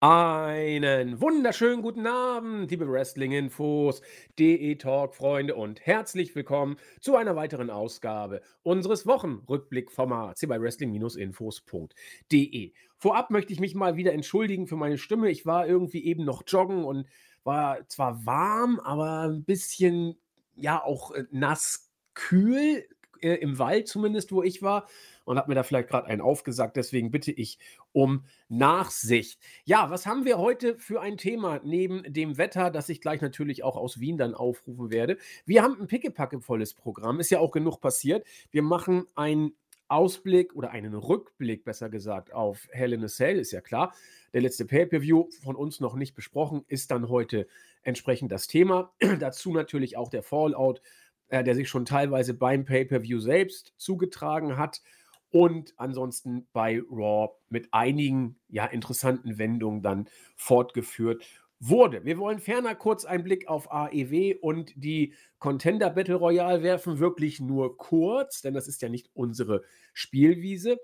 [0.00, 4.00] Einen wunderschönen guten Abend, liebe Wrestling-Infos,
[4.38, 12.72] DE-Talk-Freunde und herzlich willkommen zu einer weiteren Ausgabe unseres Wochenrückblick-Formats hier bei Wrestling-Infos.de.
[12.96, 15.30] Vorab möchte ich mich mal wieder entschuldigen für meine Stimme.
[15.30, 17.08] Ich war irgendwie eben noch joggen und
[17.42, 20.16] war zwar warm, aber ein bisschen,
[20.54, 22.84] ja, auch äh, nass kühl,
[23.20, 24.86] äh, im Wald zumindest, wo ich war
[25.28, 26.76] und habe mir da vielleicht gerade einen aufgesagt.
[26.76, 27.58] Deswegen bitte ich
[27.92, 29.38] um Nachsicht.
[29.64, 33.62] Ja, was haben wir heute für ein Thema neben dem Wetter, das ich gleich natürlich
[33.62, 35.18] auch aus Wien dann aufrufen werde?
[35.44, 38.26] Wir haben ein pickepackevolles Programm, ist ja auch genug passiert.
[38.50, 39.52] Wir machen einen
[39.88, 43.94] Ausblick oder einen Rückblick, besser gesagt, auf Hell in a Cell, ist ja klar.
[44.32, 47.46] Der letzte Pay-Per-View von uns noch nicht besprochen, ist dann heute
[47.82, 48.94] entsprechend das Thema.
[49.20, 50.80] Dazu natürlich auch der Fallout,
[51.28, 54.80] äh, der sich schon teilweise beim Pay-Per-View selbst zugetragen hat
[55.30, 61.24] und ansonsten bei Raw mit einigen ja, interessanten Wendungen dann fortgeführt
[61.60, 62.04] wurde.
[62.04, 67.40] Wir wollen ferner kurz einen Blick auf AEW und die Contender Battle Royale werfen, wirklich
[67.40, 69.62] nur kurz, denn das ist ja nicht unsere
[69.92, 70.78] Spielwiese.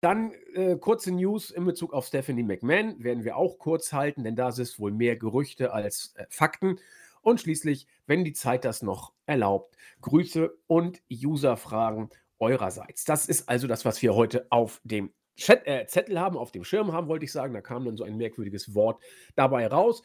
[0.00, 4.34] Dann äh, kurze News in Bezug auf Stephanie McMahon werden wir auch kurz halten, denn
[4.34, 6.80] da ist wohl mehr Gerüchte als äh, Fakten.
[7.20, 12.10] Und schließlich, wenn die Zeit das noch erlaubt, Grüße und User-Fragen
[12.42, 13.04] eurerseits.
[13.04, 16.64] Das ist also das, was wir heute auf dem Chat, äh, Zettel haben, auf dem
[16.64, 17.54] Schirm haben, wollte ich sagen.
[17.54, 19.02] Da kam dann so ein merkwürdiges Wort
[19.34, 20.02] dabei raus.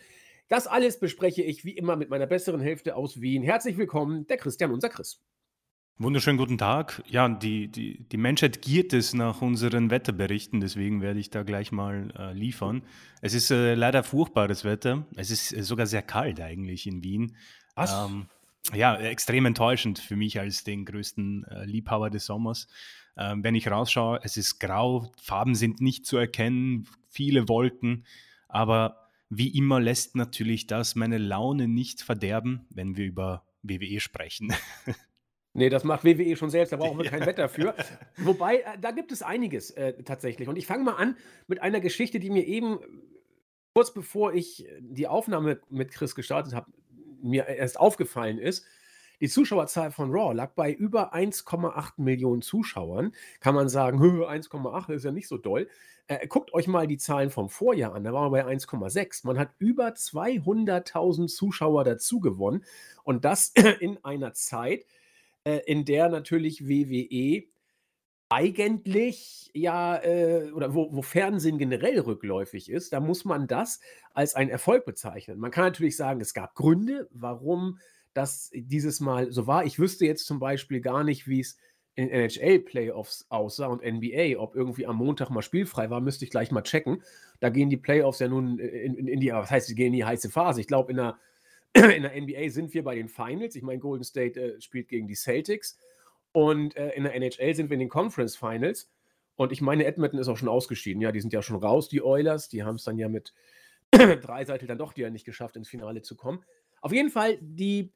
[0.47, 3.43] Das alles bespreche ich wie immer mit meiner besseren Hälfte aus Wien.
[3.43, 5.21] Herzlich willkommen, der Christian, unser Chris.
[5.97, 7.01] Wunderschönen guten Tag.
[7.07, 11.71] Ja, die, die, die Menschheit giert es nach unseren Wetterberichten, deswegen werde ich da gleich
[11.71, 12.83] mal äh, liefern.
[13.21, 15.07] Es ist äh, leider furchtbares Wetter.
[15.15, 17.35] Es ist äh, sogar sehr kalt eigentlich in Wien.
[17.73, 17.91] Was?
[17.91, 18.27] Ähm,
[18.73, 22.67] ja, extrem enttäuschend für mich als den größten äh, Liebhaber des Sommers.
[23.17, 28.05] Ähm, wenn ich rausschaue, es ist grau, Farben sind nicht zu erkennen, viele Wolken,
[28.47, 34.53] aber wie immer lässt natürlich das meine Laune nicht verderben, wenn wir über WWE sprechen.
[35.53, 37.73] Nee, das macht WWE schon selbst, da brauchen wir kein Wetter für.
[38.17, 40.47] Wobei, äh, da gibt es einiges äh, tatsächlich.
[40.47, 41.17] Und ich fange mal an
[41.47, 42.77] mit einer Geschichte, die mir eben
[43.73, 46.71] kurz bevor ich die Aufnahme mit Chris gestartet habe,
[47.21, 48.65] mir erst aufgefallen ist,
[49.19, 53.13] die Zuschauerzahl von Raw lag bei über 1,8 Millionen Zuschauern.
[53.39, 55.67] Kann man sagen, 1,8 ist ja nicht so doll.
[56.07, 59.25] Äh, guckt euch mal die Zahlen vom Vorjahr an, da waren wir bei 1,6.
[59.25, 62.63] Man hat über 200.000 Zuschauer dazu gewonnen
[63.03, 64.85] und das in einer Zeit,
[65.43, 67.43] äh, in der natürlich WWE
[68.29, 73.79] eigentlich ja, äh, oder wo, wo Fernsehen generell rückläufig ist, da muss man das
[74.13, 75.39] als einen Erfolg bezeichnen.
[75.39, 77.79] Man kann natürlich sagen, es gab Gründe, warum
[78.13, 79.65] das dieses Mal so war.
[79.65, 81.57] Ich wüsste jetzt zum Beispiel gar nicht, wie es
[81.95, 86.51] in NHL-Playoffs aussah und NBA, ob irgendwie am Montag mal spielfrei war, müsste ich gleich
[86.51, 87.01] mal checken.
[87.39, 89.93] Da gehen die Playoffs ja nun in, in, in die, was heißt, sie gehen in
[89.93, 90.61] die heiße Phase.
[90.61, 91.17] Ich glaube, in der,
[91.73, 93.55] in der NBA sind wir bei den Finals.
[93.55, 95.79] Ich meine, Golden State äh, spielt gegen die Celtics.
[96.37, 98.91] Und äh, in der NHL sind wir in den Conference Finals.
[99.37, 101.01] Und ich meine, Edmonton ist auch schon ausgeschieden.
[101.01, 102.47] Ja, die sind ja schon raus, die Oilers.
[102.47, 103.33] Die haben es dann ja mit
[103.91, 106.45] drei Seiten dann doch wieder nicht geschafft, ins Finale zu kommen.
[106.79, 107.91] Auf jeden Fall, die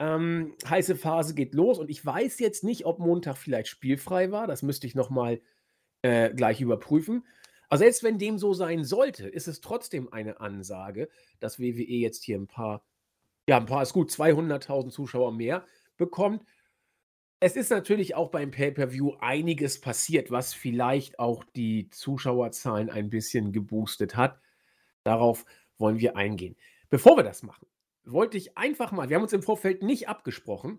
[0.00, 1.78] ähm, heiße Phase geht los.
[1.78, 4.48] Und ich weiß jetzt nicht, ob Montag vielleicht spielfrei war.
[4.48, 5.40] Das müsste ich nochmal
[6.02, 7.24] äh, gleich überprüfen.
[7.68, 11.08] Aber selbst wenn dem so sein sollte, ist es trotzdem eine Ansage,
[11.38, 12.84] dass WWE jetzt hier ein paar,
[13.48, 15.64] ja, ein paar ist gut, 200.000 Zuschauer mehr
[15.96, 16.44] bekommt.
[17.44, 23.50] Es ist natürlich auch beim Pay-per-View einiges passiert, was vielleicht auch die Zuschauerzahlen ein bisschen
[23.50, 24.38] geboostet hat.
[25.02, 25.44] Darauf
[25.76, 26.54] wollen wir eingehen.
[26.88, 27.66] Bevor wir das machen,
[28.04, 30.78] wollte ich einfach mal, wir haben uns im Vorfeld nicht abgesprochen,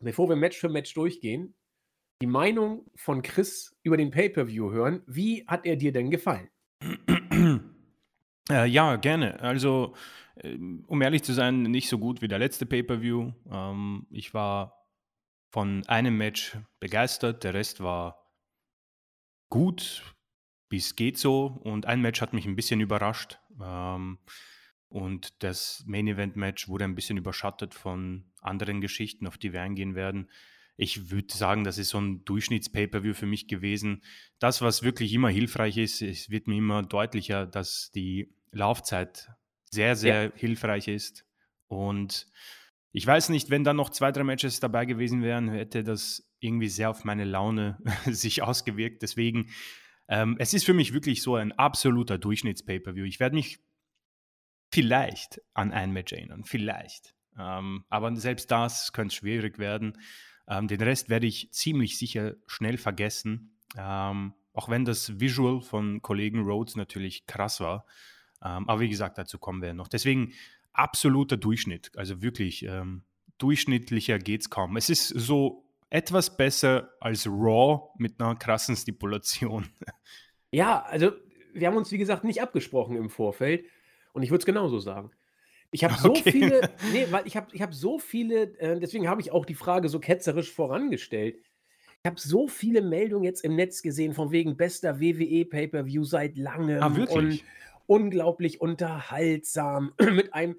[0.00, 1.54] bevor wir Match für Match durchgehen,
[2.20, 5.04] die Meinung von Chris über den Pay-per-View hören.
[5.06, 6.48] Wie hat er dir denn gefallen?
[8.50, 9.38] Äh, ja, gerne.
[9.38, 9.94] Also,
[10.34, 13.30] äh, um ehrlich zu sein, nicht so gut wie der letzte Pay-per-View.
[13.48, 14.79] Ähm, ich war
[15.50, 18.32] von einem Match begeistert, der Rest war
[19.48, 20.14] gut,
[20.68, 21.46] bis geht so.
[21.64, 23.38] Und ein Match hat mich ein bisschen überrascht.
[23.60, 24.18] Ähm,
[24.88, 29.62] und das Main Event Match wurde ein bisschen überschattet von anderen Geschichten, auf die wir
[29.62, 30.30] eingehen werden.
[30.76, 34.02] Ich würde sagen, das ist so ein Durchschnitts-Pay-Per-View für mich gewesen.
[34.38, 39.30] Das, was wirklich immer hilfreich ist, es wird mir immer deutlicher, dass die Laufzeit
[39.70, 40.32] sehr, sehr ja.
[40.34, 41.26] hilfreich ist.
[41.68, 42.26] Und
[42.92, 46.68] ich weiß nicht, wenn da noch zwei, drei Matches dabei gewesen wären, hätte das irgendwie
[46.68, 49.02] sehr auf meine Laune sich ausgewirkt.
[49.02, 49.50] Deswegen,
[50.08, 53.04] ähm, es ist für mich wirklich so ein absoluter Durchschnitts-Pay-Per-View.
[53.04, 53.60] Ich werde mich
[54.72, 57.14] vielleicht an ein Match erinnern, vielleicht.
[57.38, 59.98] Ähm, aber selbst das könnte schwierig werden.
[60.48, 63.56] Ähm, den Rest werde ich ziemlich sicher schnell vergessen.
[63.76, 67.86] Ähm, auch wenn das Visual von Kollegen Rhodes natürlich krass war.
[68.42, 69.86] Ähm, aber wie gesagt, dazu kommen wir noch.
[69.86, 70.32] Deswegen
[70.72, 71.90] absoluter Durchschnitt.
[71.96, 73.04] Also wirklich ähm,
[73.38, 74.76] durchschnittlicher geht es kaum.
[74.76, 79.68] Es ist so etwas besser als Raw mit einer krassen Stipulation.
[80.52, 81.12] Ja, also
[81.54, 83.66] wir haben uns, wie gesagt, nicht abgesprochen im Vorfeld.
[84.12, 85.12] Und ich würde es genauso sagen.
[85.70, 86.32] Ich habe so Okay.
[86.32, 89.54] viele, nee, weil ich habe ich hab so viele, äh, deswegen habe ich auch die
[89.54, 91.36] Frage so ketzerisch vorangestellt.
[92.02, 96.36] Ich habe so viele Meldungen jetzt im Netz gesehen, von wegen bester WWE Pay-Per-View seit
[96.36, 97.44] langem Ah, und wirklich?
[97.90, 100.56] Unglaublich unterhaltsam mit einem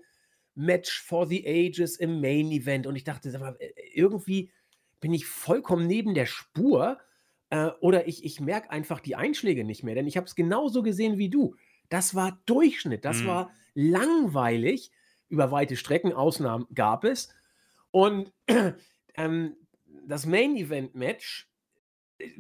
[0.53, 2.85] Match for the Ages im Main Event.
[2.87, 4.51] Und ich dachte, mal, äh, irgendwie
[4.99, 6.99] bin ich vollkommen neben der Spur
[7.49, 10.83] äh, oder ich, ich merke einfach die Einschläge nicht mehr, denn ich habe es genauso
[10.83, 11.55] gesehen wie du.
[11.87, 13.27] Das war Durchschnitt, das Mhm.
[13.27, 14.91] war langweilig.
[15.29, 17.33] Über weite Strecken, Ausnahmen gab es.
[17.91, 18.33] Und
[19.15, 19.55] ähm,
[20.05, 21.49] das Main Event Match,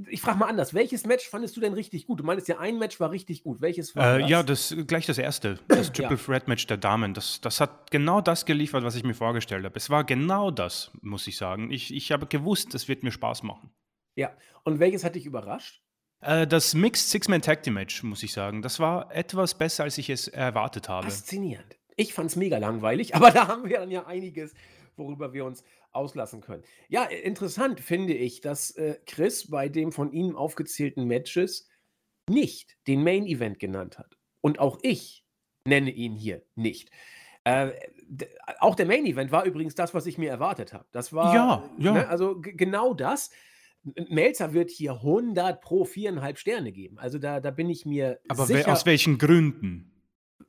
[0.09, 2.19] ich frage mal anders, welches Match fandest du denn richtig gut?
[2.19, 3.61] Du meinst ja, ein Match war richtig gut.
[3.61, 4.29] Welches war Äh, das?
[4.29, 6.07] ja, das gleich das erste, das Ja.
[6.07, 7.13] Triple Threat Match der Damen.
[7.13, 9.75] Das, das hat genau das geliefert, was ich mir vorgestellt habe.
[9.77, 11.71] Es war genau das, muss ich sagen.
[11.71, 13.71] Ich, ich habe gewusst, das wird mir Spaß machen.
[14.15, 14.31] ja.
[14.63, 15.81] Und welches hat dich überrascht?
[16.21, 19.97] Äh, das Mixed Six-Man Tag Team Match, muss ich sagen, das war etwas besser, als
[19.97, 21.05] ich es erwartet habe.
[21.07, 21.77] Faszinierend.
[21.95, 24.53] Ich fand es mega langweilig, aber da haben wir dann ja einiges,
[24.97, 26.63] worüber wir uns auslassen können.
[26.89, 31.67] Ja, interessant finde ich, dass äh, Chris bei dem von ihm aufgezählten Matches
[32.29, 34.17] nicht den Main Event genannt hat.
[34.41, 35.25] Und auch ich
[35.65, 36.91] nenne ihn hier nicht.
[37.43, 37.71] Äh,
[38.59, 40.85] auch der Main Event war übrigens das, was ich mir erwartet habe.
[40.91, 41.93] Das war, Ja, ja.
[41.93, 43.31] Ne, also genau das.
[44.09, 46.99] Melzer wird hier 100 pro viereinhalb Sterne geben.
[46.99, 49.90] Also da, da bin ich mir Aber sicher, aus welchen Gründen?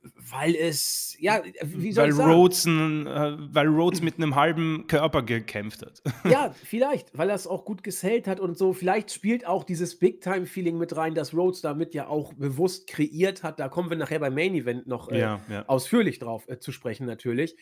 [0.02, 2.32] Weil es, ja, wie soll Weil ich sagen?
[2.32, 6.02] Rhodes, ein, äh, weil Rhodes mit einem halben Körper gekämpft hat.
[6.24, 8.72] Ja, vielleicht, weil er es auch gut gesellt hat und so.
[8.72, 13.60] Vielleicht spielt auch dieses Big-Time-Feeling mit rein, das Rhodes damit ja auch bewusst kreiert hat.
[13.60, 15.64] Da kommen wir nachher beim Main-Event noch äh, ja, ja.
[15.66, 17.56] ausführlich drauf äh, zu sprechen, natürlich.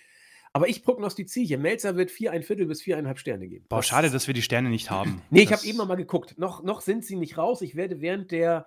[0.52, 3.66] Aber ich prognostiziere hier, Melzer wird vier, ein Viertel bis viereinhalb Sterne geben.
[3.69, 5.22] Boah, schade, dass wir die Sterne nicht haben.
[5.31, 6.38] Nee, ich habe eben noch mal geguckt.
[6.38, 7.62] Noch, noch sind sie nicht raus.
[7.62, 8.66] Ich werde während der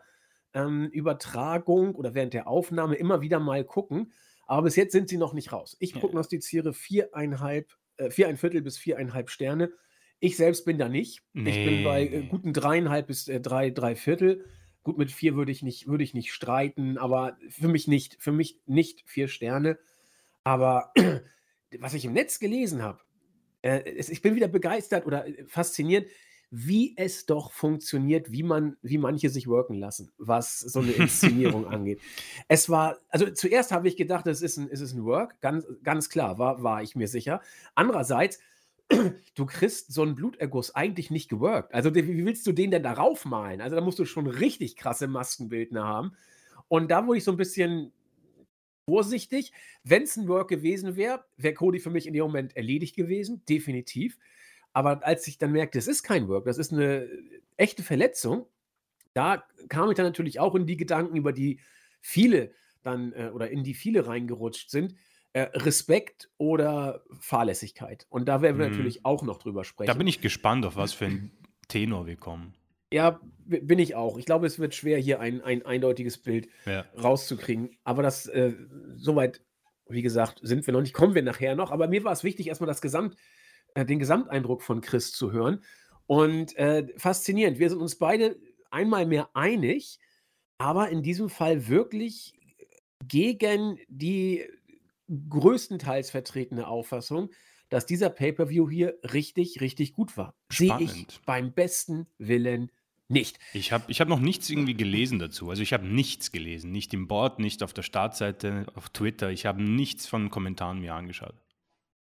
[0.54, 4.14] ähm, Übertragung oder während der Aufnahme immer wieder mal gucken.
[4.46, 5.78] Aber bis jetzt sind sie noch nicht raus.
[5.80, 9.72] Ich prognostiziere viereinhalb, äh, vier ein Viertel bis viereinhalb Sterne.
[10.20, 11.22] Ich selbst bin da nicht.
[11.34, 12.28] ich bin bei äh, Nee.
[12.28, 14.46] guten dreieinhalb bis äh, drei, drei Viertel.
[14.84, 18.18] Gut, mit vier würde ich nicht, würde ich nicht streiten, aber für mich nicht.
[18.20, 19.80] Für mich nicht vier Sterne.
[20.44, 20.92] Aber
[21.80, 23.00] was ich im Netz gelesen habe,
[23.62, 26.10] äh, ich bin wieder begeistert oder äh, fasziniert,
[26.56, 31.66] wie es doch funktioniert, wie man, wie manche sich worken lassen, was so eine Inszenierung
[31.68, 32.00] angeht.
[32.48, 35.66] Es war, also zuerst habe ich gedacht, es ist ein, es ist ein Work, ganz,
[35.82, 37.42] ganz klar, war, war ich mir sicher.
[37.74, 38.38] Andererseits,
[39.36, 41.74] du kriegst so einen Bluterguss eigentlich nicht geworkt.
[41.74, 43.60] Also wie willst du den denn darauf malen?
[43.60, 46.16] Also da musst du schon richtig krasse Maskenbildner haben.
[46.68, 47.94] Und da wurde ich so ein bisschen
[48.88, 49.54] vorsichtig.
[49.84, 53.42] Wenn es ein Work gewesen wäre, wäre Cody für mich in dem Moment erledigt gewesen,
[53.50, 54.20] definitiv.
[54.74, 57.08] Aber als ich dann merkte, es ist kein Work, das ist eine
[57.58, 58.48] echte Verletzung,
[59.14, 61.60] da kam ich dann natürlich auch in die Gedanken, über die
[62.02, 64.96] viele dann äh, oder in die viele reingerutscht sind.
[65.36, 68.06] Äh, Respekt oder Fahrlässigkeit.
[68.10, 68.72] Und da werden wir Mhm.
[68.72, 69.88] natürlich auch noch drüber sprechen.
[69.88, 71.32] Da bin ich gespannt, auf was für ein
[71.70, 72.54] Tenor wir kommen.
[72.92, 74.18] ja, bin ich auch.
[74.20, 76.86] Ich glaube, es wird schwer, hier ein, ein eindeutiges Bild Ja.
[76.96, 77.78] rauszukriegen.
[77.84, 78.54] Aber das, äh,
[78.96, 79.42] soweit,
[79.88, 81.72] wie gesagt, sind wir noch nicht, kommen wir nachher noch.
[81.72, 83.16] Aber mir war es wichtig, erstmal das Gesamt,
[83.76, 85.64] äh, den Gesamteindruck von Chris zu hören.
[86.06, 88.38] Und äh, faszinierend, wir sind uns beide
[88.72, 90.00] einmal mehr einig,
[90.58, 92.34] aber in diesem Fall wirklich
[93.08, 94.46] gegen die
[95.30, 97.30] größtenteils vertretene Auffassung,
[97.70, 100.36] dass dieser Pay-per-View hier richtig, richtig gut war.
[100.50, 102.72] Sehe ich beim besten Willen
[103.10, 103.40] nicht.
[103.54, 105.50] Ich habe ich hab noch nichts irgendwie gelesen dazu.
[105.50, 106.72] Also ich habe nichts gelesen.
[106.72, 109.32] Nicht im Board, nicht auf der Startseite, auf Twitter.
[109.32, 111.36] Ich habe nichts von Kommentaren mir angeschaut.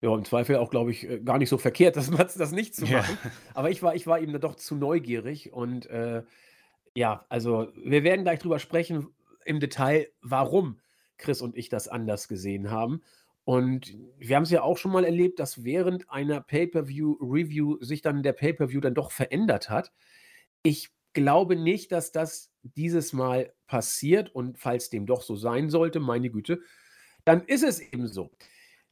[0.05, 2.85] Ja, im Zweifel auch, glaube ich, äh, gar nicht so verkehrt, das, das nicht zu
[2.85, 2.99] Ja.
[2.99, 3.17] machen.
[3.55, 6.21] Aber ich war, ich war eben dann doch zu neugierig und äh,
[6.93, 9.07] ja, also wir werden gleich drüber sprechen
[9.45, 10.79] im Detail, warum
[11.17, 13.01] Chris und ich das anders gesehen haben.
[13.45, 18.21] Und wir haben es ja auch schon mal erlebt, dass während einer Pay-per-view-Review sich dann
[18.23, 19.91] der Pay-per-view dann doch verändert hat.
[20.63, 25.99] Ich glaube nicht, dass das dieses Mal passiert und falls dem doch so sein sollte,
[25.99, 26.61] meine Güte,
[27.23, 28.31] dann ist es eben so.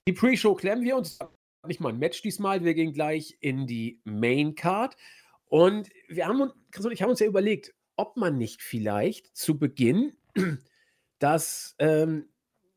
[0.08, 1.20] Die Pre-Show klemmen wir uns.
[1.66, 2.64] Nicht mal ein Match diesmal.
[2.64, 4.98] Wir gehen gleich in die Main Card.
[5.46, 9.36] Und wir haben uns, Chris und ich haben uns ja überlegt, ob man nicht vielleicht
[9.36, 10.14] zu Beginn
[11.20, 12.28] das ähm,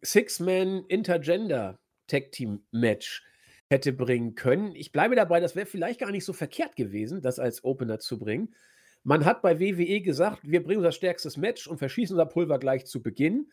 [0.02, 3.24] Six-Man Intergender Tag Team Match
[3.68, 4.76] hätte bringen können.
[4.76, 8.18] Ich bleibe dabei, das wäre vielleicht gar nicht so verkehrt gewesen, das als Opener zu
[8.18, 8.54] bringen.
[9.02, 12.86] Man hat bei WWE gesagt, wir bringen unser stärkstes Match und verschießen unser Pulver gleich
[12.86, 13.50] zu Beginn.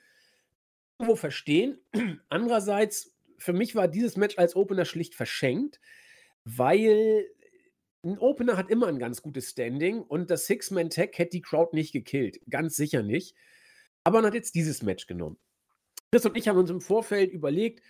[0.99, 1.79] irgendwo verstehen.
[2.29, 5.79] Andererseits, für mich war dieses Match als Opener schlicht verschenkt,
[6.45, 7.25] weil
[8.03, 11.93] ein Opener hat immer ein ganz gutes Standing und das Six-Man-Tag hätte die Crowd nicht
[11.93, 12.39] gekillt.
[12.49, 13.35] Ganz sicher nicht.
[14.03, 15.37] Aber man hat jetzt dieses Match genommen.
[16.11, 17.81] Chris und ich haben uns im Vorfeld überlegt,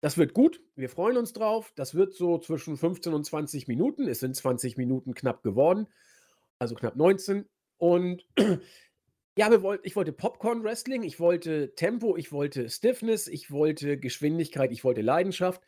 [0.00, 1.72] das wird gut, wir freuen uns drauf.
[1.76, 4.08] Das wird so zwischen 15 und 20 Minuten.
[4.08, 5.88] Es sind 20 Minuten knapp geworden,
[6.58, 7.46] also knapp 19.
[7.76, 8.26] Und
[9.40, 14.70] ja, wir wollt, ich wollte Popcorn-Wrestling, ich wollte Tempo, ich wollte Stiffness, ich wollte Geschwindigkeit,
[14.70, 15.62] ich wollte Leidenschaft.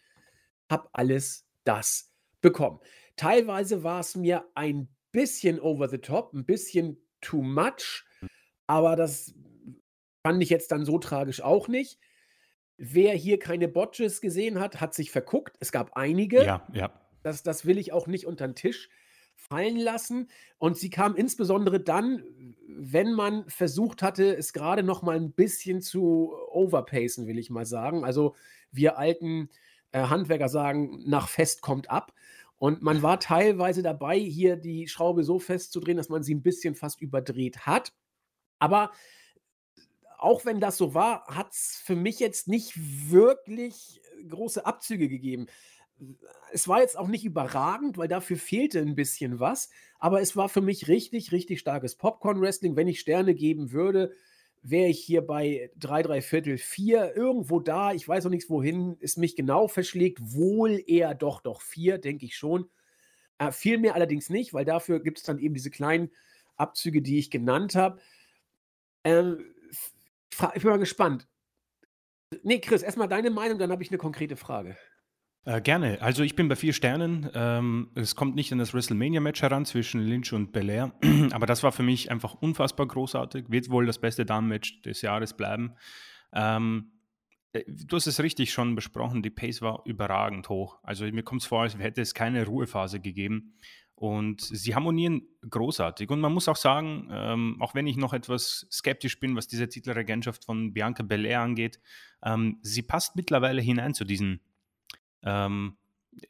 [0.70, 2.12] Hab alles das
[2.42, 2.80] bekommen.
[3.16, 8.04] Teilweise war es mir ein bisschen over the top, ein bisschen too much,
[8.66, 9.34] aber das
[10.22, 11.98] fand ich jetzt dann so tragisch auch nicht.
[12.76, 15.56] Wer hier keine Botches gesehen hat, hat sich verguckt.
[15.60, 16.44] Es gab einige.
[16.44, 16.92] Ja, ja.
[17.22, 18.90] Das, das will ich auch nicht unter den Tisch
[19.34, 20.28] fallen lassen.
[20.58, 22.22] Und sie kam insbesondere dann,
[22.76, 27.66] wenn man versucht hatte, es gerade noch mal ein bisschen zu overpacen, will ich mal
[27.66, 28.04] sagen.
[28.04, 28.34] Also
[28.70, 29.50] wir alten
[29.92, 32.12] äh, Handwerker sagen, nach Fest kommt ab.
[32.58, 36.74] Und man war teilweise dabei, hier die Schraube so festzudrehen, dass man sie ein bisschen
[36.74, 37.92] fast überdreht hat.
[38.58, 38.92] Aber
[40.18, 42.74] auch wenn das so war, hat es für mich jetzt nicht
[43.10, 45.46] wirklich große Abzüge gegeben.
[46.52, 49.70] Es war jetzt auch nicht überragend, weil dafür fehlte ein bisschen was.
[49.98, 52.76] Aber es war für mich richtig, richtig starkes Popcorn-Wrestling.
[52.76, 54.12] Wenn ich Sterne geben würde,
[54.62, 57.92] wäre ich hier bei drei, drei Viertel, vier, irgendwo da.
[57.92, 60.18] Ich weiß noch nichts, wohin es mich genau verschlägt.
[60.22, 62.68] Wohl eher doch, doch vier, denke ich schon.
[63.38, 66.10] Äh, viel mehr allerdings nicht, weil dafür gibt es dann eben diese kleinen
[66.56, 68.00] Abzüge, die ich genannt habe.
[69.04, 69.54] Ähm,
[70.54, 71.28] ich bin mal gespannt.
[72.42, 74.76] Nee, Chris, erstmal deine Meinung, dann habe ich eine konkrete Frage.
[75.44, 76.00] Äh, gerne.
[76.00, 77.28] Also ich bin bei vier Sternen.
[77.34, 80.92] Ähm, es kommt nicht an das WrestleMania-Match heran zwischen Lynch und Belair,
[81.32, 83.46] aber das war für mich einfach unfassbar großartig.
[83.48, 85.72] Wird wohl das beste Damen-Match des Jahres bleiben.
[86.32, 86.92] Ähm,
[87.52, 90.78] äh, du hast es richtig schon besprochen, die Pace war überragend hoch.
[90.84, 93.54] Also mir kommt es vor, als hätte es keine Ruhephase gegeben.
[93.96, 96.10] Und sie harmonieren großartig.
[96.10, 99.68] Und man muss auch sagen, ähm, auch wenn ich noch etwas skeptisch bin, was diese
[99.68, 101.80] Titelregentschaft von Bianca Belair angeht,
[102.24, 104.40] ähm, sie passt mittlerweile hinein zu diesen
[105.24, 105.76] ähm,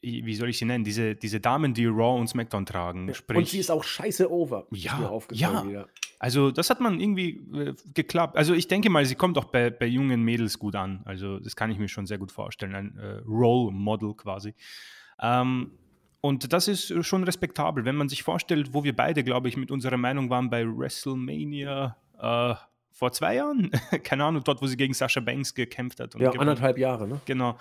[0.00, 3.12] wie soll ich sie nennen, diese, diese Damen, die Raw und SmackDown tragen.
[3.12, 4.66] Sprich, und sie ist auch scheiße over.
[4.70, 5.66] Ja, ja.
[5.66, 5.88] Wieder.
[6.20, 8.37] Also das hat man irgendwie äh, geklappt.
[8.37, 11.02] Also ich denke mal, sie kommt auch bei, bei jungen Mädels gut an.
[11.04, 12.76] Also das kann ich mir schon sehr gut vorstellen.
[12.76, 14.54] Ein äh, Role Model quasi.
[15.20, 15.72] Ähm,
[16.20, 19.72] und das ist schon respektabel, wenn man sich vorstellt, wo wir beide, glaube ich, mit
[19.72, 22.54] unserer Meinung waren bei WrestleMania äh,
[22.92, 23.70] vor zwei Jahren,
[24.04, 26.14] keine Ahnung, dort, wo sie gegen Sascha Banks gekämpft hat.
[26.14, 27.20] ja, anderthalb Jahre, ne?
[27.25, 27.58] Genau.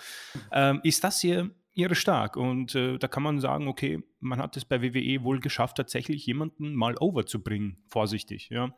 [0.52, 2.36] Ähm, ist das hier ihre stark?
[2.36, 6.26] Und äh, da kann man sagen, okay, man hat es bei WWE wohl geschafft, tatsächlich
[6.26, 8.76] jemanden mal overzubringen, vorsichtig, ja.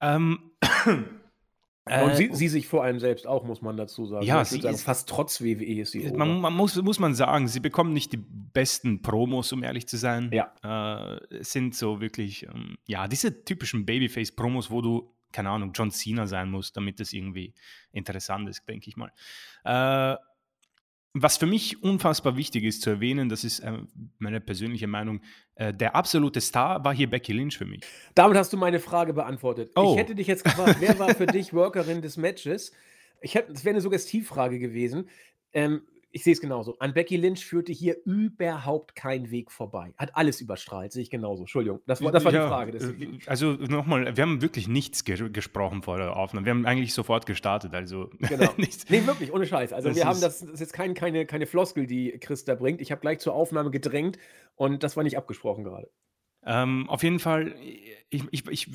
[0.00, 0.50] Ähm,
[0.86, 4.24] und äh, sie, sie, sich vor allem selbst auch, muss man dazu sagen.
[4.24, 6.10] Ja, sie sagen, ist, fast trotz WWE ist sie.
[6.12, 9.96] Man, man, muss, muss man sagen, sie bekommen nicht die besten Promos, um ehrlich zu
[9.96, 10.30] sein.
[10.32, 11.14] Ja.
[11.14, 16.26] Äh, sind so wirklich, ähm, ja, diese typischen Babyface-Promos, wo du keine Ahnung, John Cena
[16.26, 17.54] sein muss, damit es irgendwie
[17.92, 19.12] interessant ist, denke ich mal.
[19.64, 20.16] Äh,
[21.14, 23.78] was für mich unfassbar wichtig ist zu erwähnen, das ist äh,
[24.18, 25.20] meine persönliche Meinung,
[25.56, 27.82] äh, der absolute Star war hier Becky Lynch für mich.
[28.14, 29.72] Damit hast du meine Frage beantwortet.
[29.76, 29.92] Oh.
[29.92, 32.72] Ich hätte dich jetzt gefragt, wer war für dich Workerin des Matches?
[33.20, 35.08] Ich hätte, das wäre eine Suggestivfrage gewesen.
[35.52, 35.82] Ähm,
[36.12, 36.76] ich sehe es genauso.
[36.78, 39.94] An Becky Lynch führte hier überhaupt kein Weg vorbei.
[39.96, 41.42] Hat alles überstrahlt, sehe ich genauso.
[41.42, 42.72] Entschuldigung, das war, das war ja, die Frage.
[42.72, 43.14] Deswegen.
[43.14, 46.44] Äh, also nochmal, wir haben wirklich nichts ge gesprochen vor der Aufnahme.
[46.44, 47.74] Wir haben eigentlich sofort gestartet.
[47.74, 48.52] Also genau.
[48.58, 48.88] nichts.
[48.90, 49.72] Nee, wirklich, ohne Scheiß.
[49.72, 52.54] Also das wir haben das, das ist jetzt kein, keine, keine Floskel, die Chris da
[52.54, 52.80] bringt.
[52.82, 54.18] Ich habe gleich zur Aufnahme gedrängt
[54.54, 55.90] und das war nicht abgesprochen gerade.
[56.44, 57.54] Ähm, auf jeden Fall,
[58.10, 58.68] ich, ich, ich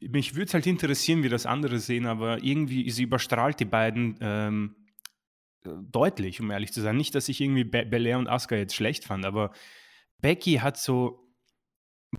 [0.00, 4.16] mich würde es halt interessieren, wie das andere sehen, aber irgendwie, sie überstrahlt die beiden
[4.20, 4.74] ähm,
[5.64, 6.96] deutlich, um ehrlich zu sein.
[6.96, 9.52] Nicht, dass ich irgendwie Be Belair und Asuka jetzt schlecht fand, aber
[10.20, 11.24] Becky hat so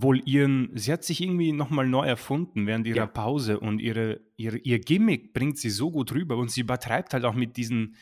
[0.02, 3.08] wohl ihren, sie hat sich irgendwie nochmal neu erfunden während ihrer ja.
[3.08, 7.24] Pause und ihre, ihre, ihr Gimmick bringt sie so gut rüber und sie übertreibt halt
[7.24, 7.96] auch mit diesen,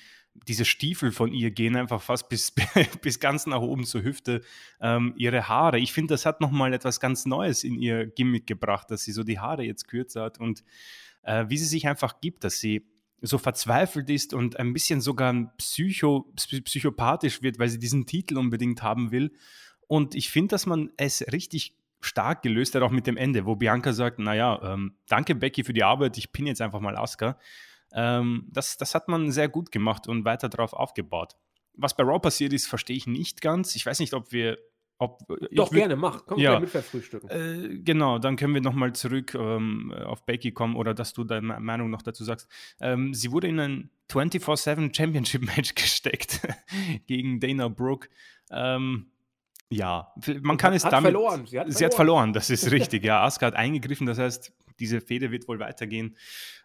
[0.48, 2.54] diese Stiefel von ihr gehen einfach fast bis,
[3.02, 4.42] bis ganz nach oben zur Hüfte.
[4.82, 8.90] Ähm, ihre Haare, ich finde, das hat nochmal etwas ganz Neues in ihr Gimmick gebracht,
[8.90, 10.64] dass sie so die Haare jetzt kürzer hat und
[11.22, 12.88] äh, wie sie sich einfach gibt, dass sie
[13.26, 18.84] so verzweifelt ist und ein bisschen sogar psycho, psychopathisch wird, weil sie diesen Titel unbedingt
[18.84, 19.32] haben will.
[19.88, 23.56] Und ich finde, dass man es richtig stark gelöst hat, auch mit dem Ende, wo
[23.56, 27.40] Bianca sagt, naja, ähm, danke Becky für die Arbeit, ich pinne jetzt einfach mal Asuka.
[27.94, 31.38] Ähm, das, das hat man sehr gut gemacht und weiter darauf aufgebaut.
[31.76, 33.76] Was bei Raw passiert ist, verstehe ich nicht ganz.
[33.76, 34.58] Ich weiß nicht, ob wir
[34.98, 35.20] ob,
[35.52, 36.26] Doch, würd, gerne, mach.
[36.26, 37.30] Komm, ja, mit verfrühstücken.
[37.30, 41.60] Äh, genau, dann können wir nochmal zurück ähm, auf Becky kommen oder dass du deine
[41.60, 42.48] Meinung noch dazu sagst.
[42.80, 46.42] Ähm, sie wurde in ein 24-7 Championship-Match gesteckt
[47.08, 48.10] gegen Dana Brooke.
[48.52, 49.08] Ähm,
[49.70, 51.12] ja, man kann hat, es hat damit.
[51.12, 51.48] Verloren.
[51.48, 51.86] Sie, hat, sie verloren.
[51.86, 53.04] hat verloren, das ist richtig.
[53.04, 56.16] ja, Asuka hat eingegriffen, das heißt, diese Fehde wird wohl weitergehen.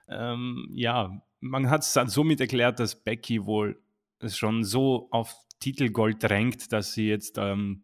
[0.09, 3.81] Ähm, ja, man hat es somit erklärt, dass Becky wohl
[4.27, 7.83] schon so auf Titelgold drängt, dass sie jetzt ähm,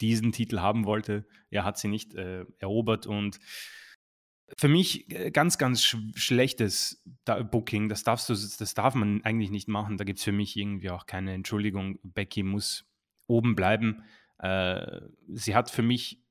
[0.00, 1.26] diesen Titel haben wollte.
[1.50, 3.38] Er hat sie nicht äh, erobert und
[4.56, 7.88] für mich äh, ganz, ganz sch schlechtes Booking.
[7.88, 9.96] Das, darfst du, das darf man eigentlich nicht machen.
[9.96, 11.98] Da gibt es für mich irgendwie auch keine Entschuldigung.
[12.02, 12.84] Becky muss
[13.26, 14.04] oben bleiben.
[14.38, 16.22] Äh, sie hat für mich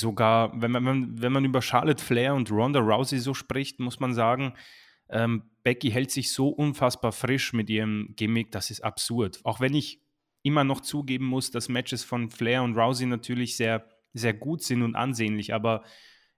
[0.00, 4.14] sogar, wenn man, wenn man über Charlotte Flair und Ronda Rousey so spricht, muss man
[4.14, 4.54] sagen,
[5.08, 9.40] ähm, Becky hält sich so unfassbar frisch mit ihrem Gimmick, das ist absurd.
[9.44, 10.01] Auch wenn ich
[10.42, 14.82] immer noch zugeben muss, dass Matches von Flair und Rousey natürlich sehr, sehr gut sind
[14.82, 15.82] und ansehnlich, aber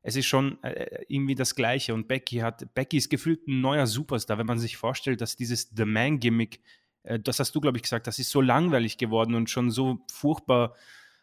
[0.06, 1.94] es ist schon äh, irgendwie das Gleiche.
[1.94, 5.70] Und Becky hat, Becky ist gefühlt ein neuer Superstar, wenn man sich vorstellt, dass dieses
[5.74, 6.60] The Man-Gimmick,
[7.04, 10.04] äh, das hast du, glaube ich, gesagt, das ist so langweilig geworden und schon so
[10.12, 10.74] furchtbar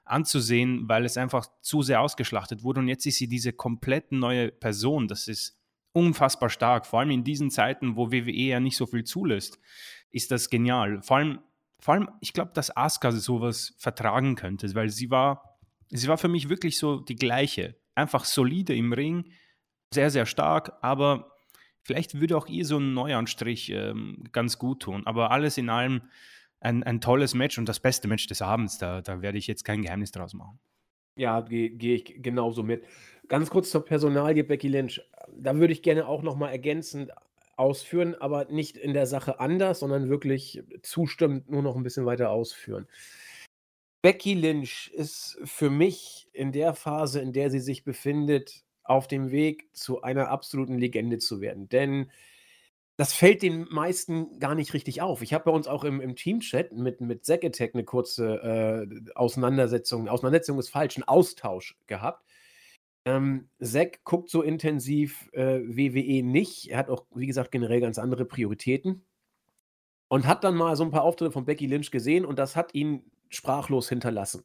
[0.03, 2.79] anzusehen, weil es einfach zu sehr ausgeschlachtet wurde.
[2.79, 5.07] Und jetzt ist sie diese komplett neue Person.
[5.07, 5.61] Das ist
[5.93, 6.88] unfassbar stark.
[6.88, 9.59] Vor allem in diesen Zeiten, wo WWE ja nicht so viel zulässt,
[10.09, 11.03] ist das genial.
[11.03, 11.39] Vor allem,
[11.81, 15.57] vor allem ich glaube, dass Asuka sowas vertragen könnte, weil sie war,
[15.89, 17.75] sie war für mich wirklich so die gleiche.
[17.95, 19.31] Einfach solide im Ring,
[19.93, 21.35] sehr, sehr stark, aber
[21.81, 25.05] vielleicht würde auch ihr so ein Neuanstrich ähm, ganz gut tun.
[25.05, 26.03] Aber alles in allem
[26.61, 28.77] ein, ein tolles Match und das beste Match des Abends.
[28.77, 30.59] Da, da werde ich jetzt kein Geheimnis draus machen.
[31.17, 32.85] Ja, gehe geh ich genauso mit.
[33.27, 35.01] Ganz kurz zur Personalie Becky Lynch.
[35.35, 37.11] Da würde ich gerne auch nochmal ergänzend
[37.58, 42.31] ausführen, aber nicht in der Sache anders, sondern wirklich zustimmend nur noch ein bisschen weiter
[42.31, 42.88] ausführen.
[44.01, 49.31] Becky Lynch ist für mich in der Phase, in der sie sich befindet, auf dem
[49.31, 51.70] Weg zu einer absoluten Legende zu werden.
[51.70, 52.09] Denn
[52.98, 55.22] das fällt den meisten gar nicht richtig auf.
[55.22, 59.11] Ich habe bei uns auch im, im Teamchat mit, mit Zack Attack eine kurze äh,
[59.16, 62.25] Auseinandersetzung, Auseinandersetzung ist falsch, einen Austausch gehabt.
[63.05, 66.70] Ähm, Zack guckt so intensiv äh, WWE nicht.
[66.70, 69.05] Er hat auch, wie gesagt, generell ganz andere Prioritäten.
[70.07, 72.75] Und hat dann mal so ein paar Auftritte von Becky Lynch gesehen und das hat
[72.75, 74.44] ihn sprachlos hinterlassen.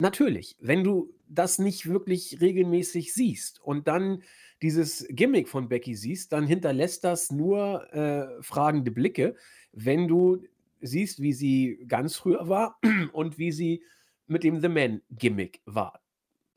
[0.00, 4.22] Natürlich, wenn du das nicht wirklich regelmäßig siehst und dann
[4.62, 9.36] dieses Gimmick von Becky siehst, dann hinterlässt das nur äh, fragende Blicke,
[9.72, 10.44] wenn du
[10.80, 12.78] siehst, wie sie ganz früher war
[13.12, 13.82] und wie sie
[14.26, 16.00] mit dem The Man-Gimmick war.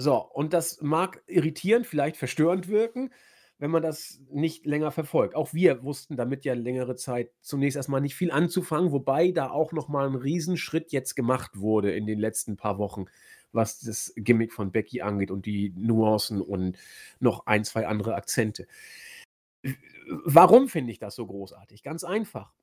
[0.02, 3.14] So, und das mag irritierend, vielleicht verstörend wirken,
[3.60, 5.36] wenn man das nicht länger verfolgt.
[5.36, 9.74] Auch wir wussten damit ja längere Zeit zunächst erstmal nicht viel anzufangen, wobei da auch
[9.74, 13.06] nochmal ein Riesenschritt jetzt gemacht wurde in den letzten paar Wochen
[13.54, 16.78] was das Gimmick von Becky angeht und die Nuancen und
[17.20, 18.66] noch ein, zwei andere Akzente.
[20.24, 21.84] Warum finde ich das so großartig?
[21.84, 22.54] Ganz einfach.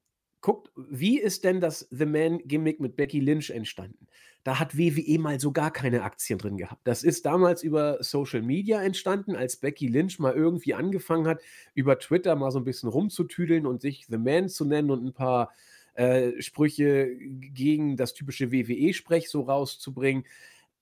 [0.40, 4.06] Guckt, wie ist denn das The Man-Gimmick mit Becky Lynch entstanden?
[4.44, 6.86] Da hat WWE mal so gar keine Aktien drin gehabt.
[6.86, 11.40] Das ist damals über Social Media entstanden, als Becky Lynch mal irgendwie angefangen hat,
[11.74, 15.12] über Twitter mal so ein bisschen rumzutüdeln und sich The Man zu nennen und ein
[15.12, 15.52] paar
[15.94, 20.24] äh, Sprüche gegen das typische WWE-Sprech so rauszubringen.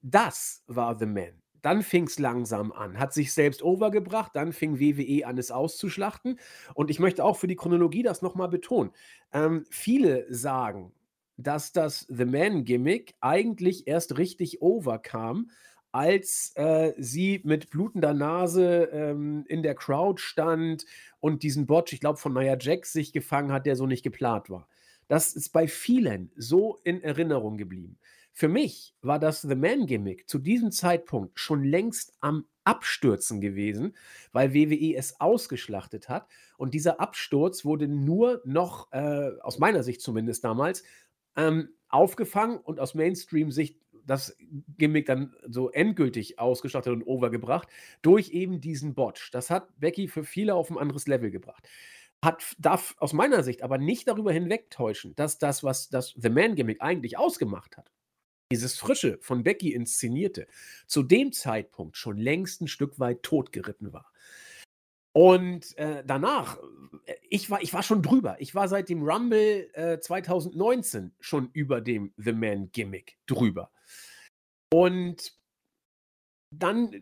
[0.02, 1.42] Das war The Man.
[1.62, 6.38] Dann fing es langsam an, hat sich selbst overgebracht, dann fing WWE an, es auszuschlachten.
[6.74, 8.92] Und ich möchte auch für die Chronologie das nochmal betonen.
[9.32, 10.92] Ähm, viele sagen,
[11.36, 15.50] dass das The Man-Gimmick eigentlich erst richtig overkam,
[15.92, 20.84] als äh, sie mit blutender Nase ähm, in der Crowd stand
[21.20, 24.50] und diesen Botch, ich glaube, von Nia Jax sich gefangen hat, der so nicht geplant
[24.50, 24.68] war.
[25.08, 27.98] Das ist bei vielen so in Erinnerung geblieben.
[28.38, 33.96] Für mich war das The Man-Gimmick zu diesem Zeitpunkt schon längst am Abstürzen gewesen,
[34.30, 36.28] weil WWE es ausgeschlachtet hat.
[36.58, 40.82] Und dieser Absturz wurde nur noch, äh, aus meiner Sicht zumindest damals,
[41.34, 44.36] ähm, aufgefangen und aus Mainstream-Sicht das
[44.76, 47.68] Gimmick dann so endgültig ausgeschlachtet und overgebracht
[48.02, 49.30] durch eben diesen Botch.
[49.30, 51.66] Das hat Becky für viele auf ein anderes Level gebracht.
[52.22, 56.82] Hat, darf aus meiner Sicht aber nicht darüber hinwegtäuschen, dass das, was das The Man-Gimmick
[56.82, 57.90] eigentlich ausgemacht hat,
[58.52, 60.46] dieses Frische von Becky inszenierte,
[60.86, 64.12] zu dem Zeitpunkt schon längst ein Stück weit totgeritten war.
[65.12, 66.58] Und äh, danach,
[67.06, 68.36] äh, ich war, ich war schon drüber.
[68.38, 73.70] Ich war seit dem Rumble äh, 2019 schon über dem The Man Gimmick drüber.
[74.70, 75.34] Und
[76.50, 76.94] dann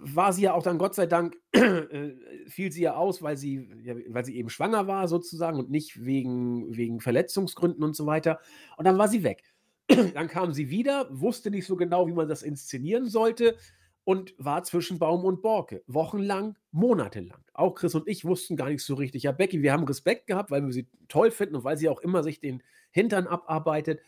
[0.00, 2.10] war sie ja auch dann Gott sei Dank, äh,
[2.46, 6.04] fiel sie ja aus, weil sie, ja, weil sie eben schwanger war sozusagen und nicht
[6.04, 8.38] wegen, wegen Verletzungsgründen und so weiter.
[8.76, 9.51] Und dann war sie weg.
[9.88, 13.56] Dann kam sie wieder, wusste nicht so genau, wie man das inszenieren sollte
[14.04, 15.82] und war zwischen Baum und Borke.
[15.86, 17.44] Wochenlang, monatelang.
[17.52, 19.24] Auch Chris und ich wussten gar nicht so richtig.
[19.24, 22.00] Ja, Becky, wir haben Respekt gehabt, weil wir sie toll finden und weil sie auch
[22.00, 24.00] immer sich den Hintern abarbeitet.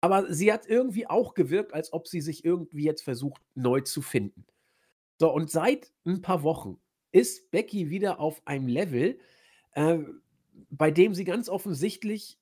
[0.00, 4.02] Aber sie hat irgendwie auch gewirkt, als ob sie sich irgendwie jetzt versucht, neu zu
[4.02, 4.46] finden.
[5.18, 6.78] So, und seit ein paar Wochen
[7.10, 9.18] ist Becky wieder auf einem Level,
[9.72, 9.98] äh,
[10.70, 12.38] bei dem sie ganz offensichtlich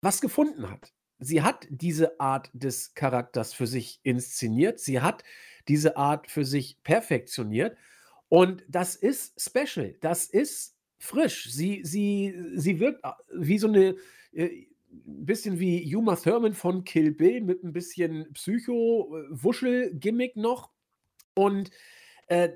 [0.00, 0.94] was gefunden hat.
[1.20, 4.80] Sie hat diese Art des Charakters für sich inszeniert.
[4.80, 5.22] Sie hat
[5.68, 7.76] diese Art für sich perfektioniert.
[8.28, 9.94] Und das ist special.
[10.00, 11.50] Das ist frisch.
[11.50, 13.96] Sie, sie, sie wirkt äh, wie so eine,
[14.32, 20.70] äh, bisschen wie Uma Thurman von Kill Bill mit ein bisschen Psycho-Wuschel-Gimmick noch.
[21.34, 21.70] Und
[22.28, 22.50] äh,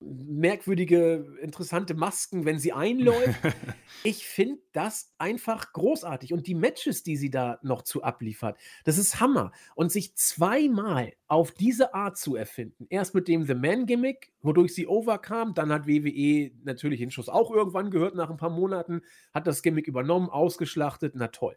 [0.00, 3.38] merkwürdige, interessante Masken, wenn sie einläuft.
[4.04, 6.32] ich finde das einfach großartig.
[6.32, 9.52] Und die Matches, die sie da noch zu abliefert, das ist Hammer.
[9.74, 14.86] Und sich zweimal auf diese Art zu erfinden, erst mit dem The Man-Gimmick, wodurch sie
[14.86, 19.02] overkam, dann hat WWE natürlich den Schuss auch irgendwann gehört, nach ein paar Monaten,
[19.34, 21.56] hat das Gimmick übernommen, ausgeschlachtet, na toll.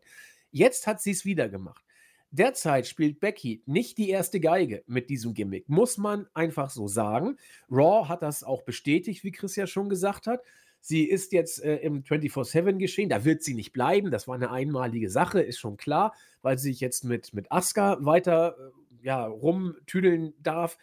[0.52, 1.84] Jetzt hat sie es wieder gemacht.
[2.34, 7.38] Derzeit spielt Becky nicht die erste Geige mit diesem Gimmick, muss man einfach so sagen.
[7.69, 10.41] Raw hat das auch bestätigt, wie Chris ja schon gesagt hat.
[10.82, 14.50] Sie ist jetzt äh, im 24-7 geschehen, da wird sie nicht bleiben, das war eine
[14.50, 19.28] einmalige Sache, ist schon klar, weil sie sich jetzt mit, mit Asuka weiter äh, ja,
[19.28, 20.80] rumtüdeln darf.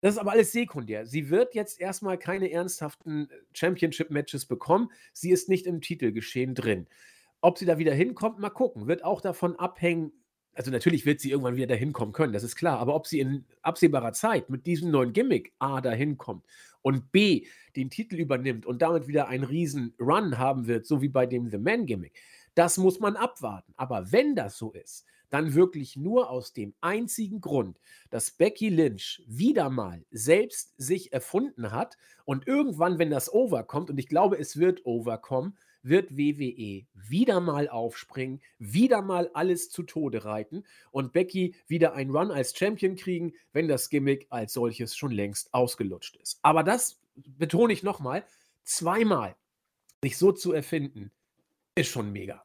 [0.00, 1.04] Das ist aber alles sekundär.
[1.04, 4.90] Sie wird jetzt erstmal keine ernsthaften Championship-Matches bekommen.
[5.12, 6.86] Sie ist nicht im Titelgeschehen drin.
[7.42, 8.86] Ob sie da wieder hinkommt, mal gucken.
[8.86, 10.12] Wird auch davon abhängen,
[10.58, 13.20] also natürlich wird sie irgendwann wieder dahin kommen können, das ist klar, aber ob sie
[13.20, 16.44] in absehbarer Zeit mit diesem neuen Gimmick A dahin kommt
[16.82, 21.08] und B den Titel übernimmt und damit wieder einen riesen Run haben wird, so wie
[21.08, 22.18] bei dem The Man Gimmick,
[22.56, 23.72] das muss man abwarten.
[23.76, 27.78] Aber wenn das so ist, dann wirklich nur aus dem einzigen Grund,
[28.10, 33.98] dass Becky Lynch wieder mal selbst sich erfunden hat und irgendwann, wenn das overkommt, und
[33.98, 40.24] ich glaube, es wird overkommen, wird WWE wieder mal aufspringen, wieder mal alles zu Tode
[40.24, 45.12] reiten und Becky wieder einen Run als Champion kriegen, wenn das Gimmick als solches schon
[45.12, 46.38] längst ausgelutscht ist.
[46.42, 48.24] Aber das betone ich nochmal,
[48.64, 49.36] zweimal
[50.02, 51.10] sich so zu erfinden,
[51.74, 52.44] ist schon mega.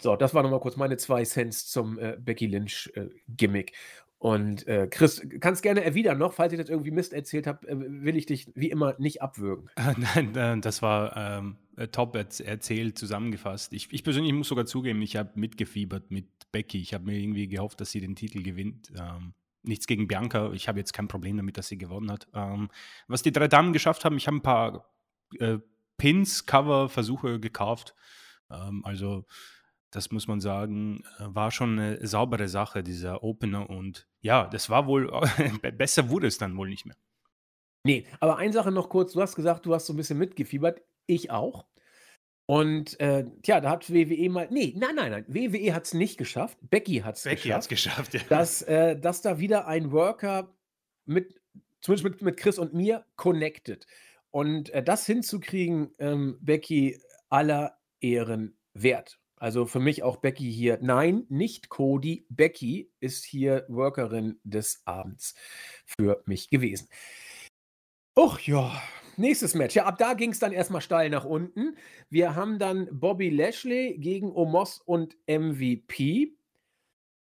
[0.00, 3.72] So, das war nochmal kurz meine zwei Cents zum äh, Becky Lynch äh.
[4.18, 7.74] Und äh, Chris, kannst gerne erwidern noch, falls ich das irgendwie Mist erzählt habe, äh,
[7.76, 9.68] will ich dich wie immer nicht abwürgen.
[9.96, 13.72] Nein, äh, das war ähm, äh, top erzählt, zusammengefasst.
[13.72, 16.80] Ich, ich, persönlich muss sogar zugeben, ich habe mitgefiebert mit Becky.
[16.80, 18.92] Ich habe mir irgendwie gehofft, dass sie den Titel gewinnt.
[18.96, 20.52] Ähm, nichts gegen Bianca.
[20.52, 22.28] Ich habe jetzt kein Problem damit, dass sie gewonnen hat.
[22.34, 22.68] Ähm,
[23.08, 24.90] was die drei Damen geschafft haben, ich habe ein paar
[25.38, 25.58] äh,
[25.96, 27.94] Pins, Cover, Versuche gekauft.
[28.50, 29.24] Ähm, also
[29.90, 33.70] das muss man sagen, äh, war schon eine saubere Sache, dieser Opener.
[33.70, 35.10] Und ja, das war wohl,
[35.78, 36.96] besser wurde es dann wohl nicht mehr.
[37.84, 39.12] Nee, aber eine Sache noch kurz.
[39.12, 40.80] Du hast gesagt, du hast so ein bisschen mitgefiebert.
[41.12, 41.66] Ich auch.
[42.46, 44.48] Und äh, tja, da hat WWE mal.
[44.50, 45.24] Nee, nein, nein, nein.
[45.28, 46.58] WWE hat es nicht geschafft.
[46.62, 47.42] Becky hat es geschafft.
[47.42, 48.20] Becky hat es geschafft, ja.
[48.28, 50.54] Dass, äh, dass da wieder ein Worker
[51.04, 51.40] mit,
[51.80, 53.86] zumindest mit, mit Chris und mir, connected.
[54.30, 56.98] Und äh, das hinzukriegen, ähm, Becky,
[57.28, 59.18] aller Ehren wert.
[59.36, 60.78] Also für mich auch Becky hier.
[60.80, 62.26] Nein, nicht Cody.
[62.28, 65.34] Becky ist hier Workerin des Abends
[65.84, 66.88] für mich gewesen.
[68.16, 68.80] Och ja,
[69.22, 69.74] nächstes Match.
[69.74, 71.76] Ja, ab da ging es dann erstmal steil nach unten.
[72.10, 76.34] Wir haben dann Bobby Lashley gegen Omos und MVP.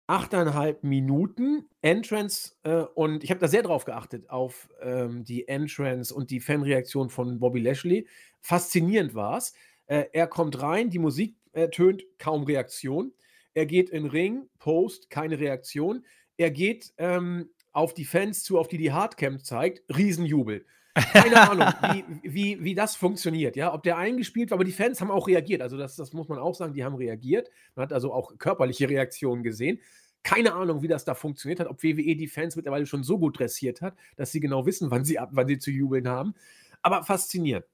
[0.08, 6.14] Achteinhalb Minuten Entrance äh, und ich habe da sehr drauf geachtet auf ähm, die Entrance
[6.14, 8.06] und die Fanreaktion von Bobby Lashley.
[8.40, 9.54] Faszinierend war es.
[9.86, 13.12] Äh, er kommt rein, die Musik ertönt, kaum Reaktion.
[13.54, 16.04] Er geht in Ring, Post, keine Reaktion.
[16.36, 20.66] Er geht ähm, auf die Fans zu, auf die die Hardcam zeigt, Riesenjubel.
[21.12, 21.68] Keine Ahnung,
[22.22, 25.28] wie, wie, wie das funktioniert, ja, ob der eingespielt war, aber die Fans haben auch
[25.28, 28.38] reagiert, also das, das muss man auch sagen, die haben reagiert, man hat also auch
[28.38, 29.80] körperliche Reaktionen gesehen.
[30.22, 33.38] Keine Ahnung, wie das da funktioniert hat, ob WWE die Fans mittlerweile schon so gut
[33.38, 36.34] dressiert hat, dass sie genau wissen, wann sie, wann sie zu jubeln haben.
[36.82, 37.64] Aber faszinierend.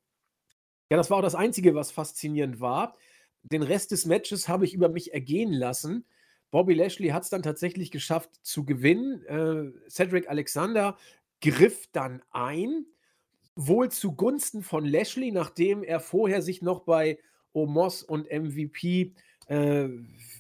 [0.90, 2.94] Ja, das war auch das Einzige, was faszinierend war
[3.42, 6.04] den Rest des Matches habe ich über mich ergehen lassen.
[6.50, 9.24] Bobby Lashley hat es dann tatsächlich geschafft zu gewinnen.
[9.24, 10.96] Äh, Cedric Alexander
[11.40, 12.86] griff dann ein,
[13.54, 17.18] wohl zugunsten von Lashley, nachdem er vorher sich noch bei
[17.52, 19.12] Omos und MVP
[19.46, 19.88] äh,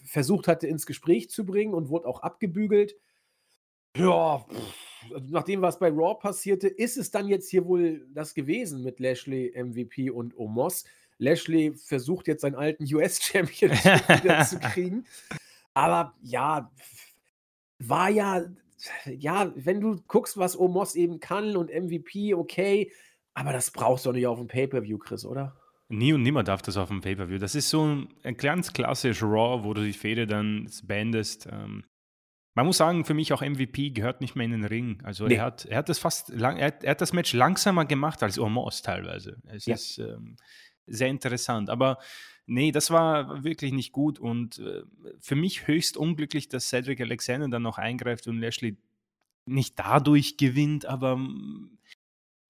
[0.04, 2.94] versucht hatte, ins Gespräch zu bringen und wurde auch abgebügelt.
[3.96, 8.06] Ja, pff, also nach dem, was bei Raw passierte, ist es dann jetzt hier wohl
[8.14, 10.84] das gewesen mit Lashley, MVP und Omos.
[11.18, 15.04] Lashley versucht jetzt seinen alten US-Champion wieder zu kriegen.
[15.74, 16.70] Aber ja,
[17.78, 18.44] war ja,
[19.06, 22.92] ja, wenn du guckst, was Omos eben kann und MVP, okay,
[23.34, 25.56] aber das brauchst du doch nicht auf dem Pay-Per-View, Chris, oder?
[25.88, 27.38] Nie und nimmer darf das auf dem Pay-Per-View.
[27.38, 31.46] Das ist so ein, ein ganz klassisch Raw, wo du die Fehde dann beendest.
[31.50, 31.84] Ähm,
[32.54, 35.00] man muss sagen, für mich auch MVP gehört nicht mehr in den Ring.
[35.04, 35.34] Also nee.
[35.34, 38.38] er, hat, er hat das fast lang, er, er, hat das Match langsamer gemacht als
[38.38, 39.40] Omos teilweise.
[39.46, 39.74] Es ja.
[39.74, 40.36] ist ähm,
[40.86, 41.70] sehr interessant.
[41.70, 41.98] Aber
[42.46, 44.18] nee, das war wirklich nicht gut.
[44.18, 44.82] Und äh,
[45.20, 48.76] für mich höchst unglücklich, dass Cedric Alexander dann noch eingreift und Lashley
[49.46, 51.78] nicht dadurch gewinnt, aber ähm,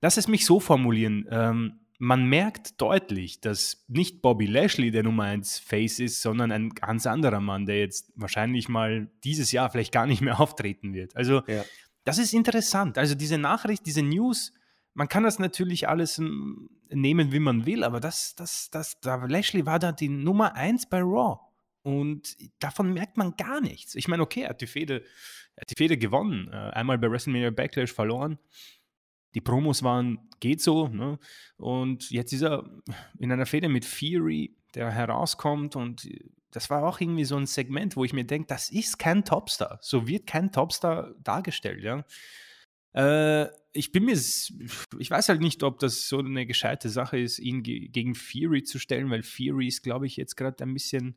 [0.01, 1.27] lass es mich so formulieren.
[1.31, 6.71] Ähm, man merkt deutlich, dass nicht Bobby Lashley der Nummer 1 Face ist, sondern ein
[6.71, 11.17] ganz anderer Mann, der jetzt wahrscheinlich mal dieses Jahr vielleicht gar nicht mehr auftreten wird.
[11.17, 11.65] Also, ja.
[12.05, 12.99] das ist interessant.
[12.99, 14.53] Also, diese Nachricht, diese News,
[14.95, 19.17] man kann das natürlich alles hm, nehmen, wie man will, aber das, das, das, da
[19.25, 21.39] Lashley war da die Nummer 1 bei Raw.
[21.83, 23.97] Und davon merkt man gar nichts.
[23.97, 25.03] Ich meine, okay, er hat die Fehde,
[25.59, 26.49] hat die Fehde gewonnen.
[26.53, 28.39] Äh, einmal bei WrestleMania Backlash verloren
[29.35, 30.89] die Promos waren, geht so.
[30.89, 31.19] Ne?
[31.57, 32.65] Und jetzt ist er
[33.19, 36.09] in einer Fehde mit Fury, der herauskommt und
[36.51, 39.79] das war auch irgendwie so ein Segment, wo ich mir denke, das ist kein Topstar.
[39.81, 42.05] So wird kein Topstar dargestellt, ja.
[42.93, 47.39] Äh, ich bin mir, ich weiß halt nicht, ob das so eine gescheite Sache ist,
[47.39, 51.17] ihn ge gegen Fury zu stellen, weil Fury ist, glaube ich, jetzt gerade ein bisschen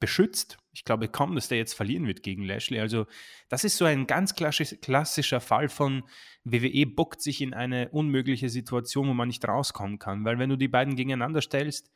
[0.00, 0.58] beschützt.
[0.72, 2.78] Ich glaube kaum, dass der jetzt verlieren wird gegen Lashley.
[2.78, 3.06] Also
[3.48, 6.04] das ist so ein ganz klassischer Fall von
[6.44, 10.24] WWE bockt sich in eine unmögliche Situation, wo man nicht rauskommen kann.
[10.24, 11.90] Weil wenn du die beiden gegeneinander stellst,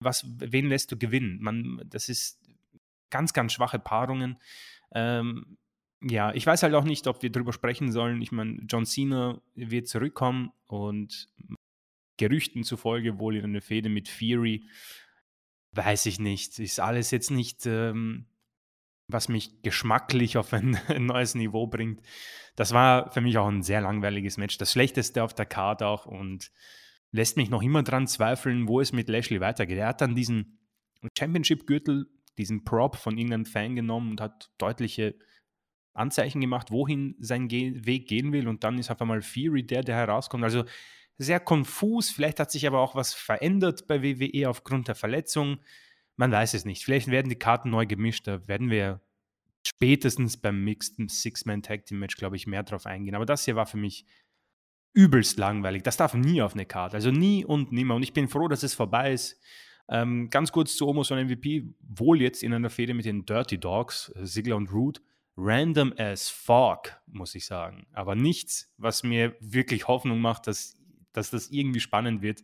[0.00, 1.38] was, wen lässt du gewinnen?
[1.40, 2.40] Man, das ist
[3.08, 4.38] ganz, ganz schwache Paarungen.
[4.94, 5.56] Ähm,
[6.06, 8.20] ja, ich weiß halt auch nicht, ob wir darüber sprechen sollen.
[8.20, 11.28] Ich meine, John Cena wird zurückkommen und
[12.18, 14.68] Gerüchten zufolge wohl in eine Fehde mit Fury.
[15.72, 16.58] Weiß ich nicht.
[16.58, 18.26] Ist alles jetzt nicht, ähm,
[19.08, 22.02] was mich geschmacklich auf ein, ein, neues Niveau bringt.
[22.54, 24.58] Das war für mich auch ein sehr langweiliges Match.
[24.58, 26.52] Das schlechteste auf der Karte auch und
[27.12, 29.78] lässt mich noch immer dran zweifeln, wo es mit Lashley weitergeht.
[29.78, 30.58] Er hat dann diesen
[31.18, 35.14] Championship-Gürtel, diesen Prop von irgendeinem Fan genommen und hat deutliche
[35.94, 38.48] Anzeichen gemacht, wohin sein Ge Weg gehen will.
[38.48, 40.44] Und dann ist auf einmal Fury der, der herauskommt.
[40.44, 40.64] Also
[41.16, 42.10] sehr konfus.
[42.10, 45.58] Vielleicht hat sich aber auch was verändert bei WWE aufgrund der Verletzung.
[46.16, 46.84] Man weiß es nicht.
[46.84, 48.26] Vielleicht werden die Karten neu gemischt.
[48.26, 49.00] Da werden wir
[49.66, 53.14] spätestens beim Mixed Six-Man Tag Team Match, glaube ich, mehr drauf eingehen.
[53.14, 54.04] Aber das hier war für mich
[54.92, 55.82] übelst langweilig.
[55.82, 56.96] Das darf nie auf eine Karte.
[56.96, 57.94] Also nie und nimmer.
[57.94, 59.40] Und ich bin froh, dass es vorbei ist.
[59.88, 61.64] Ähm, ganz kurz zu Omos und MVP.
[61.80, 65.02] Wohl jetzt in einer Fehde mit den Dirty Dogs, Ziggler und Root.
[65.36, 67.86] Random as fuck, muss ich sagen.
[67.92, 70.76] Aber nichts, was mir wirklich Hoffnung macht, dass
[71.14, 72.42] dass das irgendwie spannend wird.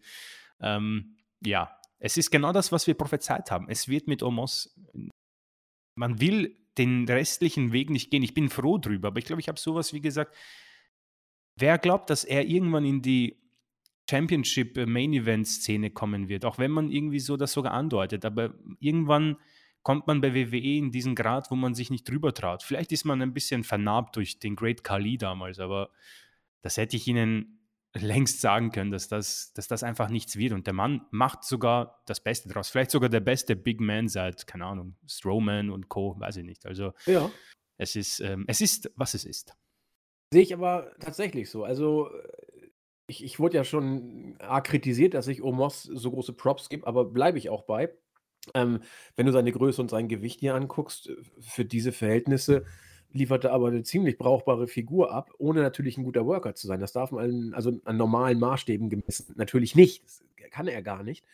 [0.60, 3.68] Ähm, ja, es ist genau das, was wir prophezeit haben.
[3.68, 4.74] Es wird mit Omos,
[5.94, 8.22] man will den restlichen Weg nicht gehen.
[8.22, 10.34] Ich bin froh drüber, aber ich glaube, ich habe sowas wie gesagt,
[11.56, 13.38] wer glaubt, dass er irgendwann in die
[14.08, 18.54] Championship Main Event Szene kommen wird, auch wenn man irgendwie so das sogar andeutet, aber
[18.80, 19.36] irgendwann
[19.82, 22.62] kommt man bei WWE in diesen Grad, wo man sich nicht drüber traut.
[22.62, 25.90] Vielleicht ist man ein bisschen vernarbt durch den Great Kali damals, aber
[26.62, 27.60] das hätte ich Ihnen
[27.94, 30.52] längst sagen können, dass das, dass das einfach nichts wird.
[30.52, 32.68] Und der Mann macht sogar das Beste draus.
[32.68, 36.66] Vielleicht sogar der beste Big Man seit, keine Ahnung, Strowman und Co., weiß ich nicht.
[36.66, 37.30] Also ja.
[37.78, 39.56] es, ist, ähm, es ist, was es ist.
[40.32, 41.64] Sehe ich aber tatsächlich so.
[41.64, 42.10] Also
[43.08, 47.38] ich, ich wurde ja schon kritisiert, dass ich Omos so große Props gebe, aber bleibe
[47.38, 47.92] ich auch bei.
[48.54, 48.80] Ähm,
[49.16, 52.64] wenn du seine Größe und sein Gewicht hier anguckst, für diese Verhältnisse,
[53.12, 56.80] lieferte aber eine ziemlich brauchbare Figur ab, ohne natürlich ein guter Worker zu sein.
[56.80, 60.04] Das darf man also an normalen Maßstäben gemessen natürlich nicht.
[60.04, 61.24] Das kann er gar nicht.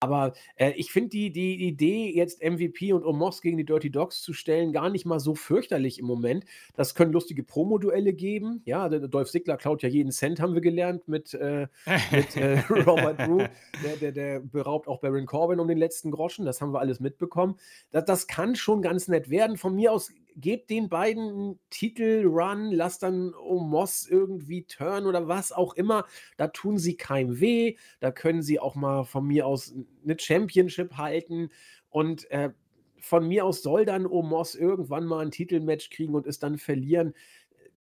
[0.00, 4.22] Aber äh, ich finde die, die Idee, jetzt MVP und Omos gegen die Dirty Dogs
[4.22, 6.46] zu stellen, gar nicht mal so fürchterlich im Moment.
[6.74, 8.62] Das können lustige Promo-Duelle geben.
[8.64, 11.68] Ja, der, Dolph Ziggler klaut ja jeden Cent, haben wir gelernt, mit, äh,
[12.10, 13.44] mit äh, Robert Drew.
[13.84, 16.46] Der, der, der, beraubt auch Baron Corbin um den letzten Groschen.
[16.46, 17.56] Das haben wir alles mitbekommen.
[17.90, 19.58] Das, das kann schon ganz nett werden.
[19.58, 25.52] Von mir aus gebt den beiden einen Titel-Run, lasst dann Omos irgendwie turn oder was
[25.52, 26.04] auch immer.
[26.36, 27.76] Da tun sie keinem weh.
[28.00, 31.50] Da können sie auch mal von mir aus eine Championship halten.
[31.88, 32.50] Und äh,
[32.98, 37.14] von mir aus soll dann Omos irgendwann mal ein Titelmatch kriegen und es dann verlieren.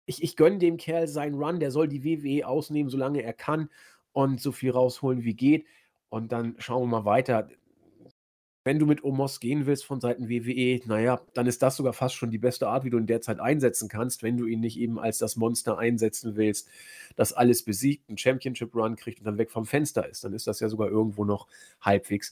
[0.06, 3.70] Ich, ich gönne dem Kerl seinen Run, der soll die WWE ausnehmen, solange er kann
[4.14, 5.66] und so viel rausholen wie geht.
[6.10, 7.50] Und dann schauen wir mal weiter
[8.68, 12.16] wenn du mit Omos gehen willst von Seiten WWE, naja, dann ist das sogar fast
[12.16, 15.00] schon die beste Art, wie du ihn derzeit einsetzen kannst, wenn du ihn nicht eben
[15.00, 16.68] als das Monster einsetzen willst,
[17.16, 20.26] das alles besiegt, einen Championship-Run kriegt und dann weg vom Fenster ist.
[20.26, 21.48] Dann ist das ja sogar irgendwo noch
[21.80, 22.32] halbwegs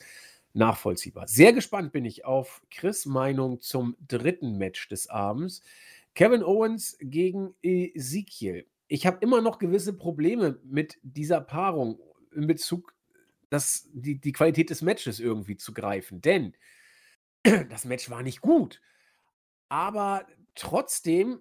[0.51, 1.25] nachvollziehbar.
[1.29, 5.61] Sehr gespannt bin ich auf Chris Meinung zum dritten Match des Abends.
[6.15, 8.65] Kevin Owens gegen Ezekiel.
[8.89, 11.97] Ich habe immer noch gewisse Probleme mit dieser Paarung
[12.33, 12.93] in Bezug,
[13.49, 16.21] dass die, die Qualität des Matches irgendwie zu greifen.
[16.21, 16.55] Denn
[17.69, 18.81] das Match war nicht gut.
[19.69, 21.39] Aber trotzdem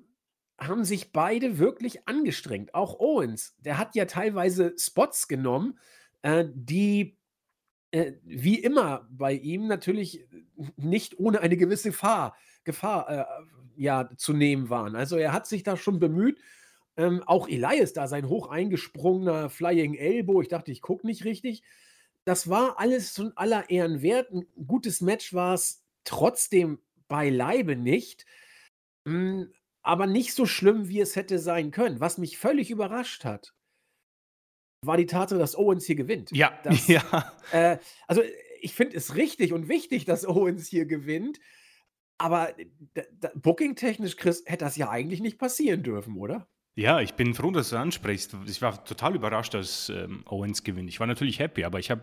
[0.59, 2.75] haben sich beide wirklich angestrengt.
[2.75, 5.79] Auch Owens, der hat ja teilweise Spots genommen,
[6.23, 7.19] äh, die
[7.91, 10.27] äh, wie immer bei ihm natürlich
[10.77, 13.25] nicht ohne eine gewisse Gefahr, Gefahr äh,
[13.77, 14.97] ja, zu nehmen waren.
[14.97, 16.39] Also er hat sich da schon bemüht.
[16.97, 20.41] Ähm, auch Elias da, sein hoch eingesprungener Flying Elbow.
[20.43, 21.63] Ich dachte, ich gucke nicht richtig.
[22.25, 24.33] Das war alles von aller Ehren wert.
[24.33, 28.25] Ein gutes Match war es trotzdem beileibe nicht.
[29.07, 32.01] Hm, aber nicht so schlimm, wie es hätte sein können.
[32.01, 33.55] Was mich völlig überrascht hat,
[34.83, 36.31] war die Tatsache, dass Owens hier gewinnt.
[36.33, 37.33] Ja, das, ja.
[37.53, 38.23] Äh, also
[38.61, 41.39] ich finde es richtig und wichtig, dass Owens hier gewinnt.
[42.17, 42.55] Aber
[43.35, 46.49] booking-technisch, Chris, hätte das ja eigentlich nicht passieren dürfen, oder?
[46.77, 48.37] Ja, ich bin froh, dass du ansprichst.
[48.47, 50.89] Ich war total überrascht, dass ähm, Owens gewinnt.
[50.89, 52.03] Ich war natürlich happy, aber ich habe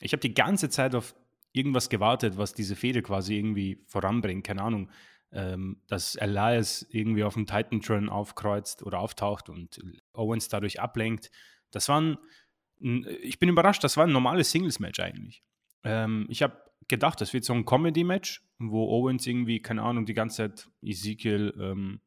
[0.00, 1.14] ich hab die ganze Zeit auf
[1.52, 4.44] irgendwas gewartet, was diese Fehde quasi irgendwie voranbringt.
[4.44, 4.90] Keine Ahnung,
[5.32, 9.80] ähm, dass Elias irgendwie auf dem Titan-Tron aufkreuzt oder auftaucht und
[10.12, 11.30] Owens dadurch ablenkt.
[11.70, 12.18] Das war ein,
[13.22, 15.42] ich bin überrascht, das war ein normales Singles-Match eigentlich.
[15.84, 20.14] Ähm, ich habe gedacht, das wird so ein Comedy-Match, wo Owens irgendwie, keine Ahnung, die
[20.14, 22.00] ganze Zeit Ezekiel ähm,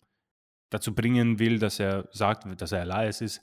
[0.71, 3.41] dazu bringen will, dass er sagt, dass er Elias ist.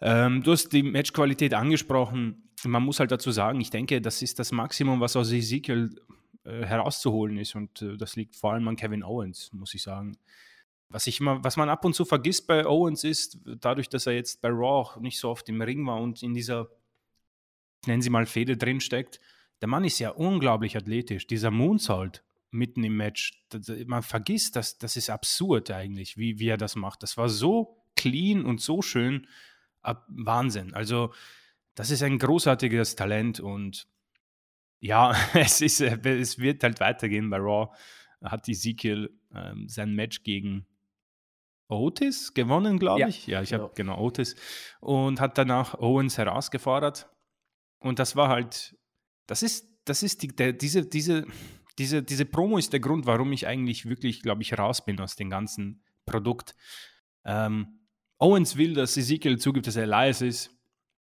[0.00, 2.50] Ähm, du hast die Matchqualität angesprochen.
[2.64, 5.90] Man muss halt dazu sagen, ich denke, das ist das Maximum, was aus Ezekiel
[6.44, 7.54] äh, herauszuholen ist.
[7.54, 10.16] Und äh, das liegt vor allem an Kevin Owens, muss ich sagen.
[10.88, 14.14] Was, ich immer, was man ab und zu vergisst bei Owens ist, dadurch, dass er
[14.14, 16.68] jetzt bei Raw nicht so oft im Ring war und in dieser,
[17.86, 19.20] nennen Sie mal, Fehde drinsteckt,
[19.60, 21.26] der Mann ist ja unglaublich athletisch.
[21.26, 23.44] Dieser Moonsault mitten im Match,
[23.86, 27.02] man vergisst, das, das ist absurd eigentlich, wie, wie er das macht.
[27.02, 29.26] Das war so clean und so schön.
[29.82, 30.74] Wahnsinn.
[30.74, 31.12] Also,
[31.74, 33.88] das ist ein großartiges Talent und
[34.80, 37.74] ja, es, ist, es wird halt weitergehen bei Raw.
[38.22, 40.66] Hat Ezekiel ähm, sein Match gegen
[41.68, 43.26] Otis gewonnen, glaube ich.
[43.26, 43.64] Ja, ich genau.
[43.64, 44.34] habe genau Otis.
[44.80, 47.08] Und hat danach Owens herausgefordert.
[47.78, 48.76] Und das war halt,
[49.26, 51.26] das ist, das ist die, der, diese, diese,
[51.80, 55.16] diese, diese Promo ist der Grund, warum ich eigentlich wirklich, glaube ich, raus bin aus
[55.16, 56.54] dem ganzen Produkt.
[57.24, 57.80] Ähm,
[58.18, 60.54] Owens will, dass Ezekiel zugibt, dass er Elias ist.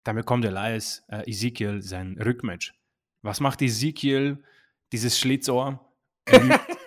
[0.03, 2.75] Dann bekommt Elias äh, Ezekiel sein Rückmatch.
[3.23, 4.43] Was macht Ezekiel,
[4.91, 5.91] dieses Schlitzohr?
[6.25, 6.77] Er lügt,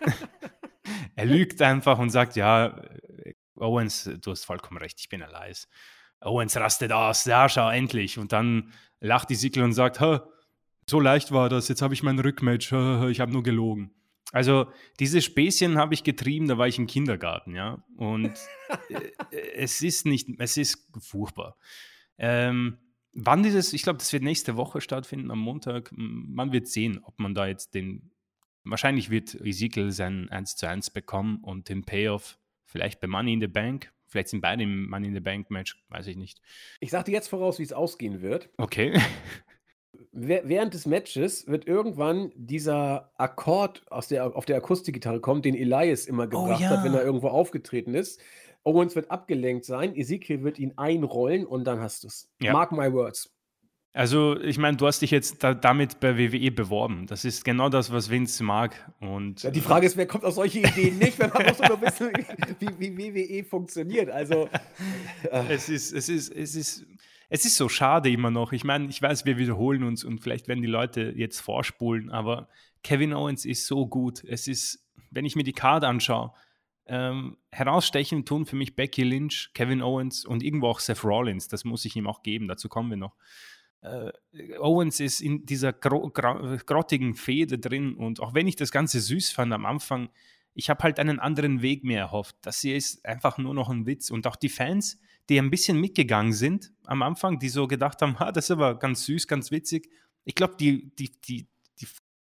[1.17, 2.81] er lügt einfach und sagt, ja,
[3.57, 5.67] Owens, du hast vollkommen recht, ich bin Elias.
[6.21, 8.17] Owens rastet aus, ja, schau, endlich.
[8.17, 9.99] Und dann lacht Ezekiel und sagt,
[10.89, 12.73] so leicht war das, jetzt habe ich mein Rückmatch,
[13.11, 13.93] ich habe nur gelogen.
[14.33, 14.67] Also
[14.99, 17.85] diese Späßchen habe ich getrieben, da war ich im Kindergarten, ja.
[17.97, 18.33] Und
[19.31, 21.57] äh, es ist nicht, es ist furchtbar.
[22.19, 22.79] Ähm,
[23.15, 25.91] Wann dieses, ich glaube, das wird nächste Woche stattfinden, am Montag.
[25.95, 28.11] Man wird sehen, ob man da jetzt den,
[28.65, 33.41] wahrscheinlich wird Ezekiel sein 1 zu 1 bekommen und den Payoff vielleicht bei Money in
[33.41, 33.93] the Bank.
[34.07, 36.41] Vielleicht sind beide im Money in the Bank Match, weiß ich nicht.
[36.81, 38.49] Ich sage dir jetzt voraus, wie es ausgehen wird.
[38.57, 38.99] Okay.
[40.13, 46.07] Während des Matches wird irgendwann dieser Akkord aus der, auf der Akustikgitarre kommen, den Elias
[46.07, 46.71] immer oh gebracht oh, ja.
[46.71, 48.21] hat, wenn er irgendwo aufgetreten ist.
[48.65, 52.31] Owens wird abgelenkt sein, Ezekiel wird ihn einrollen und dann hast du es.
[52.41, 52.53] Ja.
[52.53, 53.33] Mark my words.
[53.95, 57.07] Also, ich meine, du hast dich jetzt da, damit bei WWE beworben.
[57.07, 58.91] Das ist genau das, was Vince mag.
[59.01, 61.79] Und, ja, die Frage ist, wer kommt auf solche Ideen nicht, wenn man muss nur
[61.83, 62.11] wissen,
[62.59, 64.09] wie, wie, WWE funktioniert.
[64.09, 64.49] Also,
[65.31, 65.45] äh.
[65.51, 66.87] es, ist, es, ist, es, ist,
[67.33, 68.53] es ist so schade immer noch.
[68.53, 72.47] Ich meine, ich weiß, wir wiederholen uns und vielleicht werden die Leute jetzt vorspulen, aber
[72.83, 74.23] Kevin Owens ist so gut.
[74.23, 76.35] Es ist, wenn ich mir die Karte anschaue,
[76.85, 81.49] ähm, herausstechen tun für mich Becky Lynch, Kevin Owens und irgendwo auch Seth Rollins.
[81.49, 83.17] Das muss ich ihm auch geben, dazu kommen wir noch.
[83.81, 84.13] Äh,
[84.59, 89.31] Owens ist in dieser gro grottigen Fehde drin und auch wenn ich das Ganze süß
[89.31, 90.11] fand am Anfang,
[90.53, 92.37] ich habe halt einen anderen Weg mehr erhofft.
[92.43, 94.11] Das hier ist einfach nur noch ein Witz.
[94.11, 98.19] Und auch die Fans, die ein bisschen mitgegangen sind am Anfang, die so gedacht haben,
[98.21, 99.89] ha, das ist aber ganz süß, ganz witzig.
[100.25, 101.49] Ich glaube, die, die, die,
[101.81, 101.87] die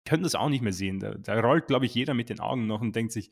[0.05, 0.99] können das auch nicht mehr sehen.
[0.99, 3.31] Da, da rollt, glaube ich, jeder mit den Augen noch und denkt sich,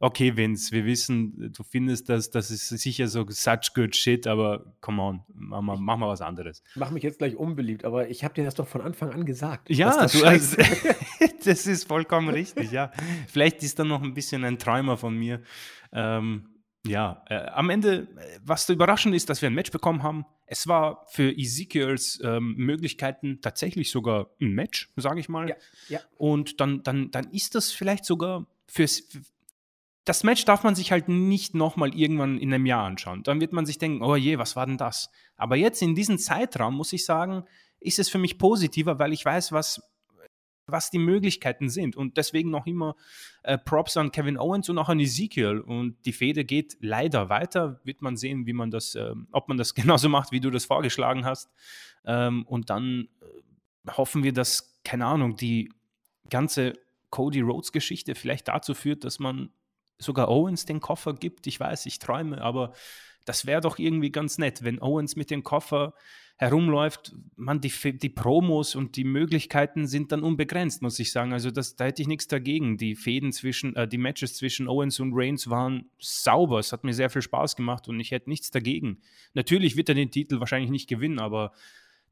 [0.00, 4.74] okay, Vince, wir wissen, du findest das, das ist sicher so such good shit, aber
[4.80, 6.62] come on, mach mal, mach mal was anderes.
[6.70, 9.24] Ich mach mich jetzt gleich unbeliebt, aber ich habe dir das doch von Anfang an
[9.24, 9.70] gesagt.
[9.70, 10.58] Ja, das, du hast,
[11.44, 12.92] das ist vollkommen richtig, ja.
[13.28, 15.42] Vielleicht ist da noch ein bisschen ein Träumer von mir.
[15.92, 16.53] Ähm,
[16.86, 18.08] ja, äh, am Ende,
[18.42, 20.26] was so überraschend ist, dass wir ein Match bekommen haben.
[20.46, 25.48] es war für Ezekiels ähm, Möglichkeiten tatsächlich sogar ein Match, sage ich mal.
[25.48, 25.56] Ja,
[25.88, 26.00] ja.
[26.18, 29.08] Und dann, dann, dann ist das vielleicht sogar fürs.
[30.04, 33.22] Das Match darf man sich halt nicht nochmal irgendwann in einem Jahr anschauen.
[33.22, 35.10] Dann wird man sich denken, oh je, was war denn das?
[35.36, 37.44] Aber jetzt in diesem Zeitraum, muss ich sagen,
[37.80, 39.82] ist es für mich positiver, weil ich weiß, was
[40.66, 41.96] was die Möglichkeiten sind.
[41.96, 42.96] Und deswegen noch immer
[43.42, 45.60] äh, Props an Kevin Owens und auch an Ezekiel.
[45.60, 47.80] Und die Fehde geht leider weiter.
[47.84, 50.64] Wird man sehen, wie man das, äh, ob man das genauso macht, wie du das
[50.64, 51.50] vorgeschlagen hast.
[52.04, 55.70] Ähm, und dann äh, hoffen wir, dass, keine Ahnung, die
[56.30, 56.72] ganze
[57.10, 59.50] Cody Rhodes Geschichte vielleicht dazu führt, dass man
[59.98, 61.46] sogar Owens den Koffer gibt.
[61.46, 62.72] Ich weiß, ich träume, aber
[63.24, 65.94] das wäre doch irgendwie ganz nett, wenn Owens mit dem Koffer
[66.36, 71.32] herumläuft, man, die, die Promos und die Möglichkeiten sind dann unbegrenzt, muss ich sagen.
[71.32, 72.76] Also das, da hätte ich nichts dagegen.
[72.76, 76.58] Die Fäden zwischen, äh, die Matches zwischen Owens und Reigns waren sauber.
[76.58, 79.00] Es hat mir sehr viel Spaß gemacht und ich hätte nichts dagegen.
[79.34, 81.52] Natürlich wird er den Titel wahrscheinlich nicht gewinnen, aber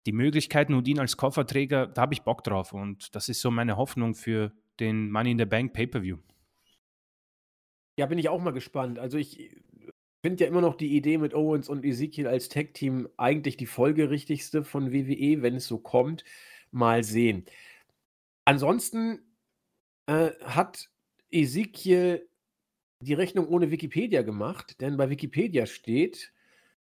[0.06, 2.72] die Möglichkeiten und ihn als Kofferträger, da habe ich Bock drauf.
[2.72, 6.18] Und das ist so meine Hoffnung für den Money in the Bank Pay-Per-View.
[7.98, 8.98] Ja, bin ich auch mal gespannt.
[8.98, 9.54] Also ich
[10.22, 14.62] finde ja immer noch die Idee mit Owens und Ezekiel als Tag-Team eigentlich die folgerichtigste
[14.62, 16.24] von WWE, wenn es so kommt.
[16.70, 17.44] Mal sehen.
[18.44, 19.20] Ansonsten
[20.06, 20.88] äh, hat
[21.30, 22.28] Ezekiel
[23.00, 26.32] die Rechnung ohne Wikipedia gemacht, denn bei Wikipedia steht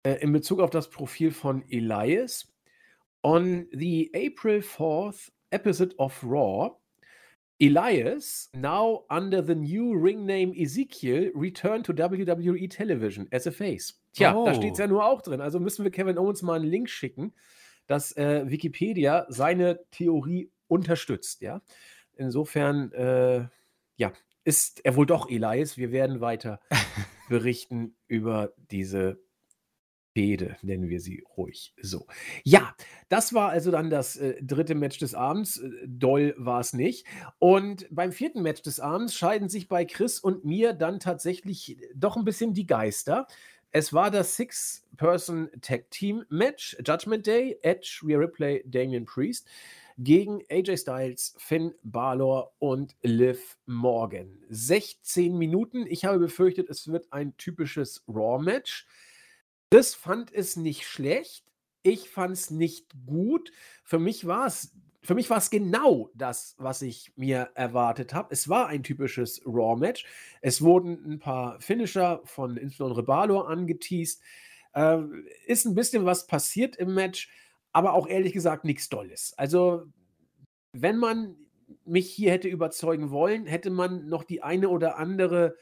[0.03, 2.51] äh, in Bezug auf das Profil von Elias,
[3.21, 6.78] on the April 4th episode of Raw,
[7.61, 13.95] Elias, now under the new ring name Ezekiel, returned to WWE Television as a face.
[14.13, 14.45] Tja, oh.
[14.45, 15.41] da steht es ja nur auch drin.
[15.41, 17.33] Also müssen wir Kevin Owens mal einen Link schicken,
[17.85, 21.41] dass äh, Wikipedia seine Theorie unterstützt.
[21.41, 21.61] Ja,
[22.15, 23.47] insofern, äh,
[23.97, 24.13] ja,
[24.45, 25.77] ist er wohl doch Elias.
[25.77, 26.61] Wir werden weiter
[27.29, 29.19] berichten über diese
[30.19, 32.05] Fehde, nennen wir sie ruhig so.
[32.43, 32.75] Ja,
[33.07, 35.59] das war also dann das äh, dritte Match des Abends.
[35.59, 37.05] Äh, doll war es nicht.
[37.37, 42.17] Und beim vierten Match des Abends scheiden sich bei Chris und mir dann tatsächlich doch
[42.17, 43.27] ein bisschen die Geister.
[43.71, 49.47] Es war das Six-Person-Tag-Team-Match, Judgment Day, Edge, Rhea Ripley, Damian Priest
[49.97, 54.37] gegen AJ Styles, Finn Balor und Liv Morgan.
[54.49, 55.87] 16 Minuten.
[55.87, 58.85] Ich habe befürchtet, es wird ein typisches Raw-Match.
[59.69, 61.45] Das fand es nicht schlecht.
[61.83, 63.51] Ich fand es nicht gut.
[63.83, 68.33] Für mich war es für mich war es genau das, was ich mir erwartet habe.
[68.33, 70.05] Es war ein typisches Raw-Match.
[70.41, 74.21] Es wurden ein paar Finisher von insbesondere Balor angeteased.
[74.73, 74.99] Äh,
[75.47, 77.29] ist ein bisschen was passiert im Match,
[77.71, 79.33] aber auch ehrlich gesagt nichts Dolles.
[79.37, 79.85] Also,
[80.73, 81.37] wenn man
[81.85, 85.55] mich hier hätte überzeugen wollen, hätte man noch die eine oder andere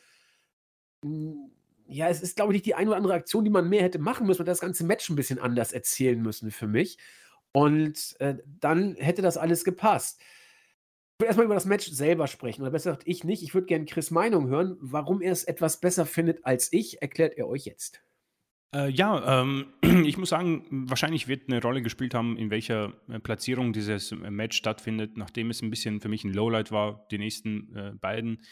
[1.87, 3.99] ja, es ist, glaube ich, nicht die eine oder andere Aktion, die man mehr hätte
[3.99, 6.97] machen müssen und das ganze Match ein bisschen anders erzählen müssen für mich.
[7.51, 10.21] Und äh, dann hätte das alles gepasst.
[10.21, 13.41] Ich würde erstmal über das Match selber sprechen, oder besser gesagt, ich nicht.
[13.41, 14.77] Ich würde gerne Chris Meinung hören.
[14.79, 18.03] Warum er es etwas besser findet als ich, erklärt er euch jetzt.
[18.75, 19.73] Äh, ja, ähm,
[20.05, 24.15] ich muss sagen, wahrscheinlich wird eine Rolle gespielt haben, in welcher äh, Platzierung dieses äh,
[24.15, 25.17] Match stattfindet.
[25.17, 28.43] Nachdem es ein bisschen für mich ein Lowlight war, die nächsten äh, beiden,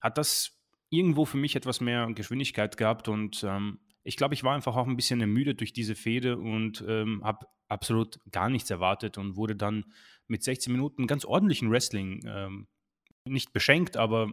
[0.00, 0.59] hat das
[0.90, 4.86] irgendwo für mich etwas mehr Geschwindigkeit gehabt und ähm, ich glaube, ich war einfach auch
[4.86, 9.56] ein bisschen ermüdet durch diese Fehde und ähm, habe absolut gar nichts erwartet und wurde
[9.56, 9.84] dann
[10.26, 12.66] mit 16 Minuten ganz ordentlichen Wrestling ähm,
[13.24, 14.32] nicht beschenkt, aber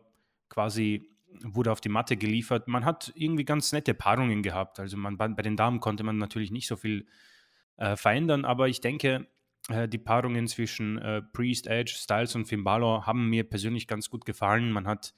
[0.50, 1.10] quasi
[1.44, 2.68] wurde auf die Matte geliefert.
[2.68, 4.80] Man hat irgendwie ganz nette Paarungen gehabt.
[4.80, 7.06] Also man, bei den Damen konnte man natürlich nicht so viel
[7.76, 9.28] äh, verändern, aber ich denke,
[9.70, 14.10] äh, die Paarungen zwischen äh, Priest, Edge, Styles und Finn Balor haben mir persönlich ganz
[14.10, 14.72] gut gefallen.
[14.72, 15.14] Man hat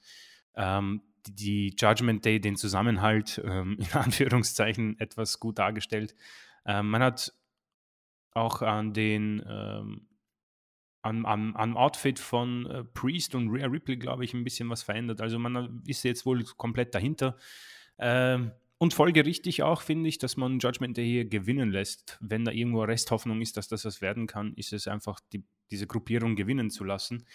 [0.56, 6.14] ähm, die Judgment Day, den Zusammenhalt ähm, in Anführungszeichen etwas gut dargestellt.
[6.66, 7.32] Ähm, man hat
[8.32, 10.06] auch an den ähm,
[11.02, 14.82] an, an, an Outfit von äh, Priest und Rhea Ripley, glaube ich, ein bisschen was
[14.82, 15.20] verändert.
[15.20, 17.36] Also man ist jetzt wohl komplett dahinter.
[17.98, 22.16] Ähm, und folgerichtig auch, finde ich, dass man Judgment Day hier gewinnen lässt.
[22.20, 25.86] Wenn da irgendwo Resthoffnung ist, dass das was werden kann, ist es einfach, die, diese
[25.86, 27.26] Gruppierung gewinnen zu lassen.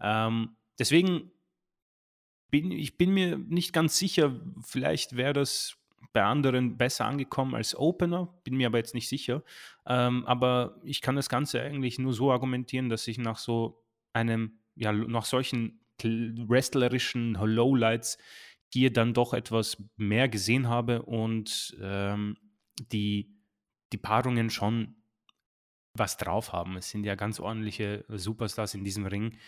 [0.00, 1.32] Ähm, deswegen
[2.52, 5.78] bin, ich bin mir nicht ganz sicher, vielleicht wäre das
[6.12, 9.42] bei anderen besser angekommen als Opener, bin mir aber jetzt nicht sicher.
[9.86, 13.82] Ähm, aber ich kann das Ganze eigentlich nur so argumentieren, dass ich nach so
[14.12, 18.18] einem, ja, nach solchen wrestlerischen Lowlights
[18.72, 22.36] hier dann doch etwas mehr gesehen habe und ähm,
[22.92, 23.34] die,
[23.92, 24.96] die Paarungen schon
[25.94, 26.76] was drauf haben.
[26.76, 29.38] Es sind ja ganz ordentliche Superstars in diesem Ring.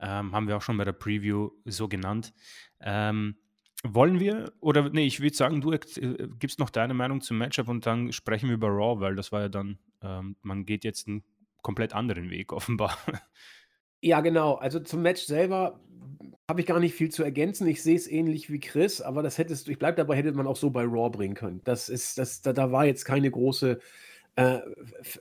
[0.00, 2.32] Ähm, haben wir auch schon bei der Preview so genannt.
[2.80, 3.36] Ähm,
[3.86, 5.78] Wollen wir, oder nee, ich würde sagen, du äh,
[6.38, 9.42] gibst noch deine Meinung zum Matchup und dann sprechen wir über Raw, weil das war
[9.42, 11.22] ja dann, ähm, man geht jetzt einen
[11.60, 12.96] komplett anderen Weg offenbar.
[14.00, 14.54] Ja, genau.
[14.54, 15.80] Also zum Match selber
[16.48, 17.66] habe ich gar nicht viel zu ergänzen.
[17.66, 20.46] Ich sehe es ähnlich wie Chris, aber das hättest du, ich bleibe dabei, hätte man
[20.46, 21.60] auch so bei Raw bringen können.
[21.64, 23.80] Das ist, das, da, da war jetzt keine große
[24.36, 24.60] äh,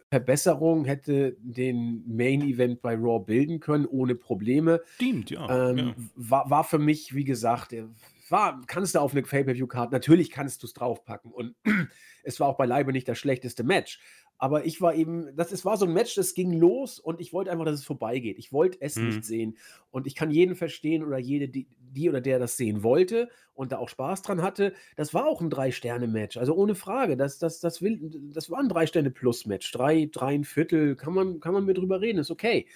[0.10, 4.82] Verbesserung, hätte den Main Event bei Raw bilden können, ohne Probleme.
[4.96, 5.70] Stimmt, ja.
[5.70, 5.96] Ähm, ja.
[6.16, 7.86] War, war für mich, wie gesagt, äh,
[8.30, 11.32] war, kannst du auf eine Pay-Per-View-Card, natürlich kannst du es draufpacken.
[11.32, 11.56] Und
[12.24, 14.00] es war auch beileibe nicht das schlechteste Match.
[14.44, 17.32] Aber ich war eben, das es war so ein Match, das ging los und ich
[17.32, 18.38] wollte einfach, dass es vorbeigeht.
[18.38, 19.06] Ich wollte es Mhm.
[19.06, 19.58] nicht sehen.
[19.90, 23.72] Und ich kann jeden verstehen oder jede, die, die oder der das sehen wollte und
[23.72, 24.74] da auch Spaß dran hatte.
[24.98, 26.36] Das war auch ein Drei-Sterne-Match.
[26.36, 27.16] Also ohne Frage.
[27.16, 28.02] Das, das, das, will,
[28.34, 29.72] das war ein Drei-Sterne-Plus-Match.
[29.72, 32.68] Drei, drei, ein Viertel, kann man, kann man mir drüber reden, ist okay.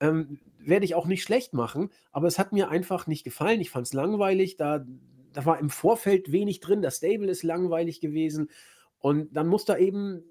[0.00, 3.60] Ähm, werde ich auch nicht schlecht machen, aber es hat mir einfach nicht gefallen.
[3.60, 4.56] Ich fand es langweilig.
[4.56, 4.84] Da,
[5.32, 6.82] da war im Vorfeld wenig drin.
[6.82, 8.50] Das Stable ist langweilig gewesen.
[8.98, 10.24] Und dann muss da eben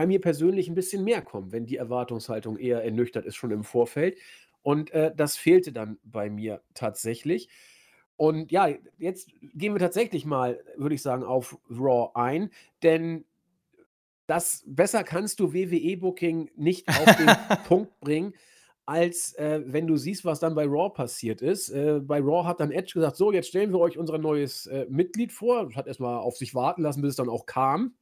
[0.00, 3.64] bei mir persönlich ein bisschen mehr kommen, wenn die Erwartungshaltung eher ernüchtert ist schon im
[3.64, 4.16] Vorfeld.
[4.62, 7.50] Und äh, das fehlte dann bei mir tatsächlich.
[8.16, 12.48] Und ja, jetzt gehen wir tatsächlich mal, würde ich sagen, auf Raw ein,
[12.82, 13.26] denn
[14.26, 17.28] das besser kannst du WWE-Booking nicht auf den
[17.68, 18.32] Punkt bringen,
[18.86, 21.68] als äh, wenn du siehst, was dann bei Raw passiert ist.
[21.68, 24.86] Äh, bei Raw hat dann Edge gesagt: So, jetzt stellen wir euch unser neues äh,
[24.88, 25.74] Mitglied vor.
[25.74, 27.96] Hat erstmal auf sich warten lassen, bis es dann auch kam.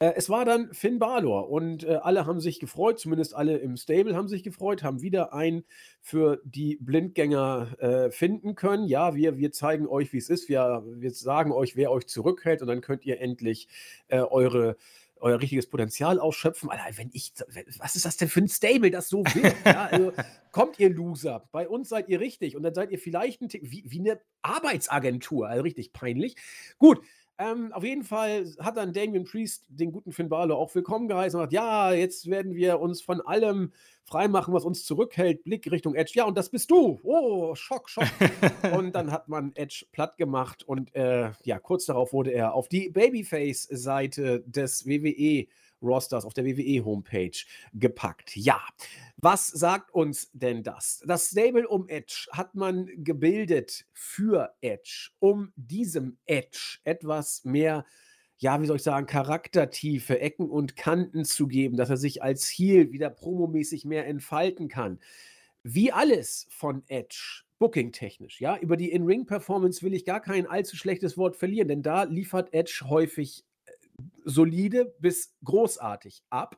[0.00, 3.76] Äh, es war dann Finn Balor und äh, alle haben sich gefreut, zumindest alle im
[3.76, 5.64] Stable haben sich gefreut, haben wieder einen
[6.00, 8.86] für die Blindgänger äh, finden können.
[8.86, 10.48] Ja, wir, wir zeigen euch, wie es ist.
[10.48, 13.68] Wir, wir sagen euch, wer euch zurückhält und dann könnt ihr endlich
[14.08, 14.76] eure
[15.20, 16.70] euer richtiges Potenzial ausschöpfen.
[16.70, 17.32] Alter, wenn ich,
[17.78, 19.52] was ist das denn für ein Stable, das so will?
[19.64, 20.12] Ja, also,
[20.52, 23.62] kommt ihr Loser, bei uns seid ihr richtig und dann seid ihr vielleicht ein Tick,
[23.64, 26.36] wie, wie eine Arbeitsagentur, also richtig peinlich.
[26.78, 27.00] Gut,
[27.38, 31.38] ähm, auf jeden Fall hat dann Damien Priest den guten Finn Balor auch willkommen geheißen
[31.38, 33.72] und sagt, ja, jetzt werden wir uns von allem
[34.04, 35.44] freimachen, was uns zurückhält.
[35.44, 36.12] Blick Richtung Edge.
[36.14, 36.98] Ja, und das bist du.
[37.04, 38.08] Oh, Schock, Schock.
[38.76, 42.68] und dann hat man Edge platt gemacht und äh, ja, kurz darauf wurde er auf
[42.68, 45.46] die Babyface-Seite des WWE
[45.82, 48.36] Rosters auf der WWE-Homepage gepackt.
[48.36, 48.60] Ja,
[49.16, 51.02] was sagt uns denn das?
[51.06, 57.84] Das Stable um Edge hat man gebildet für Edge, um diesem Edge etwas mehr,
[58.38, 62.46] ja, wie soll ich sagen, Charaktertiefe, Ecken und Kanten zu geben, dass er sich als
[62.46, 65.00] Heel wieder promomäßig mehr entfalten kann.
[65.64, 71.18] Wie alles von Edge, booking-technisch, ja, über die In-Ring-Performance will ich gar kein allzu schlechtes
[71.18, 73.44] Wort verlieren, denn da liefert Edge häufig
[74.24, 76.56] solide bis großartig ab.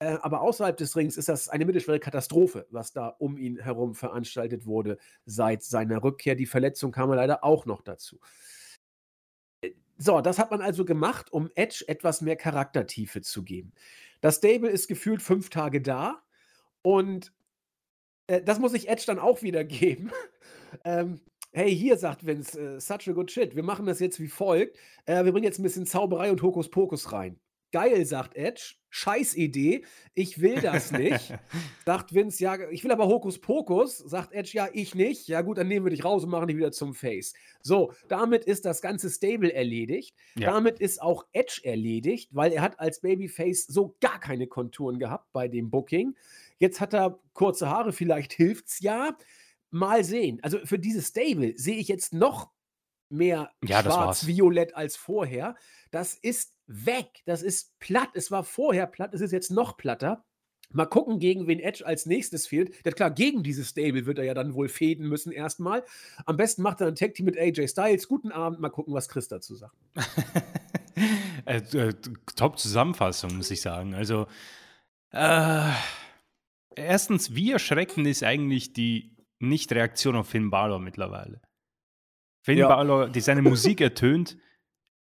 [0.00, 3.94] Äh, aber außerhalb des Rings ist das eine mittelschwere Katastrophe, was da um ihn herum
[3.94, 6.36] veranstaltet wurde seit seiner Rückkehr.
[6.36, 8.20] Die Verletzung kam leider auch noch dazu.
[9.96, 13.72] So, das hat man also gemacht, um Edge etwas mehr Charaktertiefe zu geben.
[14.20, 16.22] Das Stable ist gefühlt fünf Tage da
[16.82, 17.32] und
[18.28, 20.12] äh, das muss ich Edge dann auch wieder geben.
[20.84, 21.20] ähm,
[21.52, 23.56] Hey, hier sagt Vince, äh, such a good shit.
[23.56, 24.76] Wir machen das jetzt wie folgt.
[25.06, 27.40] Äh, wir bringen jetzt ein bisschen Zauberei und Hokuspokus rein.
[27.72, 28.74] Geil, sagt Edge.
[28.90, 29.84] Scheiß Idee.
[30.14, 31.34] Ich will das nicht.
[31.86, 33.98] sagt Vince, ja, ich will aber Hokuspokus.
[33.98, 35.26] Sagt Edge, ja, ich nicht.
[35.28, 37.32] Ja, gut, dann nehmen wir dich raus und machen dich wieder zum Face.
[37.62, 40.14] So, damit ist das ganze Stable erledigt.
[40.36, 40.52] Ja.
[40.52, 45.32] Damit ist auch Edge erledigt, weil er hat als Babyface so gar keine Konturen gehabt
[45.32, 46.14] bei dem Booking.
[46.58, 49.16] Jetzt hat er kurze Haare, vielleicht hilft's ja.
[49.70, 50.38] Mal sehen.
[50.42, 52.50] Also für dieses Stable sehe ich jetzt noch
[53.10, 55.56] mehr Ja, schwarz-violett als vorher.
[55.90, 57.22] Das ist weg.
[57.24, 58.10] Das ist platt.
[58.14, 60.24] Es war vorher platt, es ist jetzt noch platter.
[60.70, 62.74] Mal gucken, gegen wen Edge als nächstes fehlt.
[62.84, 65.82] Ja, klar, gegen dieses Stable wird er ja dann wohl fäden müssen erstmal.
[66.26, 68.06] Am besten macht er ein Tag Team mit AJ Styles.
[68.06, 69.74] Guten Abend, mal gucken, was Chris dazu sagt.
[71.46, 71.94] äh, äh,
[72.36, 73.94] Top-Zusammenfassung, muss ich sagen.
[73.94, 74.26] Also,
[75.10, 75.70] äh,
[76.76, 81.40] erstens, wie erschreckend ist eigentlich die Nicht-Reaktion auf Finn Balor mittlerweile?
[82.42, 82.68] Finn Ja.
[82.68, 84.36] Balor, die seine Musik ertönt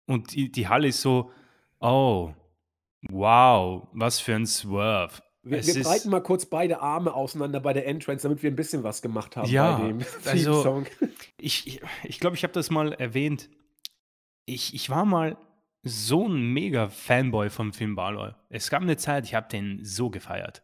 [0.05, 1.31] und die, die Halle ist so,
[1.79, 2.33] oh,
[3.09, 5.21] wow, was für ein Swerve.
[5.43, 8.83] Wir, wir breiten mal kurz beide Arme auseinander bei der Entrance, damit wir ein bisschen
[8.83, 10.85] was gemacht haben Ja, bei dem also- Theme-Song.
[11.37, 13.49] Ich ich, ich, glaube, ich habe das mal erwähnt.
[14.45, 15.37] Ich, ich war mal
[15.83, 18.35] so ein mega Fanboy von Finn Balor.
[18.49, 20.63] Es gab eine Zeit, ich habe den so gefeiert.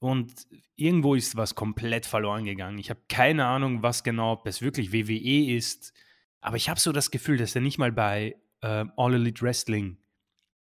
[0.00, 0.46] Und
[0.76, 2.78] irgendwo ist was komplett verloren gegangen.
[2.78, 5.92] Ich habe keine Ahnung, was genau, ob es wirklich WWE ist.
[6.40, 9.98] Aber ich habe so das Gefühl, dass er nicht mal bei äh, All Elite Wrestling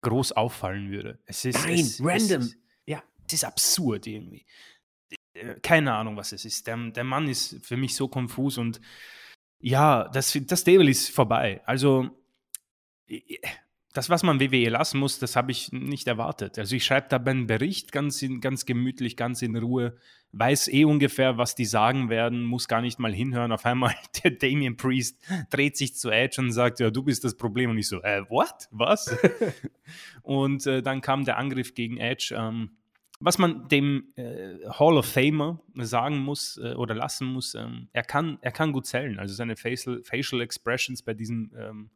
[0.02, 1.18] groß auffallen würde.
[1.26, 2.42] Es ist Nein, es, random.
[2.42, 2.56] Es,
[2.86, 3.02] Ja.
[3.26, 4.46] es ist absurd irgendwie.
[5.34, 6.66] Äh, Keine Ahnung, was es ist.
[6.68, 8.80] Der, der Mann ist für mich so konfus und
[9.58, 11.62] Ja, das, das Stable ist vorbei.
[11.66, 12.10] Also,
[13.96, 16.58] das, was man WWE lassen muss, das habe ich nicht erwartet.
[16.58, 19.96] Also ich schreibe da einen Bericht ganz, in, ganz gemütlich, ganz in Ruhe,
[20.32, 23.52] weiß eh ungefähr, was die sagen werden, muss gar nicht mal hinhören.
[23.52, 25.18] Auf einmal der Damien Priest
[25.48, 27.70] dreht sich zu Edge und sagt, ja, du bist das Problem.
[27.70, 28.68] Und ich so, äh, what?
[28.70, 29.16] Was?
[30.22, 32.34] und äh, dann kam der Angriff gegen Edge.
[32.36, 32.72] Ähm,
[33.18, 38.02] was man dem äh, Hall of Famer sagen muss äh, oder lassen muss, ähm, er,
[38.02, 39.18] kann, er kann gut zählen.
[39.18, 41.90] Also seine Facial, Facial Expressions bei diesem ähm,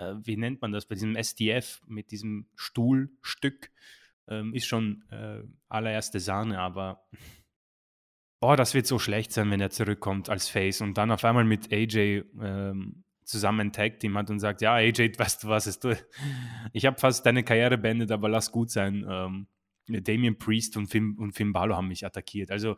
[0.00, 3.70] äh, wie nennt man das, bei diesem SDF mit diesem Stuhlstück,
[4.28, 7.04] ähm, ist schon äh, allererste Sahne, aber
[8.40, 11.44] boah, das wird so schlecht sein, wenn er zurückkommt als Face und dann auf einmal
[11.44, 15.86] mit AJ ähm, zusammen Tag Team hat und sagt, ja, AJ, weißt du was, ist
[16.72, 19.06] ich habe fast deine Karriere beendet, aber lass gut sein.
[19.08, 19.46] Ähm,
[19.86, 22.50] Damien Priest und Finn, und Finn Balor haben mich attackiert.
[22.50, 22.76] Also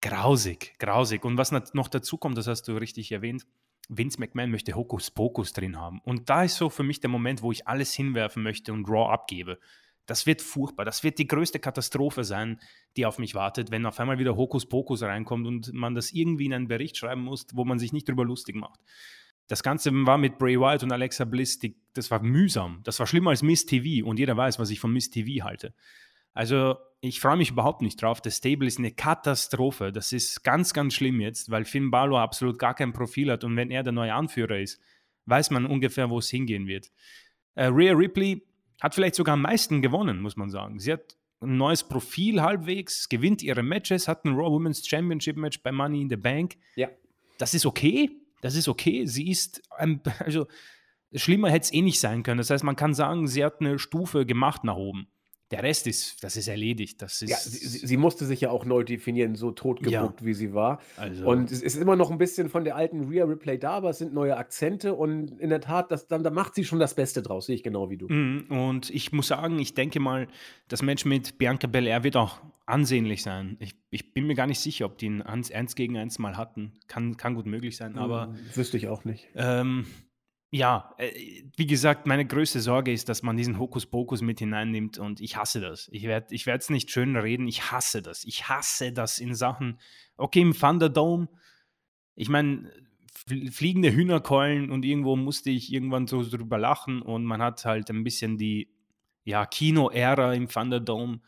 [0.00, 1.24] grausig, grausig.
[1.24, 3.46] Und was noch dazu kommt, das hast du richtig erwähnt,
[3.90, 6.00] Vince McMahon möchte Hokuspokus drin haben.
[6.04, 9.12] Und da ist so für mich der Moment, wo ich alles hinwerfen möchte und Raw
[9.12, 9.58] abgebe.
[10.06, 10.84] Das wird furchtbar.
[10.84, 12.60] Das wird die größte Katastrophe sein,
[12.96, 16.54] die auf mich wartet, wenn auf einmal wieder Hokuspokus reinkommt und man das irgendwie in
[16.54, 18.80] einen Bericht schreiben muss, wo man sich nicht drüber lustig macht.
[19.48, 22.80] Das Ganze war mit Bray Wyatt und Alexa Bliss, die, das war mühsam.
[22.84, 25.74] Das war schlimmer als Miss TV und jeder weiß, was ich von Miss TV halte.
[26.34, 28.20] Also ich freue mich überhaupt nicht drauf.
[28.20, 29.90] Das Stable ist eine Katastrophe.
[29.90, 33.56] Das ist ganz, ganz schlimm jetzt, weil Finn Balor absolut gar kein Profil hat und
[33.56, 34.80] wenn er der neue Anführer ist,
[35.26, 36.90] weiß man ungefähr, wo es hingehen wird.
[37.54, 38.42] Äh, Rhea Ripley
[38.80, 40.78] hat vielleicht sogar am meisten gewonnen, muss man sagen.
[40.78, 45.62] Sie hat ein neues Profil halbwegs, gewinnt ihre Matches, hat ein Raw Women's Championship Match
[45.62, 46.56] bei Money in the Bank.
[46.76, 46.88] Ja.
[47.38, 48.10] Das ist okay.
[48.42, 49.06] Das ist okay.
[49.06, 50.46] Sie ist, ein, also
[51.14, 52.38] schlimmer hätte es eh nicht sein können.
[52.38, 55.08] Das heißt, man kann sagen, sie hat eine Stufe gemacht nach oben
[55.50, 57.02] der Rest ist, das ist erledigt.
[57.02, 60.26] Das ist ja, sie, sie, musste sich ja auch neu definieren, so totgebuckt, ja.
[60.26, 60.80] wie sie war.
[60.96, 61.26] Also.
[61.26, 63.98] Und es ist immer noch ein bisschen von der alten Rear Replay da, aber es
[63.98, 67.20] sind neue Akzente und in der Tat, das, dann, da macht sie schon das Beste
[67.22, 68.08] draus, sehe ich genau wie du.
[68.08, 68.46] Mhm.
[68.48, 70.28] Und ich muss sagen, ich denke mal,
[70.68, 73.56] das Match mit Bianca Belair wird auch ansehnlich sein.
[73.58, 76.74] Ich, ich bin mir gar nicht sicher, ob die ein 1 gegen 1 mal hatten.
[76.86, 78.28] Kann, kann gut möglich sein, aber.
[78.28, 79.28] Mhm, wüsste ich auch nicht.
[79.34, 79.86] Ähm,
[80.50, 85.20] ja, äh, wie gesagt, meine größte Sorge ist, dass man diesen Hokuspokus mit hineinnimmt und
[85.20, 85.88] ich hasse das.
[85.92, 88.24] Ich werde ich es nicht schön reden, ich hasse das.
[88.24, 89.78] Ich hasse das in Sachen,
[90.16, 91.28] okay, im Thunderdome,
[92.16, 92.70] ich meine,
[93.50, 98.02] fliegende Hühnerkeulen und irgendwo musste ich irgendwann so drüber lachen und man hat halt ein
[98.02, 98.72] bisschen die
[99.24, 101.20] ja, Kino-Ära im Thunderdome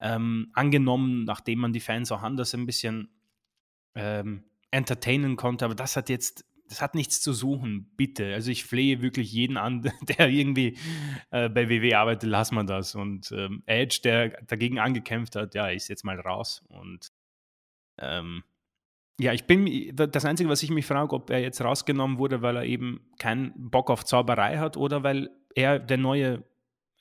[0.00, 3.10] ähm, angenommen, nachdem man die Fans auch anders ein bisschen
[3.94, 8.34] ähm, entertainen konnte, aber das hat jetzt das hat nichts zu suchen, bitte.
[8.34, 9.82] Also ich flehe wirklich jeden an,
[10.18, 10.78] der irgendwie
[11.30, 12.94] äh, bei WW arbeitet, lass mal das.
[12.94, 16.62] Und ähm, Edge, der dagegen angekämpft hat, ja, ist jetzt mal raus.
[16.68, 17.08] Und
[17.98, 18.44] ähm,
[19.20, 22.56] ja, ich bin, das Einzige, was ich mich frage, ob er jetzt rausgenommen wurde, weil
[22.56, 26.42] er eben keinen Bock auf Zauberei hat oder weil er der neue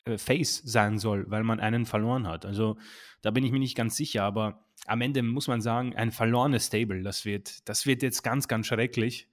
[0.06, 2.46] äh, Face sein soll, weil man einen verloren hat.
[2.46, 2.78] Also
[3.22, 6.68] da bin ich mir nicht ganz sicher, aber am Ende muss man sagen, ein verlorenes
[6.68, 9.30] Stable, das wird, das wird jetzt ganz, ganz schrecklich.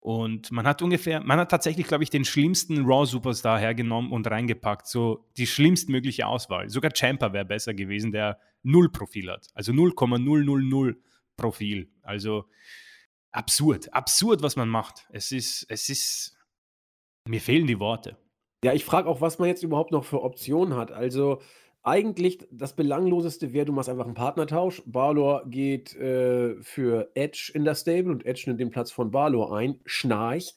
[0.00, 4.88] Und man hat ungefähr, man hat tatsächlich, glaube ich, den schlimmsten Raw-Superstar hergenommen und reingepackt.
[4.88, 6.68] So die schlimmstmögliche Auswahl.
[6.68, 9.46] Sogar Champa wäre besser gewesen, der null Profil hat.
[9.54, 10.96] Also 0,000
[11.36, 11.88] Profil.
[12.02, 12.46] Also
[13.30, 15.06] absurd, absurd, was man macht.
[15.10, 16.36] Es ist, es ist,
[17.28, 18.16] mir fehlen die Worte.
[18.64, 20.90] Ja, ich frage auch, was man jetzt überhaupt noch für Optionen hat.
[20.92, 21.40] Also
[21.82, 24.82] eigentlich das Belangloseste wäre, du machst einfach einen Partnertausch.
[24.86, 29.56] Balor geht äh, für Edge in das Stable und Edge nimmt den Platz von Balor
[29.56, 29.80] ein.
[29.84, 30.54] Schnarch.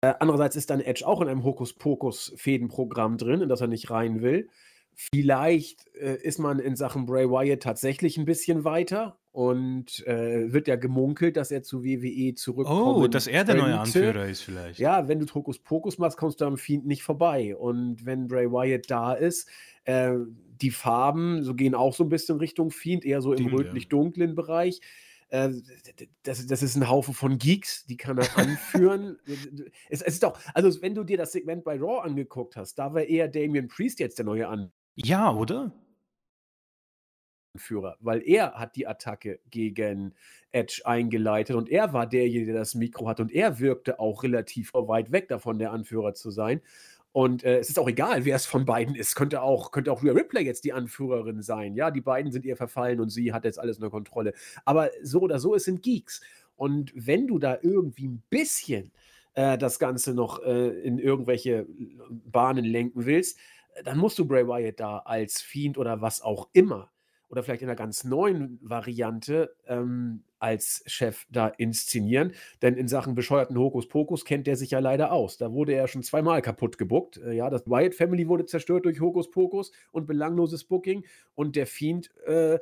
[0.00, 4.22] Äh, andererseits ist dann Edge auch in einem Hokuspokus-Fädenprogramm drin, in das er nicht rein
[4.22, 4.48] will.
[4.94, 10.68] Vielleicht äh, ist man in Sachen Bray Wyatt tatsächlich ein bisschen weiter und äh, wird
[10.68, 12.96] ja gemunkelt, dass er zu WWE zurückkommt.
[12.96, 14.78] Oh, dass er der neue Anführer ist vielleicht.
[14.78, 17.56] Ja, wenn du Hokuspokus machst, kommst du am Fiend nicht vorbei.
[17.56, 19.48] Und wenn Bray Wyatt da ist,
[19.84, 20.12] äh,
[20.60, 24.80] die Farben so gehen auch so ein bisschen Richtung Fiend, eher so im rötlich-dunklen Bereich.
[25.30, 25.50] Äh,
[26.24, 29.16] das, das, ist ein Haufen von Geeks, die kann er anführen.
[29.88, 32.92] es, es, ist doch, also wenn du dir das Segment bei Raw angeguckt hast, da
[32.92, 34.72] war eher Damien Priest jetzt der neue Anführer.
[34.94, 35.72] Ja, oder?
[37.58, 40.14] Führer, weil er hat die Attacke gegen
[40.52, 44.72] Edge eingeleitet und er war derjenige, der das Mikro hat und er wirkte auch relativ
[44.72, 46.62] weit weg davon, der Anführer zu sein.
[47.12, 49.16] Und äh, es ist auch egal, wer es von beiden ist.
[49.16, 51.74] Könnte auch, könnte auch Rhea Ripley jetzt die Anführerin sein.
[51.74, 54.32] Ja, die beiden sind ihr verfallen und sie hat jetzt alles unter Kontrolle.
[54.64, 56.22] Aber so oder so, es sind Geeks.
[56.56, 58.92] Und wenn du da irgendwie ein bisschen
[59.34, 61.66] äh, das Ganze noch äh, in irgendwelche
[62.08, 63.38] Bahnen lenken willst,
[63.84, 66.91] dann musst du Bray Wyatt da als Fiend oder was auch immer
[67.32, 72.34] oder vielleicht in einer ganz neuen Variante ähm, als Chef da inszenieren.
[72.60, 75.38] Denn in Sachen bescheuerten Hokuspokus kennt der sich ja leider aus.
[75.38, 77.16] Da wurde er schon zweimal kaputt gebuckt.
[77.16, 81.06] Äh, ja, das Wyatt Family wurde zerstört durch Hokuspokus und belangloses Booking.
[81.34, 82.58] Und der Fiend äh,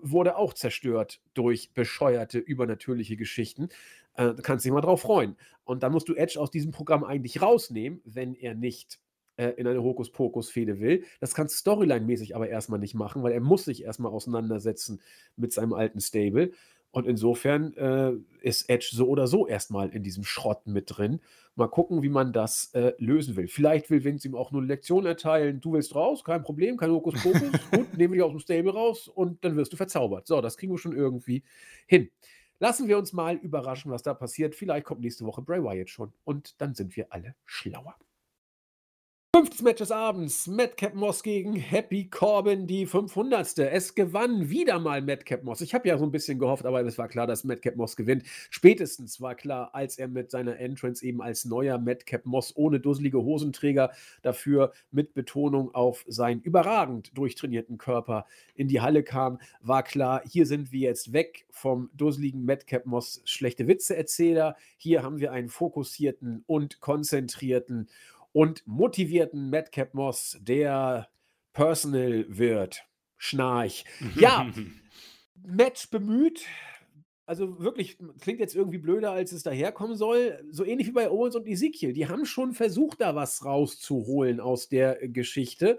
[0.00, 3.68] wurde auch zerstört durch bescheuerte, übernatürliche Geschichten.
[4.14, 5.36] Äh, kannst dich mal drauf freuen.
[5.64, 8.98] Und dann musst du Edge aus diesem Programm eigentlich rausnehmen, wenn er nicht
[9.40, 11.04] äh, in eine Hokuspokus-Fehde will.
[11.20, 15.00] Das kannst du Storyline-mäßig aber erstmal nicht machen, weil er muss sich erstmal auseinandersetzen
[15.36, 16.52] mit seinem alten Stable.
[16.92, 18.12] Und insofern äh,
[18.42, 21.20] ist Edge so oder so erstmal in diesem Schrott mit drin.
[21.54, 23.48] Mal gucken, wie man das äh, lösen will.
[23.48, 25.60] Vielleicht will Vince ihm auch nur eine Lektion erteilen.
[25.60, 27.42] Du willst raus, kein Problem, kein Hokuspokus.
[27.70, 30.26] Gut, nehmen wir dich aus dem Stable raus und dann wirst du verzaubert.
[30.26, 31.44] So, das kriegen wir schon irgendwie
[31.86, 32.10] hin.
[32.58, 34.54] Lassen wir uns mal überraschen, was da passiert.
[34.54, 37.94] Vielleicht kommt nächste Woche Bray Wyatt schon und dann sind wir alle schlauer.
[39.32, 40.48] Fünftes Match des Abends.
[40.48, 43.60] Madcap Moss gegen Happy Corbin, die 500.
[43.60, 45.60] Es gewann wieder mal Madcap Moss.
[45.60, 48.24] Ich habe ja so ein bisschen gehofft, aber es war klar, dass Madcap Moss gewinnt.
[48.50, 53.22] Spätestens war klar, als er mit seiner Entrance eben als neuer Madcap Moss ohne dusselige
[53.22, 58.26] Hosenträger dafür mit Betonung auf seinen überragend durchtrainierten Körper
[58.56, 63.22] in die Halle kam, war klar, hier sind wir jetzt weg vom dusseligen Madcap Moss
[63.24, 64.56] schlechte Witze-Erzähler.
[64.76, 67.88] Hier haben wir einen fokussierten und konzentrierten
[68.32, 71.08] und motivierten Madcap Moss, der
[71.52, 72.84] Personal wird.
[73.16, 73.84] Schnarch.
[74.16, 74.50] Ja,
[75.34, 76.46] Match bemüht.
[77.26, 80.42] Also wirklich, klingt jetzt irgendwie blöder, als es daherkommen soll.
[80.50, 81.92] So ähnlich wie bei Owens und Ezekiel.
[81.92, 85.78] Die haben schon versucht, da was rauszuholen aus der Geschichte.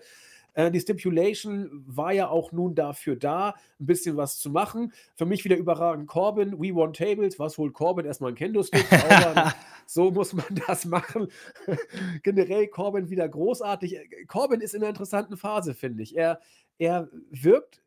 [0.53, 4.93] Äh, die Stipulation war ja auch nun dafür da, ein bisschen was zu machen.
[5.15, 8.05] Für mich wieder überragend Corbin, We Want Tables, was holt Corbin?
[8.05, 8.85] Erstmal ein Kendo-Stick.
[9.85, 11.27] so muss man das machen.
[12.23, 13.97] Generell Corbin wieder großartig.
[14.27, 16.17] Corbin ist in einer interessanten Phase, finde ich.
[16.17, 16.39] Er,
[16.77, 17.81] er wirkt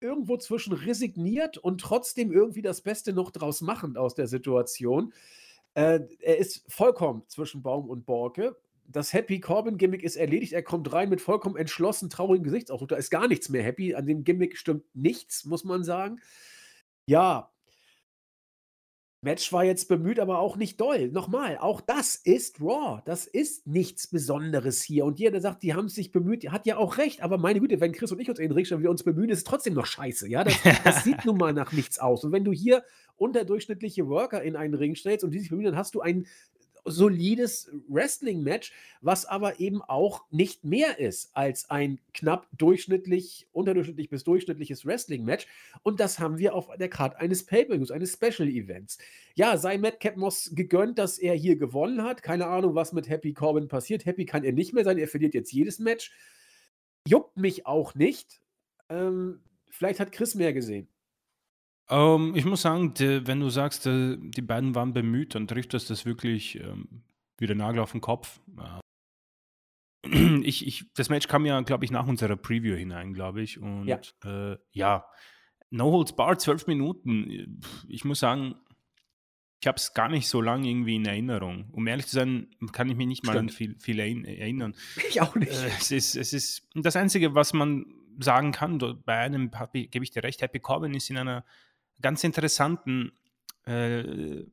[0.00, 5.12] irgendwo zwischen resigniert und trotzdem irgendwie das Beste noch draus machend aus der Situation.
[5.74, 8.56] Äh, er ist vollkommen zwischen Baum und Borke
[8.86, 10.52] das Happy Corbin-Gimmick ist erledigt.
[10.52, 12.88] Er kommt rein mit vollkommen entschlossen, traurigem Gesichtsausdruck.
[12.88, 13.94] Da ist gar nichts mehr happy.
[13.94, 16.20] An dem Gimmick stimmt nichts, muss man sagen.
[17.06, 17.50] Ja.
[19.22, 21.08] Match war jetzt bemüht, aber auch nicht doll.
[21.08, 23.00] Nochmal, auch das ist Raw.
[23.06, 25.06] Das ist nichts Besonderes hier.
[25.06, 27.22] Und jeder, der sagt, die haben sich bemüht, hat ja auch recht.
[27.22, 29.30] Aber meine Güte, wenn Chris und ich uns in den Ring stellen, wir uns bemühen,
[29.30, 30.28] ist es trotzdem noch scheiße.
[30.28, 30.54] Ja, das,
[30.84, 32.22] das sieht nun mal nach nichts aus.
[32.22, 32.84] Und wenn du hier
[33.16, 36.26] unterdurchschnittliche Worker in einen Ring stellst und die sich bemühen, dann hast du ein
[36.84, 44.24] solides Wrestling-Match, was aber eben auch nicht mehr ist als ein knapp durchschnittlich, unterdurchschnittlich bis
[44.24, 45.46] durchschnittliches Wrestling-Match.
[45.82, 48.98] Und das haben wir auf der Karte eines Pay-Per-Views, eines Special-Events.
[49.34, 52.22] Ja, sei Matt Moss gegönnt, dass er hier gewonnen hat.
[52.22, 54.04] Keine Ahnung, was mit Happy Corbin passiert.
[54.04, 54.98] Happy kann er nicht mehr sein.
[54.98, 56.12] Er verliert jetzt jedes Match.
[57.06, 58.40] Juckt mich auch nicht.
[58.88, 60.88] Ähm, vielleicht hat Chris mehr gesehen.
[61.90, 65.46] Um, ähm, ich muss sagen, die, wenn du sagst, die, die, beiden waren bemüht, dann
[65.46, 67.02] trifft das das wirklich ähm,
[67.36, 68.40] wie der Nagel auf den Kopf.
[68.56, 68.80] Äh,
[70.42, 73.58] ich, ich, das Match kam ja, glaube ich, nach unserer Preview hinein, glaube ich.
[73.58, 75.04] Und ja, äh, ja.
[75.70, 77.60] No Holds Bar, zwölf Minuten.
[77.88, 78.54] Ich muss sagen,
[79.60, 81.68] ich habe es gar nicht so lange irgendwie in Erinnerung.
[81.72, 83.50] Um ehrlich zu sein, kann ich mich nicht mal Stimmt.
[83.50, 84.74] an viel, viel erinnern.
[85.08, 85.50] Ich auch nicht.
[85.50, 87.86] Äh, es, ist, es ist das Einzige, was man
[88.20, 91.44] sagen kann, bei einem gebe ich dir recht, Happy Corbin ist in einer
[92.00, 93.12] ganz interessanten
[93.66, 94.44] äh,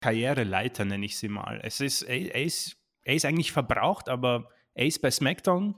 [0.00, 1.60] Karriereleiter, nenne ich sie mal.
[1.62, 5.74] Es ist, er, ist, er ist eigentlich verbraucht, aber er ist bei SmackDown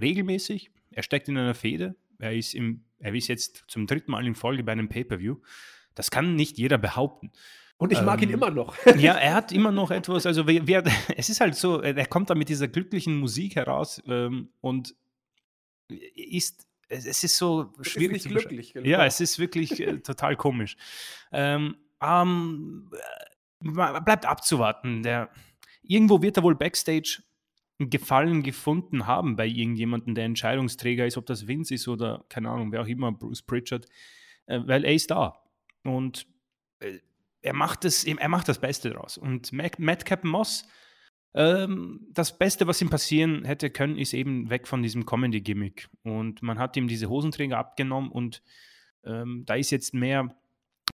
[0.00, 0.70] regelmäßig.
[0.90, 1.96] Er steckt in einer Fehde.
[2.18, 5.36] Er ist, im, er ist jetzt zum dritten Mal in Folge bei einem Pay-Per-View.
[5.94, 7.32] Das kann nicht jeder behaupten.
[7.78, 8.76] Und ich mag ähm, ihn immer noch.
[8.96, 10.84] ja, er hat immer noch etwas, also wer, wer,
[11.16, 14.94] es ist halt so, er kommt da mit dieser glücklichen Musik heraus ähm, und
[15.88, 18.74] ist es ist so schwierig ist zu glücklich.
[18.74, 18.86] Genau.
[18.86, 20.76] Ja, es ist wirklich äh, total komisch.
[21.32, 22.90] Ähm, ähm,
[23.60, 25.02] bleibt abzuwarten.
[25.02, 25.30] Der,
[25.82, 27.22] irgendwo wird er wohl Backstage
[27.78, 32.50] einen Gefallen gefunden haben bei irgendjemandem, der Entscheidungsträger ist, ob das Vince ist oder keine
[32.50, 33.86] Ahnung, wer auch immer, Bruce Pritchard,
[34.46, 35.42] äh, weil er ist da.
[35.84, 36.26] Und
[36.80, 36.98] äh,
[37.40, 39.16] er, macht das, er macht das Beste draus.
[39.16, 40.66] Und Madcap Moss
[41.34, 45.88] ähm, das Beste, was ihm passieren hätte können, ist eben weg von diesem Comedy-Gimmick.
[46.02, 48.42] Und man hat ihm diese Hosenträger abgenommen und
[49.04, 50.34] ähm, da ist jetzt mehr,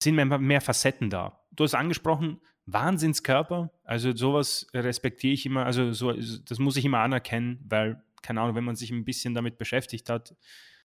[0.02, 1.40] sind mehr, mehr Facetten da.
[1.52, 6.98] Du hast angesprochen, Wahnsinnskörper, also sowas respektiere ich immer, also so, das muss ich immer
[6.98, 10.34] anerkennen, weil, keine Ahnung, wenn man sich ein bisschen damit beschäftigt hat,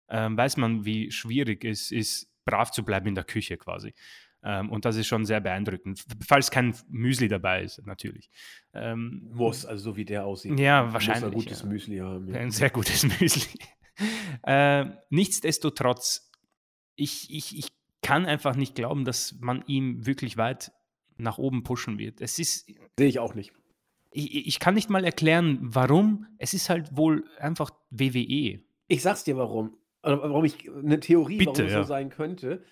[0.09, 3.95] ähm, weiß man, wie schwierig es ist, brav zu bleiben in der Küche quasi.
[4.45, 6.05] Ähm, und das ist schon sehr beeindruckend.
[6.27, 8.31] Falls kein Müsli dabei ist, natürlich.
[8.75, 10.61] Ähm, Muss, also so wie der aussieht.
[10.61, 11.33] Ja, wahrscheinlich.
[11.33, 11.67] Muss ein gutes ja.
[11.67, 12.29] Müsli haben.
[12.29, 12.41] Ja.
[12.41, 13.59] Ein sehr gutes Müsli.
[14.43, 16.31] äh, nichtsdestotrotz,
[16.95, 17.69] ich, ich, ich
[18.03, 20.73] kann einfach nicht glauben, dass man ihm wirklich weit
[21.17, 22.21] nach oben pushen wird.
[22.21, 22.67] Es ist.
[22.99, 23.53] Sehe ich auch nicht.
[24.11, 26.27] Ich, ich kann nicht mal erklären, warum.
[26.39, 28.61] Es ist halt wohl einfach WWE.
[28.89, 29.79] Ich sag's dir warum.
[30.03, 31.83] Oder warum ich eine Theorie, Bitte, warum es ja.
[31.83, 32.63] so sein könnte.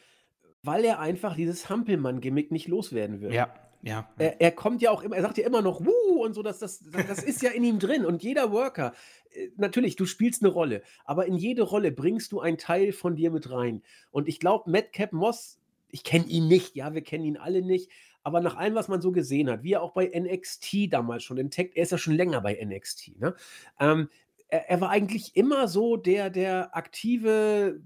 [0.62, 3.32] Weil er einfach dieses Hampelmann-Gimmick nicht loswerden wird.
[3.32, 3.52] Ja,
[3.82, 4.08] ja.
[4.16, 6.60] Er, er kommt ja auch immer, er sagt ja immer noch Wuh und so, dass
[6.60, 8.04] das, das, ist ja in ihm drin.
[8.06, 8.92] Und jeder Worker,
[9.32, 13.16] äh, natürlich, du spielst eine Rolle, aber in jede Rolle bringst du einen Teil von
[13.16, 13.82] dir mit rein.
[14.12, 15.58] Und ich glaube, Madcap Moss,
[15.90, 17.90] ich kenne ihn nicht, ja, wir kennen ihn alle nicht,
[18.22, 21.38] aber nach allem, was man so gesehen hat, wie er auch bei NXT damals schon
[21.38, 23.34] entdeckt, er ist ja schon länger bei NXT, ne?
[23.80, 24.08] Ähm,
[24.48, 27.80] er, er war eigentlich immer so der, der aktive,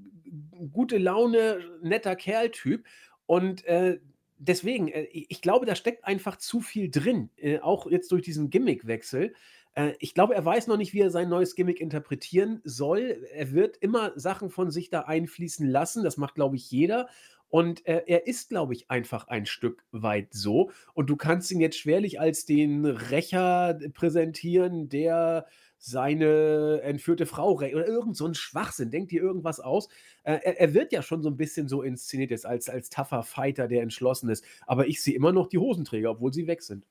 [0.73, 2.85] gute Laune, netter Kerl-Typ.
[3.27, 3.99] Und äh,
[4.39, 8.51] deswegen, äh, ich glaube, da steckt einfach zu viel drin, äh, auch jetzt durch diesen
[8.51, 9.35] Gimmickwechsel.
[9.75, 13.27] Äh, ich glaube, er weiß noch nicht, wie er sein neues Gimmick interpretieren soll.
[13.33, 16.05] Er wird immer Sachen von sich da einfließen lassen.
[16.05, 17.09] Das macht, glaube ich, jeder.
[17.49, 20.73] Und äh, er ist, glaube ich, einfach ein Stück weit so.
[20.95, 25.47] Und du kannst ihn jetzt schwerlich als den Rächer präsentieren, der
[25.79, 28.91] seine entführte Frau oder irgend so ein Schwachsinn.
[28.91, 29.89] Denkt dir irgendwas aus?
[30.23, 33.23] Äh, er, er wird ja schon so ein bisschen so inszeniert jetzt als, als tougher
[33.23, 34.45] Fighter, der entschlossen ist.
[34.67, 36.87] Aber ich sehe immer noch die Hosenträger, obwohl sie weg sind.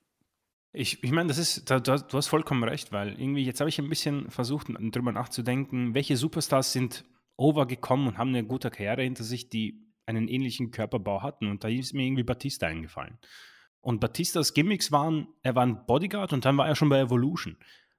[0.72, 3.70] Ich, ich meine, das ist, da, hast, du hast vollkommen recht, weil irgendwie, jetzt habe
[3.70, 7.04] ich ein bisschen versucht, drüber nachzudenken, welche Superstars sind
[7.36, 11.48] overgekommen und haben eine gute Karriere hinter sich, die einen ähnlichen Körperbau hatten.
[11.48, 13.18] Und da ist mir irgendwie Batista eingefallen.
[13.80, 17.56] Und Batistas Gimmicks waren, er war ein Bodyguard und dann war er schon bei Evolution.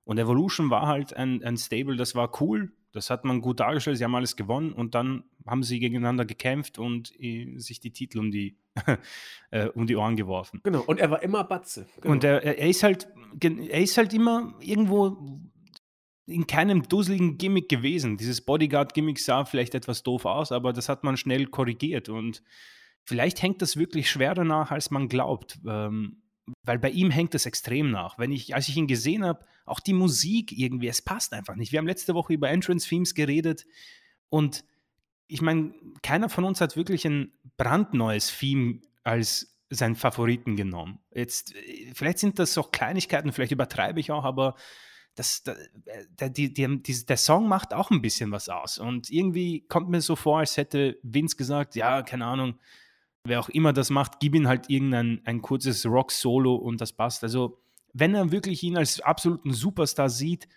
[0.07, 3.97] Und Evolution war halt ein, ein Stable, das war cool, das hat man gut dargestellt,
[3.97, 8.19] sie haben alles gewonnen und dann haben sie gegeneinander gekämpft und äh, sich die Titel
[8.19, 8.57] um die,
[9.51, 10.61] äh, um die Ohren geworfen.
[10.63, 10.79] Genau.
[10.79, 11.87] Und er war immer Batze.
[11.99, 12.13] Genau.
[12.13, 13.09] Und er, er, ist halt,
[13.41, 15.41] er ist halt immer irgendwo
[16.25, 18.15] in keinem dusseligen Gimmick gewesen.
[18.15, 22.07] Dieses Bodyguard-Gimmick sah vielleicht etwas doof aus, aber das hat man schnell korrigiert.
[22.07, 22.43] Und
[23.03, 25.59] vielleicht hängt das wirklich schwerer nach, als man glaubt.
[25.67, 26.21] Ähm,
[26.63, 28.17] weil bei ihm hängt es extrem nach.
[28.17, 31.71] Wenn ich, als ich ihn gesehen habe, auch die Musik irgendwie, es passt einfach nicht.
[31.71, 33.65] Wir haben letzte Woche über Entrance-Themes geredet
[34.29, 34.63] und
[35.27, 35.73] ich meine,
[36.03, 40.99] keiner von uns hat wirklich ein brandneues Theme als seinen Favoriten genommen.
[41.13, 44.55] Jetzt, äh, vielleicht sind das auch Kleinigkeiten, vielleicht übertreibe ich auch, aber
[45.15, 45.55] das, da-
[46.19, 48.77] der, die, die, der Song macht auch ein bisschen was aus.
[48.77, 52.57] Und irgendwie kommt mir so vor, als hätte Vince gesagt, ja, keine Ahnung,
[53.27, 57.23] wer auch immer das macht, gib ihm halt irgendein ein kurzes Rock-Solo und das passt.
[57.23, 57.59] Also,
[57.93, 60.47] wenn er wirklich ihn als absoluten Superstar sieht,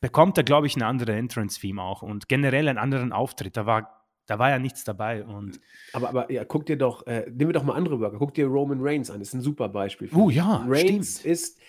[0.00, 3.56] bekommt er, glaube ich, eine andere Entrance-Theme auch und generell einen anderen Auftritt.
[3.56, 5.24] Da war, da war ja nichts dabei.
[5.24, 5.60] Und
[5.92, 8.18] Aber, aber ja, guck dir doch, äh, nehmen wir doch mal andere Worker.
[8.18, 10.10] Guck dir Roman Reigns an, das ist ein super Beispiel.
[10.14, 10.36] Oh mich.
[10.36, 11.32] ja, Reigns stimmt.
[11.32, 11.60] ist,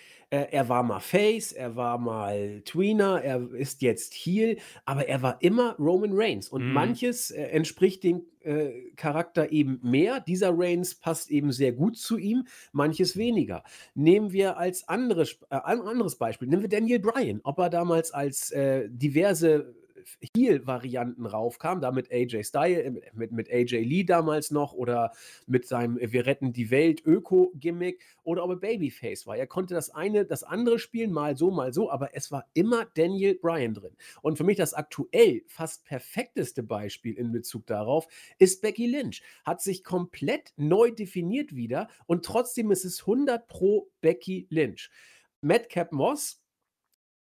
[0.51, 5.41] er war mal Face, er war mal Tweener, er ist jetzt Heel, aber er war
[5.41, 6.49] immer Roman Reigns.
[6.49, 6.73] Und Mhm.
[6.73, 10.19] manches äh, entspricht dem äh, Charakter eben mehr.
[10.19, 13.63] Dieser Reigns passt eben sehr gut zu ihm, manches weniger.
[13.95, 18.11] Nehmen wir als anderes, äh, ein anderes Beispiel, nehmen wir Daniel Bryan, ob er damals
[18.11, 19.75] als äh, diverse
[20.35, 25.11] Heel-Varianten raufkam, da mit AJ Style, äh, mit, mit AJ Lee damals noch oder
[25.45, 29.37] mit seinem äh, Wir retten die Welt Öko-Gimmick oder ob er Babyface war.
[29.37, 32.85] Er konnte das eine, das andere spielen, mal so, mal so, aber es war immer
[32.95, 33.95] Daniel Bryan drin.
[34.21, 38.07] Und für mich das aktuell fast perfekteste Beispiel in Bezug darauf
[38.39, 39.21] ist Becky Lynch.
[39.45, 44.89] Hat sich komplett neu definiert wieder und trotzdem ist es 100 pro Becky Lynch.
[45.41, 46.41] Madcap Moss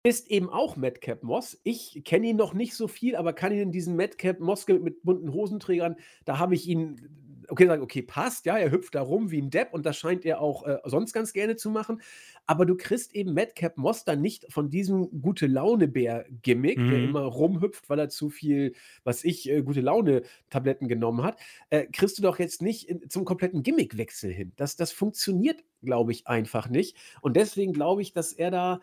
[0.05, 1.59] ist eben auch Madcap Moss.
[1.63, 5.03] Ich kenne ihn noch nicht so viel, aber kann ihn in diesen Madcap Moss mit
[5.03, 5.95] bunten Hosenträgern,
[6.25, 7.09] da habe ich ihn,
[7.47, 10.25] okay, sagen, okay, passt, ja, er hüpft da rum wie ein Depp und das scheint
[10.25, 12.01] er auch äh, sonst ganz gerne zu machen.
[12.45, 17.03] Aber du kriegst eben Madcap Moss dann nicht von diesem gute Laune-Bär-Gimmick, der Mhm.
[17.03, 21.39] immer rumhüpft, weil er zu viel, was ich, äh, gute Laune-Tabletten genommen hat,
[21.71, 24.53] äh, kriegst du doch jetzt nicht in, zum kompletten Gimmickwechsel hin.
[24.55, 26.95] Das, das funktioniert, glaube ich, einfach nicht.
[27.21, 28.81] Und deswegen glaube ich, dass er da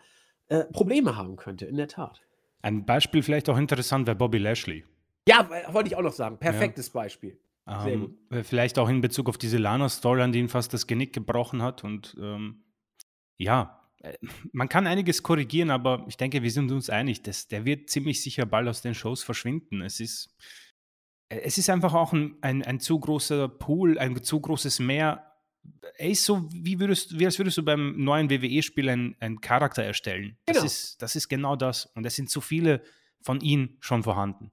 [0.49, 2.21] äh, Probleme haben könnte, in der Tat.
[2.61, 4.83] ein Beispiel vielleicht auch interessant wäre Bobby Lashley.
[5.27, 6.37] Ja, wollte ich auch noch sagen.
[6.37, 7.39] Perfektes Beispiel.
[7.65, 10.85] Sehr Ähm, äh, vielleicht auch in Bezug auf diese Lana-Story, an die ihn fast das
[10.85, 11.83] Genick gebrochen hat.
[11.83, 12.63] Und ähm,
[13.37, 14.17] ja, äh,
[14.51, 18.21] man kann einiges korrigieren, aber ich denke, wir sind uns einig, dass der wird ziemlich
[18.21, 19.81] sicher bald aus den Shows verschwinden.
[19.81, 20.35] Es ist,
[21.29, 25.32] es ist einfach auch ein, ein, ein zu großer Pool, ein zu großes Meer.
[25.97, 30.37] Ist so, wie, würdest, wie als würdest du beim neuen WWE-Spiel einen, einen Charakter erstellen.
[30.45, 30.65] Das, Genau.
[30.65, 31.85] ist, das ist genau das.
[31.95, 32.81] Und es sind zu viele
[33.21, 34.51] von ihnen schon vorhanden.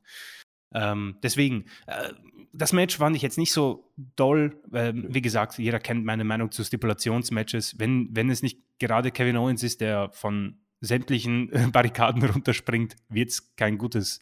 [0.72, 2.12] Ähm, deswegen, äh,
[2.52, 4.60] das Match fand ich jetzt nicht so doll.
[4.72, 7.78] Ähm, wie gesagt, jeder kennt meine Meinung zu Stipulationsmatches.
[7.78, 13.30] Wenn, wenn es nicht gerade Kevin Owens ist, der von sämtlichen äh, Barrikaden runterspringt, wird
[13.30, 14.20] es kein gutes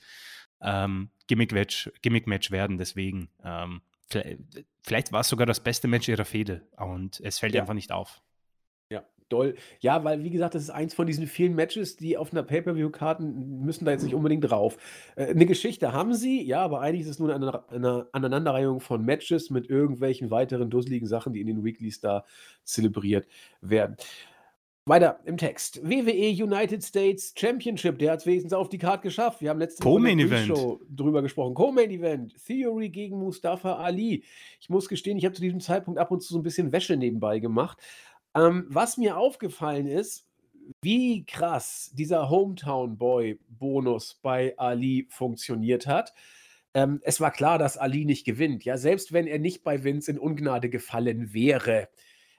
[0.60, 2.78] ähm, Gimmick-Match Gimmick werden.
[2.78, 7.62] Deswegen, ähm, vielleicht, war es sogar das beste Match ihrer Fehde und es fällt ja.
[7.62, 8.22] einfach nicht auf
[9.28, 9.54] doll.
[9.80, 13.60] Ja, weil, wie gesagt, das ist eins von diesen vielen Matches, die auf einer Pay-Per-View-Karten
[13.60, 14.76] müssen da jetzt nicht unbedingt drauf.
[15.16, 19.04] Äh, 'ne Geschichte haben sie, ja, aber eigentlich ist es nur eine, eine Aneinanderreihung von
[19.04, 22.24] Matches mit irgendwelchen weiteren dusseligen Sachen, die in den Weeklies da
[22.64, 23.26] zelebriert
[23.60, 23.96] werden.
[24.88, 25.80] Weiter im Text.
[25.82, 29.40] WWE United States Championship, der hat es wenigstens auf die Karte geschafft.
[29.40, 31.54] Wir haben letzte Woche drüber gesprochen.
[31.54, 34.24] Co-Main Event, Theory gegen Mustafa Ali.
[34.60, 36.96] Ich muss gestehen, ich habe zu diesem Zeitpunkt ab und zu so ein bisschen Wäsche
[36.96, 37.78] nebenbei gemacht.
[38.34, 40.26] Ähm, was mir aufgefallen ist,
[40.82, 46.14] wie krass dieser Hometown Boy Bonus bei Ali funktioniert hat.
[46.74, 48.64] Ähm, es war klar, dass Ali nicht gewinnt.
[48.64, 51.88] Ja, selbst wenn er nicht bei Vince in Ungnade gefallen wäre,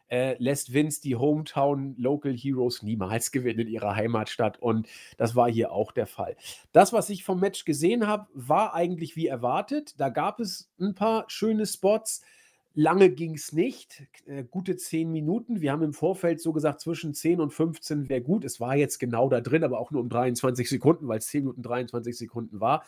[0.09, 4.59] äh, lässt Vince die Hometown Local Heroes niemals gewinnen in ihrer Heimatstadt.
[4.59, 4.87] Und
[5.17, 6.35] das war hier auch der Fall.
[6.71, 9.99] Das, was ich vom Match gesehen habe, war eigentlich wie erwartet.
[9.99, 12.21] Da gab es ein paar schöne Spots.
[12.75, 15.59] Lange ging es nicht, äh, gute 10 Minuten.
[15.59, 18.45] Wir haben im Vorfeld so gesagt, zwischen 10 und 15 wäre gut.
[18.45, 21.41] Es war jetzt genau da drin, aber auch nur um 23 Sekunden, weil es 10
[21.41, 22.85] Minuten 23 Sekunden war.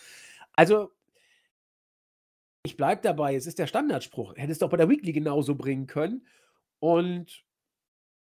[0.54, 0.92] Also,
[2.64, 4.36] ich bleibe dabei, es ist der Standardspruch.
[4.36, 6.26] Hättest du auch bei der Weekly genauso bringen können.
[6.82, 7.44] Und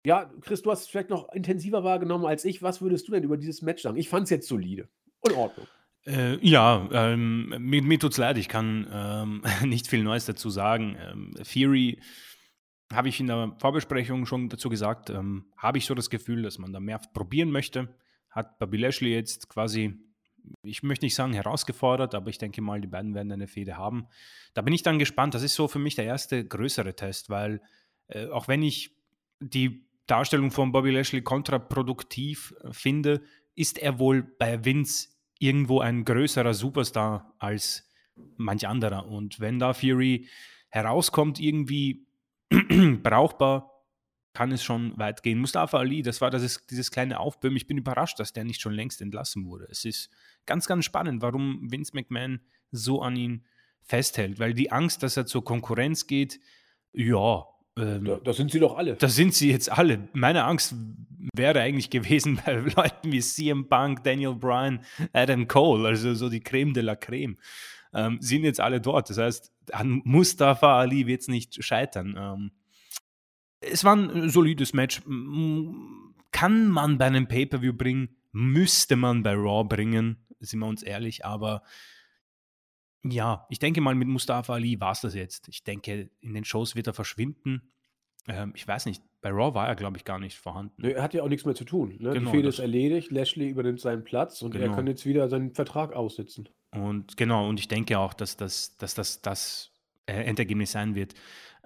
[0.03, 2.61] ja, Chris, du hast es vielleicht noch intensiver wahrgenommen als ich.
[2.63, 3.97] Was würdest du denn über dieses Match sagen?
[3.97, 4.89] Ich fand es jetzt solide.
[5.25, 5.67] In Ordnung.
[6.05, 10.97] Äh, ja, ähm, mir, mir tut's leid, ich kann ähm, nicht viel Neues dazu sagen.
[10.99, 12.01] Ähm, Theory
[12.91, 16.57] habe ich in der Vorbesprechung schon dazu gesagt, ähm, habe ich so das Gefühl, dass
[16.57, 17.93] man da mehr probieren möchte.
[18.31, 19.93] Hat Bobby Lashley jetzt quasi,
[20.63, 24.07] ich möchte nicht sagen herausgefordert, aber ich denke mal, die beiden werden eine Fehde haben.
[24.55, 25.35] Da bin ich dann gespannt.
[25.35, 27.61] Das ist so für mich der erste größere Test, weil
[28.09, 28.91] äh, auch wenn ich
[29.39, 33.21] die Darstellung von Bobby Lashley kontraproduktiv äh, finde,
[33.55, 37.87] ist er wohl bei Vince irgendwo ein größerer Superstar als
[38.37, 39.07] manch anderer.
[39.07, 40.27] Und wenn da Fury
[40.69, 42.07] herauskommt, irgendwie
[43.03, 43.69] brauchbar,
[44.33, 45.39] kann es schon weit gehen.
[45.39, 47.57] Mustafa Ali, das war das, dieses kleine Aufbäumen.
[47.57, 49.67] Ich bin überrascht, dass der nicht schon längst entlassen wurde.
[49.69, 50.09] Es ist
[50.45, 52.39] ganz, ganz spannend, warum Vince McMahon
[52.71, 53.45] so an ihn
[53.81, 56.39] festhält, weil die Angst, dass er zur Konkurrenz geht,
[56.93, 57.45] ja,
[57.77, 58.95] ähm, da, das sind sie doch alle.
[58.95, 60.09] Das sind sie jetzt alle.
[60.13, 60.75] Meine Angst
[61.35, 64.81] wäre eigentlich gewesen bei Leuten wie CM Punk, Daniel Bryan,
[65.13, 67.37] Adam Cole, also so die Creme de la Creme,
[67.93, 69.09] ähm, sind jetzt alle dort.
[69.09, 72.15] Das heißt, an Mustafa Ali wird es nicht scheitern.
[72.17, 72.51] Ähm,
[73.61, 75.01] es war ein solides Match.
[76.31, 81.25] Kann man bei einem Pay-Per-View bringen, müsste man bei Raw bringen, sind wir uns ehrlich,
[81.25, 81.63] aber
[83.03, 85.47] ja, ich denke mal, mit Mustafa Ali war es das jetzt.
[85.47, 87.71] Ich denke, in den Shows wird er verschwinden.
[88.27, 90.83] Ähm, ich weiß nicht, bei Raw war er, glaube ich, gar nicht vorhanden.
[90.83, 91.97] Er hat ja auch nichts mehr zu tun.
[91.99, 92.11] Ne?
[92.11, 94.65] Genau, Die Fehde ist erledigt, Lashley übernimmt seinen Platz und genau.
[94.65, 96.49] er kann jetzt wieder seinen Vertrag aussitzen.
[96.71, 99.71] Und genau, und ich denke auch, dass das, dass das, das
[100.05, 101.15] äh, Endergebnis sein wird.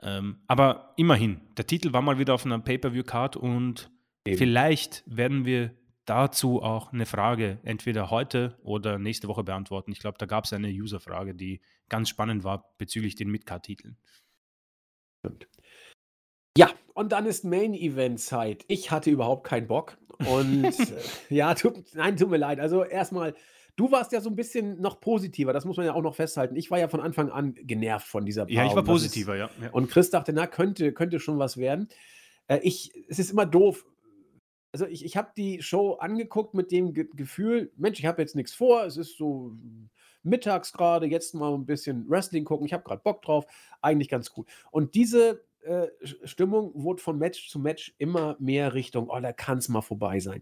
[0.01, 3.91] Ähm, aber immerhin, der Titel war mal wieder auf einer Pay-Per-View-Card und
[4.25, 4.37] Eben.
[4.37, 5.71] vielleicht werden wir
[6.05, 9.91] dazu auch eine Frage entweder heute oder nächste Woche beantworten.
[9.91, 13.97] Ich glaube, da gab es eine User-Frage, die ganz spannend war bezüglich den Midcard-Titeln.
[16.57, 18.65] Ja, und dann ist Main-Event-Zeit.
[18.67, 19.97] Ich hatte überhaupt keinen Bock.
[20.27, 22.59] Und äh, ja, tut, nein, tut mir leid.
[22.59, 23.33] Also erstmal,
[23.75, 26.55] du warst ja so ein bisschen noch positiver, das muss man ja auch noch festhalten.
[26.55, 28.55] Ich war ja von Anfang an genervt von dieser Paarung.
[28.55, 31.57] Ja, ich war positiver, ist, ja, ja, Und Chris dachte, na, könnte, könnte schon was
[31.57, 31.87] werden.
[32.47, 33.85] Äh, ich, es ist immer doof,
[34.73, 38.35] also ich, ich habe die Show angeguckt mit dem Ge Gefühl, Mensch, ich habe jetzt
[38.35, 39.53] nichts vor, es ist so
[40.23, 43.45] mittags gerade, jetzt mal ein bisschen Wrestling gucken, ich habe gerade Bock drauf,
[43.81, 44.47] eigentlich ganz gut.
[44.71, 45.87] Und diese äh,
[46.23, 50.19] Stimmung wurde von Match zu Match immer mehr Richtung, oh, da kann es mal vorbei
[50.19, 50.41] sein.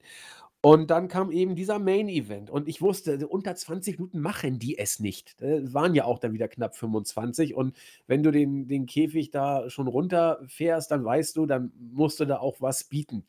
[0.63, 4.77] Und dann kam eben dieser Main Event und ich wusste, unter 20 Minuten machen die
[4.77, 5.41] es nicht.
[5.41, 7.75] Das waren ja auch dann wieder knapp 25 und
[8.05, 12.37] wenn du den, den Käfig da schon runterfährst, dann weißt du, dann musst du da
[12.37, 13.25] auch was bieten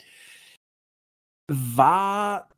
[1.52, 2.48] war,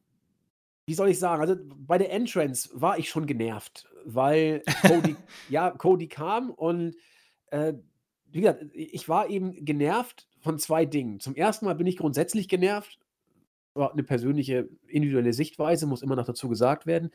[0.86, 5.16] wie soll ich sagen, also bei der Entrance war ich schon genervt, weil Cody,
[5.48, 6.96] ja, Cody kam und
[7.50, 7.74] äh,
[8.30, 11.20] wie gesagt, ich war eben genervt von zwei Dingen.
[11.20, 12.98] Zum ersten Mal bin ich grundsätzlich genervt,
[13.74, 17.10] aber eine persönliche, individuelle Sichtweise muss immer noch dazu gesagt werden.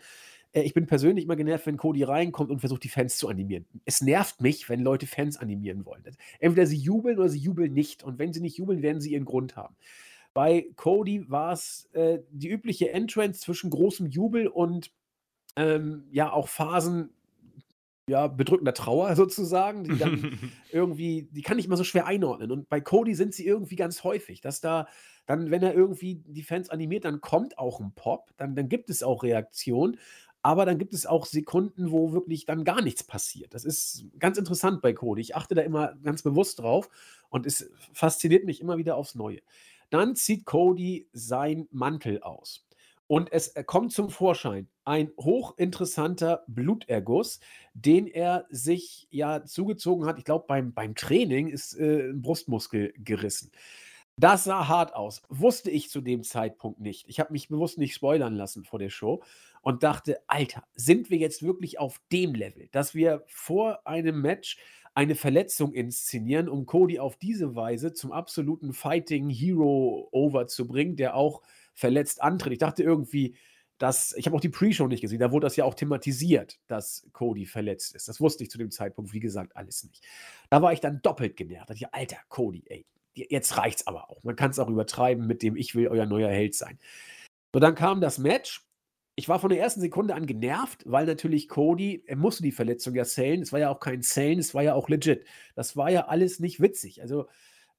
[0.54, 3.66] Äh, ich bin persönlich immer genervt, wenn Cody reinkommt und versucht, die Fans zu animieren.
[3.86, 6.04] Es nervt mich, wenn Leute Fans animieren wollen.
[6.40, 8.04] Entweder sie jubeln oder sie jubeln nicht.
[8.04, 9.76] Und wenn sie nicht jubeln, werden sie ihren Grund haben.
[10.34, 14.92] Bei Cody war es äh, die übliche Entrance zwischen großem Jubel und
[15.56, 17.10] ähm, ja auch Phasen
[18.10, 20.38] ja, bedrückender Trauer sozusagen, die dann
[20.72, 22.52] irgendwie, die kann ich mal so schwer einordnen.
[22.52, 24.88] Und bei Cody sind sie irgendwie ganz häufig, dass da
[25.26, 28.90] dann, wenn er irgendwie die Fans animiert, dann kommt auch ein Pop, dann, dann gibt
[28.90, 29.98] es auch Reaktion.
[30.42, 33.54] Aber dann gibt es auch Sekunden, wo wirklich dann gar nichts passiert.
[33.54, 35.22] Das ist ganz interessant bei Cody.
[35.22, 36.90] Ich achte da immer ganz bewusst drauf
[37.30, 39.42] und es fasziniert mich immer wieder aufs Neue.
[39.90, 42.66] Dann zieht Cody sein Mantel aus.
[43.08, 47.40] Und es kommt zum Vorschein ein hochinteressanter Bluterguss,
[47.74, 50.20] den er sich ja zugezogen hat.
[50.20, 53.52] Ich glaube, beim, beim Training ist äh, ein Brustmuskel gerissen.
[54.20, 55.22] Das sah hart aus.
[55.30, 57.08] Wusste ich zu dem Zeitpunkt nicht.
[57.08, 59.24] Ich habe mich bewusst nicht spoilern lassen vor der Show
[59.62, 64.58] und dachte, Alter, sind wir jetzt wirklich auf dem Level, dass wir vor einem Match
[64.94, 70.98] eine Verletzung inszenieren, um Cody auf diese Weise zum absoluten Fighting Hero over zu bringen,
[70.98, 71.42] der auch
[71.74, 72.52] verletzt antritt.
[72.52, 73.38] Ich dachte irgendwie,
[73.78, 77.08] dass, ich habe auch die Pre-Show nicht gesehen, da wurde das ja auch thematisiert, dass
[77.14, 78.10] Cody verletzt ist.
[78.10, 80.06] Das wusste ich zu dem Zeitpunkt, wie gesagt, alles nicht.
[80.50, 81.70] Da war ich dann doppelt genervt.
[81.70, 84.24] Da dachte ich, Alter, Cody, ey, jetzt reicht's aber auch.
[84.24, 86.80] Man kann es auch übertreiben mit dem Ich will euer neuer Held sein.
[87.54, 88.66] So, dann kam das Match.
[89.16, 92.96] Ich war von der ersten Sekunde an genervt, weil natürlich Cody, er musste die Verletzung
[92.96, 93.42] ja zählen.
[93.42, 95.26] Es war ja auch kein Zählen, es war ja auch legit.
[95.56, 97.02] Das war ja alles nicht witzig.
[97.02, 97.28] Also,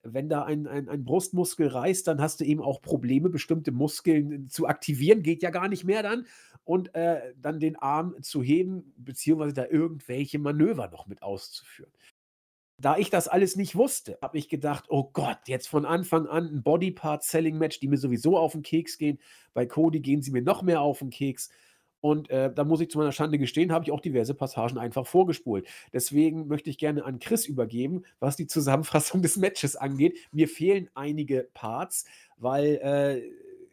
[0.02, 4.48] wenn da ein, ein, ein Brustmuskel reißt, dann hast du eben auch Probleme, bestimmte Muskeln
[4.48, 5.22] zu aktivieren.
[5.22, 6.26] Geht ja gar nicht mehr dann.
[6.64, 11.92] Und äh, dann den Arm zu heben, beziehungsweise da irgendwelche Manöver noch mit auszuführen
[12.80, 16.46] da ich das alles nicht wusste, habe ich gedacht, oh Gott, jetzt von Anfang an
[16.46, 19.18] ein Bodypart-Selling-Match, die mir sowieso auf den Keks gehen.
[19.52, 21.50] Bei Cody gehen sie mir noch mehr auf den Keks.
[22.00, 25.06] Und äh, da muss ich zu meiner Schande gestehen, habe ich auch diverse Passagen einfach
[25.06, 25.68] vorgespult.
[25.92, 30.16] Deswegen möchte ich gerne an Chris übergeben, was die Zusammenfassung des Matches angeht.
[30.32, 32.06] Mir fehlen einige Parts,
[32.38, 33.18] weil äh,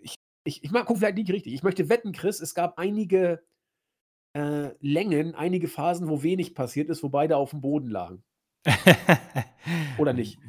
[0.01, 1.53] ich, ich, ich guck vielleicht nicht richtig.
[1.53, 3.41] Ich möchte wetten, Chris, es gab einige
[4.33, 8.23] äh, Längen, einige Phasen, wo wenig passiert ist, wo beide auf dem Boden lagen.
[9.97, 10.39] Oder nicht?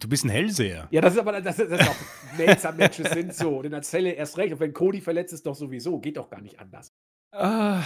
[0.00, 0.88] Du bist ein Hellseher.
[0.90, 1.96] Ja, das ist aber das, das ist auch
[2.38, 3.58] Melzer-Matches sind so.
[3.58, 4.52] Und in der Zelle erst recht.
[4.52, 5.98] Und wenn Cody verletzt ist, doch sowieso.
[6.00, 6.92] Geht doch gar nicht anders.
[7.32, 7.80] Uh,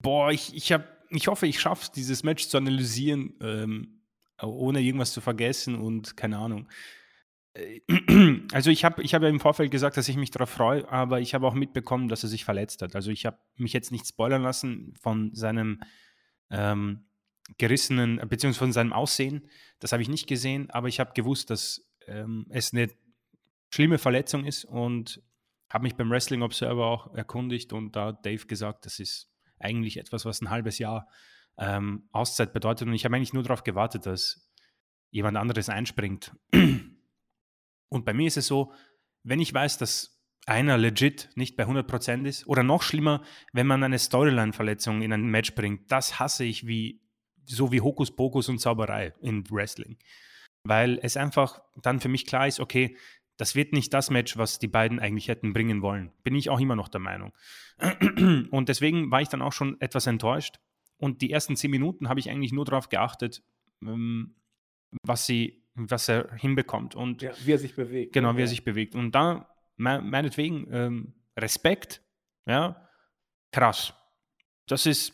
[0.00, 4.00] boah, ich, ich, hab, ich hoffe, ich schaffe es, dieses Match zu analysieren, ähm,
[4.42, 6.68] ohne irgendwas zu vergessen und keine Ahnung.
[7.54, 7.80] Äh,
[8.52, 11.20] also ich habe ich hab ja im Vorfeld gesagt, dass ich mich darauf freue, aber
[11.20, 12.94] ich habe auch mitbekommen, dass er sich verletzt hat.
[12.94, 15.80] Also ich habe mich jetzt nicht spoilern lassen von seinem
[16.50, 17.06] ähm,
[17.58, 19.48] gerissenen, beziehungsweise von seinem Aussehen.
[19.78, 22.90] Das habe ich nicht gesehen, aber ich habe gewusst, dass ähm, es eine
[23.70, 25.22] schlimme Verletzung ist und
[25.70, 30.24] habe mich beim Wrestling Observer auch erkundigt und da Dave gesagt, das ist eigentlich etwas,
[30.24, 31.08] was ein halbes Jahr
[31.58, 32.88] ähm, Auszeit bedeutet.
[32.88, 34.50] Und ich habe eigentlich nur darauf gewartet, dass
[35.10, 36.34] jemand anderes einspringt.
[37.88, 38.72] Und bei mir ist es so,
[39.22, 43.22] wenn ich weiß, dass einer legit nicht bei 100% ist, oder noch schlimmer,
[43.52, 47.03] wenn man eine Storyline-Verletzung in ein Match bringt, das hasse ich wie
[47.46, 49.96] so wie Hokuspokus und Zauberei in Wrestling.
[50.64, 52.96] Weil es einfach dann für mich klar ist, okay,
[53.36, 56.12] das wird nicht das Match, was die beiden eigentlich hätten bringen wollen.
[56.22, 57.32] Bin ich auch immer noch der Meinung.
[58.50, 60.60] Und deswegen war ich dann auch schon etwas enttäuscht.
[60.96, 63.42] Und die ersten zehn Minuten habe ich eigentlich nur darauf geachtet,
[63.82, 64.36] ähm,
[65.02, 66.94] was, sie, was er hinbekommt.
[66.94, 68.12] Und ja, wie er sich bewegt.
[68.12, 68.94] Genau, wie er sich bewegt.
[68.94, 72.02] Und da, meinetwegen, ähm, Respekt,
[72.46, 72.88] ja,
[73.50, 73.94] krass.
[74.66, 75.12] Das ist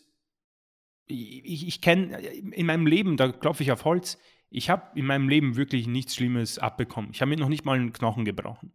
[1.11, 4.18] ich, ich kenne in meinem Leben, da klopfe ich auf Holz,
[4.50, 7.11] ich habe in meinem Leben wirklich nichts Schlimmes abbekommen.
[7.12, 8.72] Ich habe mir noch nicht mal einen Knochen gebrochen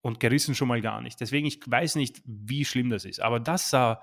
[0.00, 1.20] und gerissen schon mal gar nicht.
[1.20, 3.20] Deswegen, ich weiß nicht, wie schlimm das ist.
[3.20, 4.02] Aber das sah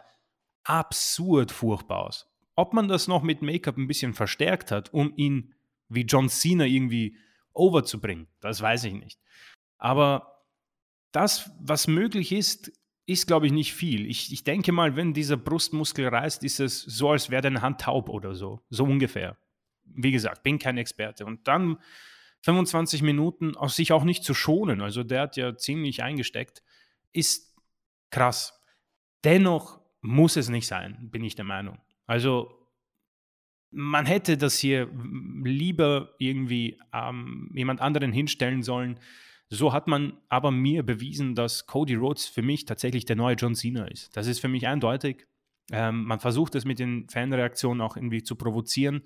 [0.63, 2.28] absurd furchtbar aus.
[2.55, 5.53] Ob man das noch mit Make-up ein bisschen verstärkt hat, um ihn
[5.89, 7.17] wie John Cena irgendwie
[7.53, 9.19] overzubringen, das weiß ich nicht.
[9.78, 10.45] Aber
[11.11, 12.72] das, was möglich ist,
[13.06, 14.06] ist, glaube ich, nicht viel.
[14.08, 17.82] Ich, ich denke mal, wenn dieser Brustmuskel reißt, ist es so, als wäre deine Hand
[17.82, 18.61] taub oder so.
[18.69, 19.38] So ungefähr.
[19.84, 21.26] Wie gesagt, bin kein Experte.
[21.26, 21.78] Und dann
[22.44, 26.64] 25 Minuten aus sich auch nicht zu schonen, also der hat ja ziemlich eingesteckt,
[27.14, 27.56] ist
[28.10, 28.60] krass.
[29.23, 31.80] Dennoch muss es nicht sein, bin ich der Meinung.
[32.07, 32.57] Also
[33.69, 34.90] man hätte das hier
[35.44, 38.99] lieber irgendwie ähm, jemand anderen hinstellen sollen,
[39.53, 43.53] so hat man aber mir bewiesen, dass Cody Rhodes für mich tatsächlich der neue John
[43.53, 44.15] Cena ist.
[44.15, 45.28] Das ist für mich eindeutig.
[45.73, 49.03] Ähm, man versucht es mit den Fanreaktionen auch irgendwie zu provozieren.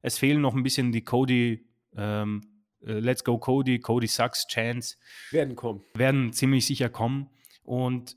[0.00, 1.66] Es fehlen noch ein bisschen die Cody,
[1.96, 2.42] ähm,
[2.80, 4.96] äh, Let's Go Cody, Cody Sucks Chance.
[5.32, 5.82] Werden kommen.
[5.94, 7.30] Werden ziemlich sicher kommen.
[7.64, 8.16] Und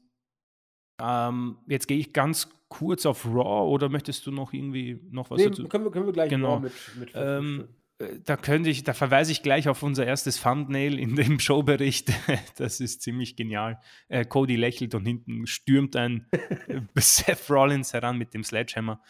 [0.99, 5.39] ähm, jetzt gehe ich ganz kurz auf Raw oder möchtest du noch irgendwie noch was
[5.39, 5.67] nee, dazu?
[5.67, 6.59] Können wir, können wir gleich genau.
[6.59, 7.80] mit, mit ähm, äh,
[8.25, 12.11] da könnte ich, da verweise ich gleich auf unser erstes Thumbnail in dem Showbericht.
[12.57, 13.79] Das ist ziemlich genial.
[14.07, 16.27] Äh, Cody lächelt und hinten stürmt ein
[16.95, 19.01] Seth Rollins heran mit dem Sledgehammer.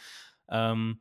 [0.49, 0.99] Ähm,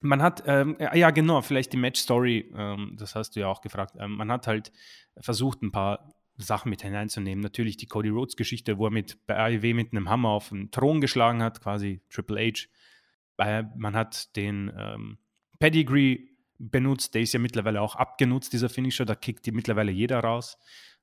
[0.00, 3.94] man hat, ähm, ja genau, vielleicht die Match-Story, ähm, das hast du ja auch gefragt.
[3.98, 4.70] Ähm, man hat halt
[5.18, 7.42] versucht, ein paar Sachen mit hineinzunehmen.
[7.42, 11.00] Natürlich die Cody Rhodes-Geschichte, wo er mit, bei AEW mit einem Hammer auf den Thron
[11.00, 12.52] geschlagen hat, quasi Triple
[13.38, 13.62] H.
[13.76, 15.18] Man hat den ähm,
[15.58, 20.20] Pedigree benutzt, der ist ja mittlerweile auch abgenutzt, dieser Finisher, da kickt die mittlerweile jeder
[20.20, 20.58] raus.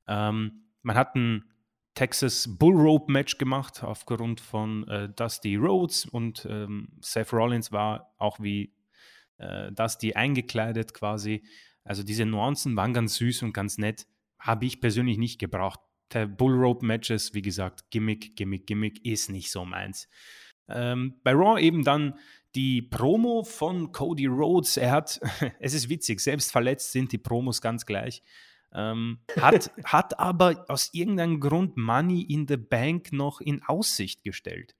[0.07, 1.45] Ähm, man hat ein
[1.93, 8.13] Texas Bull Rope Match gemacht aufgrund von äh, Dusty Rhodes und ähm, Seth Rollins war
[8.17, 8.73] auch wie
[9.37, 11.43] äh, Dusty eingekleidet quasi.
[11.83, 14.07] Also diese Nuancen waren ganz süß und ganz nett.
[14.39, 15.79] Habe ich persönlich nicht gebraucht.
[16.13, 20.07] Der Bull Rope Matches, wie gesagt, Gimmick, Gimmick, Gimmick ist nicht so meins.
[20.67, 22.17] Ähm, bei Raw eben dann
[22.55, 24.77] die Promo von Cody Rhodes.
[24.77, 25.19] Er hat,
[25.59, 28.21] es ist witzig, selbst verletzt sind die Promos ganz gleich.
[28.73, 34.75] Ähm, hat, hat aber aus irgendeinem Grund Money in the Bank noch in Aussicht gestellt.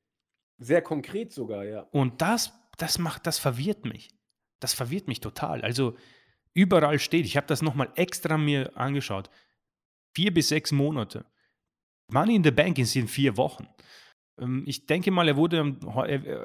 [0.58, 1.82] Sehr konkret sogar, ja.
[1.92, 4.10] Und das, das macht, das verwirrt mich.
[4.60, 5.62] Das verwirrt mich total.
[5.62, 5.98] Also
[6.54, 9.30] überall steht, ich habe das nochmal extra mir angeschaut,
[10.14, 11.26] vier bis sechs Monate.
[12.10, 13.68] Money in the Bank ist in vier Wochen.
[14.40, 15.78] Ähm, ich denke mal, er wurde,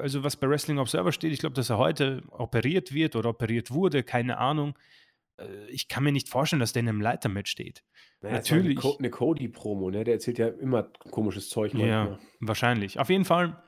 [0.00, 3.70] also was bei Wrestling Observer steht, ich glaube, dass er heute operiert wird oder operiert
[3.70, 4.76] wurde, keine Ahnung.
[5.38, 7.82] Äh, ich kann mir nicht vorstellen, dass der in einem Leitermatch steht.
[8.20, 8.84] Naja, Natürlich.
[8.84, 10.04] Eine, eine Cody-Promo, ne?
[10.04, 11.74] Der erzählt ja immer komisches Zeug.
[11.74, 11.88] Manchmal.
[11.90, 12.98] Ja, wahrscheinlich.
[12.98, 13.62] Auf jeden Fall,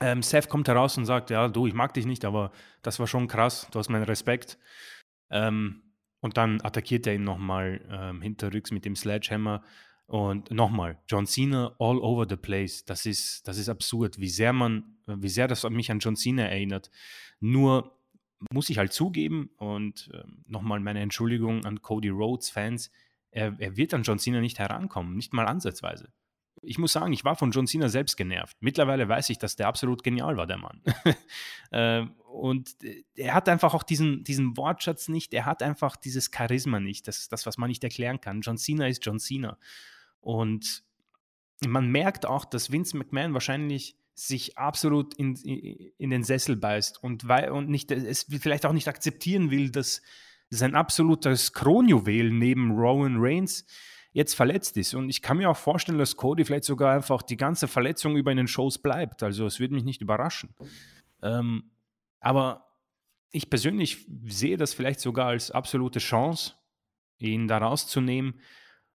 [0.00, 2.52] ähm, Seth kommt heraus und sagt: Ja, du, ich mag dich nicht, aber
[2.82, 4.58] das war schon krass, du hast meinen Respekt.
[5.30, 5.82] Ähm,
[6.20, 9.62] und dann attackiert er ihn nochmal ähm, hinterrücks mit dem Sledgehammer.
[10.12, 12.84] Und nochmal, John Cena all over the place.
[12.84, 16.42] Das ist, das ist absurd, wie sehr man, wie sehr das mich an John Cena
[16.42, 16.90] erinnert.
[17.40, 17.96] Nur
[18.50, 22.90] muss ich halt zugeben und äh, nochmal meine Entschuldigung an Cody Rhodes Fans,
[23.30, 26.12] er, er, wird an John Cena nicht herankommen, nicht mal ansatzweise.
[26.60, 28.58] Ich muss sagen, ich war von John Cena selbst genervt.
[28.60, 30.82] Mittlerweile weiß ich, dass der absolut genial war, der Mann.
[31.70, 32.76] äh, und
[33.14, 37.16] er hat einfach auch diesen, diesen Wortschatz nicht, er hat einfach dieses Charisma nicht, das
[37.20, 38.42] ist das, was man nicht erklären kann.
[38.42, 39.56] John Cena ist John Cena.
[40.22, 40.84] Und
[41.66, 47.28] man merkt auch, dass Vince McMahon wahrscheinlich sich absolut in, in den Sessel beißt und,
[47.28, 50.02] weil, und nicht, es vielleicht auch nicht akzeptieren will, dass
[50.48, 53.66] sein absolutes Kronjuwel neben Rowan Reigns
[54.12, 54.94] jetzt verletzt ist.
[54.94, 58.30] Und ich kann mir auch vorstellen, dass Cody vielleicht sogar einfach die ganze Verletzung über
[58.30, 59.22] in den Shows bleibt.
[59.22, 60.54] Also es würde mich nicht überraschen.
[61.22, 61.70] Ähm,
[62.20, 62.66] aber
[63.30, 66.52] ich persönlich sehe das vielleicht sogar als absolute Chance,
[67.18, 68.40] ihn da rauszunehmen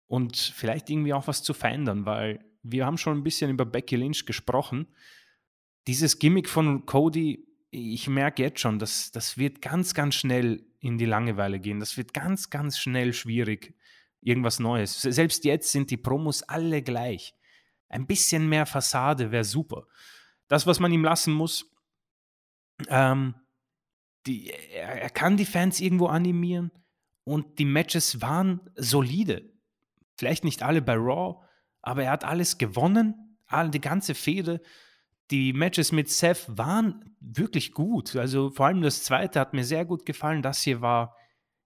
[0.08, 3.96] und vielleicht irgendwie auch was zu verändern, weil wir haben schon ein bisschen über Becky
[3.96, 4.88] Lynch gesprochen.
[5.86, 10.98] Dieses Gimmick von Cody, ich merke jetzt schon, dass das wird ganz, ganz schnell in
[10.98, 11.80] die Langeweile gehen.
[11.80, 13.76] Das wird ganz, ganz schnell schwierig,
[14.22, 15.02] irgendwas Neues.
[15.02, 17.34] Selbst jetzt sind die Promos alle gleich.
[17.90, 19.88] Ein bisschen mehr Fassade wäre super.
[20.48, 21.72] Das, was man ihm lassen muss,
[22.90, 23.36] ähm,
[24.26, 26.72] die, er, er kann die Fans irgendwo animieren
[27.24, 29.50] und die Matches waren solide.
[30.18, 31.44] Vielleicht nicht alle bei Raw,
[31.82, 34.62] aber er hat alles gewonnen, all, die ganze Fehde.
[35.32, 38.16] Die Matches mit Seth waren wirklich gut.
[38.16, 40.42] Also vor allem das zweite hat mir sehr gut gefallen.
[40.42, 41.16] Das hier war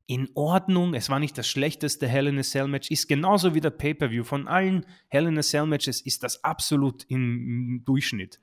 [0.07, 0.93] in Ordnung.
[0.93, 2.89] Es war nicht das schlechteste Hell in a Cell Match.
[2.89, 4.23] Ist genauso wie der Pay-Per-View.
[4.23, 8.41] Von allen Hell in a Cell Matches ist das absolut im Durchschnitt.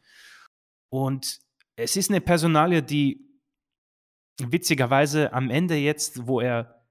[0.89, 1.41] Und
[1.77, 3.29] es ist eine Personalie, die
[4.41, 6.85] witzigerweise am Ende jetzt, wo er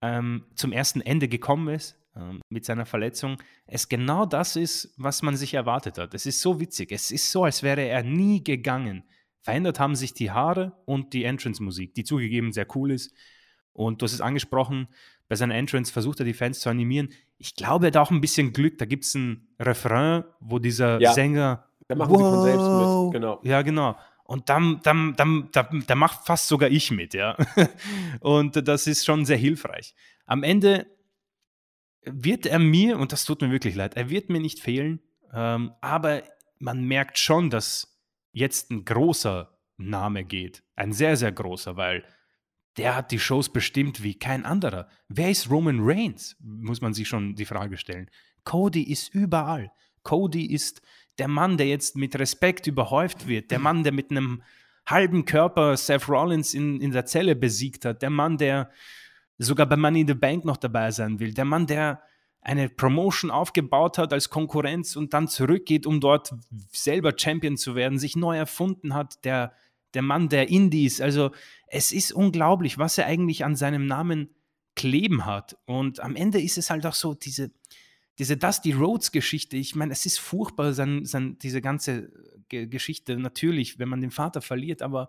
[0.00, 2.00] ähm, zum ersten Ende gekommen ist,
[2.48, 6.14] mit seiner Verletzung, es genau das ist, was man sich erwartet hat.
[6.14, 6.92] Es ist so witzig.
[6.92, 9.04] Es ist so, als wäre er nie gegangen.
[9.40, 13.14] Verändert haben sich die Haare und die Entrance-Musik, die zugegeben sehr cool ist.
[13.72, 14.88] Und du hast es angesprochen,
[15.28, 17.10] bei seiner Entrance versucht er die Fans zu animieren.
[17.38, 18.78] Ich glaube, er hat auch ein bisschen Glück.
[18.78, 21.66] Da gibt es ein Refrain, wo dieser ja, Sänger.
[21.88, 23.40] Da machen wow, sie von selbst mit, genau.
[23.42, 23.96] Ja, genau.
[24.24, 27.36] Und dann, dann, dann, da, da macht fast sogar ich mit, ja.
[28.20, 29.94] und das ist schon sehr hilfreich.
[30.24, 30.86] Am Ende
[32.06, 35.00] wird er mir, und das tut mir wirklich leid, er wird mir nicht fehlen,
[35.32, 36.22] ähm, aber
[36.58, 38.00] man merkt schon, dass
[38.32, 40.62] jetzt ein großer Name geht.
[40.76, 42.04] Ein sehr, sehr großer, weil
[42.76, 44.88] der hat die Shows bestimmt wie kein anderer.
[45.08, 46.36] Wer ist Roman Reigns?
[46.40, 48.10] Muss man sich schon die Frage stellen.
[48.44, 49.70] Cody ist überall.
[50.02, 50.82] Cody ist
[51.18, 53.50] der Mann, der jetzt mit Respekt überhäuft wird.
[53.50, 54.42] Der Mann, der mit einem
[54.86, 58.02] halben Körper Seth Rollins in, in der Zelle besiegt hat.
[58.02, 58.70] Der Mann, der
[59.38, 61.34] sogar bei Money in the Bank noch dabei sein will.
[61.34, 62.02] Der Mann, der
[62.40, 66.34] eine Promotion aufgebaut hat als Konkurrenz und dann zurückgeht, um dort
[66.72, 69.54] selber Champion zu werden, sich neu erfunden hat, der,
[69.94, 71.00] der Mann der Indies.
[71.00, 71.30] Also
[71.68, 74.28] es ist unglaublich, was er eigentlich an seinem Namen
[74.76, 75.56] kleben hat.
[75.64, 77.50] Und am Ende ist es halt auch so, diese,
[78.18, 82.12] diese Dusty Rhodes Geschichte, ich meine, es ist furchtbar, sein, sein, diese ganze
[82.48, 85.08] Geschichte, natürlich, wenn man den Vater verliert, aber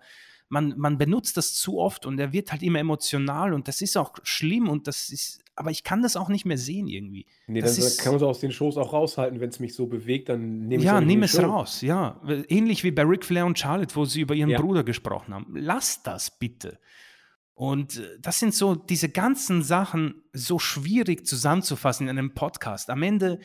[0.56, 3.98] man, man benutzt das zu oft und er wird halt immer emotional und das ist
[3.98, 7.26] auch schlimm und das ist, aber ich kann das auch nicht mehr sehen irgendwie.
[7.48, 9.74] Nee, das dann ist, kann man es aus den Shows auch raushalten, wenn es mich
[9.74, 12.22] so bewegt, dann nehme ich ja, die es raus, ja.
[12.48, 14.62] Ähnlich wie bei Ric Flair und Charlotte, wo sie über ihren Ja.
[14.62, 15.54] Bruder gesprochen haben.
[15.58, 16.80] Lass das bitte.
[17.54, 22.90] Und äh, das sind so diese ganzen Sachen so schwierig zusammenzufassen in einem Podcast.
[22.90, 23.40] Am Ende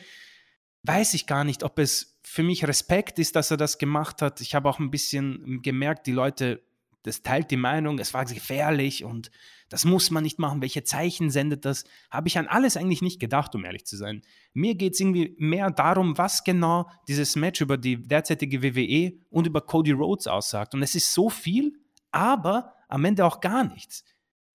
[0.83, 4.39] weiß ich gar nicht, ob es für mich Respekt ist, dass er das gemacht hat.
[4.39, 6.61] Ich habe auch ein bisschen gemerkt, die Leute,
[7.03, 9.31] das teilt die Meinung, es war gefährlich und
[9.69, 10.61] das muss man nicht machen.
[10.61, 11.85] Welche Zeichen sendet das?
[12.09, 14.21] Habe ich an alles eigentlich nicht gedacht, um ehrlich zu sein.
[14.53, 19.47] Mir geht es irgendwie mehr darum, was genau dieses Match über die derzeitige WWE und
[19.47, 20.73] über Cody Rhodes aussagt.
[20.73, 21.79] Und es ist so viel,
[22.11, 24.03] aber am Ende auch gar nichts.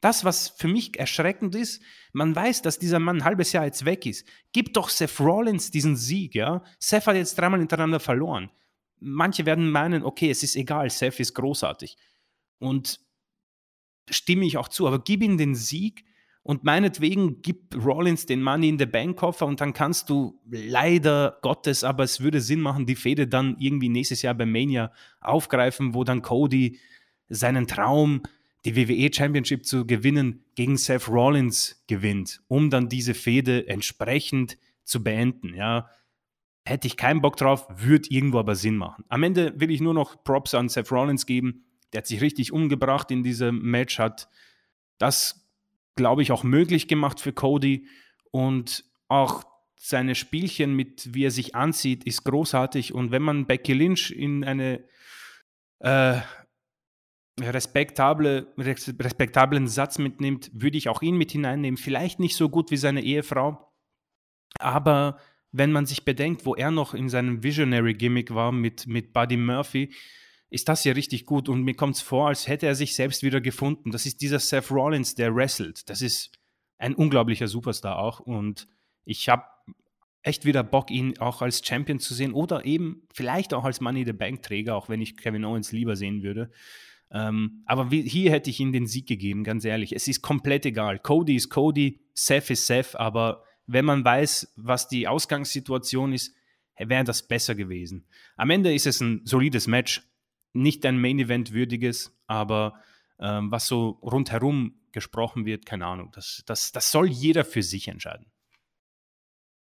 [0.02, 1.82] Das, was für mich erschreckend ist,
[2.12, 4.28] man weiß, dass dieser Mann ein halbes Jahr jetzt weg ist.
[4.52, 6.62] Gib doch Seth Rollins diesen Sieg, ja.
[6.78, 8.50] Seth hat jetzt dreimal hintereinander verloren.
[9.00, 11.96] Manche werden meinen, okay, es ist egal, Seth ist großartig.
[12.58, 13.00] Und
[14.10, 16.04] stimme ich auch zu, aber gib ihm den Sieg
[16.42, 21.38] und meinetwegen gib Rollins den Money in the Bank Koffer und dann kannst du leider
[21.42, 25.92] Gottes, aber es würde Sinn machen, die Fehde dann irgendwie nächstes Jahr bei Mania aufgreifen,
[25.92, 26.78] wo dann Cody
[27.28, 28.22] seinen Traum,
[28.64, 35.02] die WWE Championship zu gewinnen, gegen Seth Rollins gewinnt, um dann diese Fehde entsprechend zu
[35.02, 35.88] beenden, ja.
[36.64, 39.04] Hätte ich keinen Bock drauf, würde irgendwo aber Sinn machen.
[39.08, 41.64] Am Ende will ich nur noch Props an Seth Rollins geben.
[41.96, 44.28] Der hat sich richtig umgebracht in diesem Match, hat
[44.98, 45.48] das,
[45.94, 47.88] glaube ich, auch möglich gemacht für Cody
[48.30, 49.44] und auch
[49.76, 52.92] seine Spielchen mit, wie er sich anzieht, ist großartig.
[52.92, 54.84] Und wenn man Becky Lynch in eine
[55.78, 56.20] äh,
[57.40, 61.78] respektable, res- respektablen Satz mitnimmt, würde ich auch ihn mit hineinnehmen.
[61.78, 63.72] Vielleicht nicht so gut wie seine Ehefrau,
[64.58, 65.18] aber
[65.50, 69.94] wenn man sich bedenkt, wo er noch in seinem Visionary-Gimmick war mit, mit Buddy Murphy,
[70.50, 73.22] ist das ja richtig gut und mir kommt es vor, als hätte er sich selbst
[73.22, 73.90] wieder gefunden.
[73.90, 75.88] Das ist dieser Seth Rollins, der wrestelt.
[75.90, 76.30] Das ist
[76.78, 78.68] ein unglaublicher Superstar auch und
[79.04, 79.44] ich habe
[80.22, 84.04] echt wieder Bock, ihn auch als Champion zu sehen oder eben vielleicht auch als Money
[84.04, 86.50] the Bank Träger, auch wenn ich Kevin Owens lieber sehen würde.
[87.10, 89.94] Ähm, aber wie, hier hätte ich ihm den Sieg gegeben, ganz ehrlich.
[89.94, 90.98] Es ist komplett egal.
[90.98, 96.34] Cody ist Cody, Seth ist Seth, aber wenn man weiß, was die Ausgangssituation ist,
[96.76, 98.06] wäre das besser gewesen.
[98.36, 100.02] Am Ende ist es ein solides Match,
[100.56, 102.74] nicht ein Main Event würdiges, aber
[103.18, 106.10] ähm, was so rundherum gesprochen wird, keine Ahnung.
[106.14, 108.26] Das, das, das soll jeder für sich entscheiden.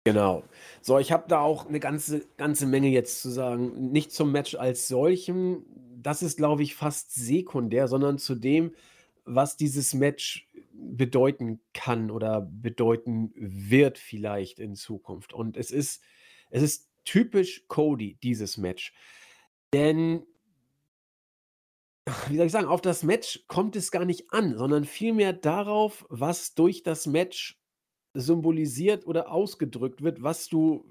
[0.03, 0.44] Genau.
[0.82, 3.91] So, ich habe da auch eine ganze, ganze Menge jetzt zu sagen.
[3.91, 5.64] Nicht zum Match als solchem,
[5.95, 8.74] das ist, glaube ich, fast sekundär, sondern zu dem,
[9.26, 15.34] was dieses Match bedeuten kann oder bedeuten wird vielleicht in Zukunft.
[15.34, 16.02] Und es ist,
[16.49, 18.94] es ist typisch Cody, dieses Match.
[19.74, 20.24] Denn,
[22.28, 26.06] wie soll ich sagen, auf das Match kommt es gar nicht an, sondern vielmehr darauf,
[26.10, 27.60] was durch das Match
[28.14, 30.86] symbolisiert oder ausgedrückt wird, was du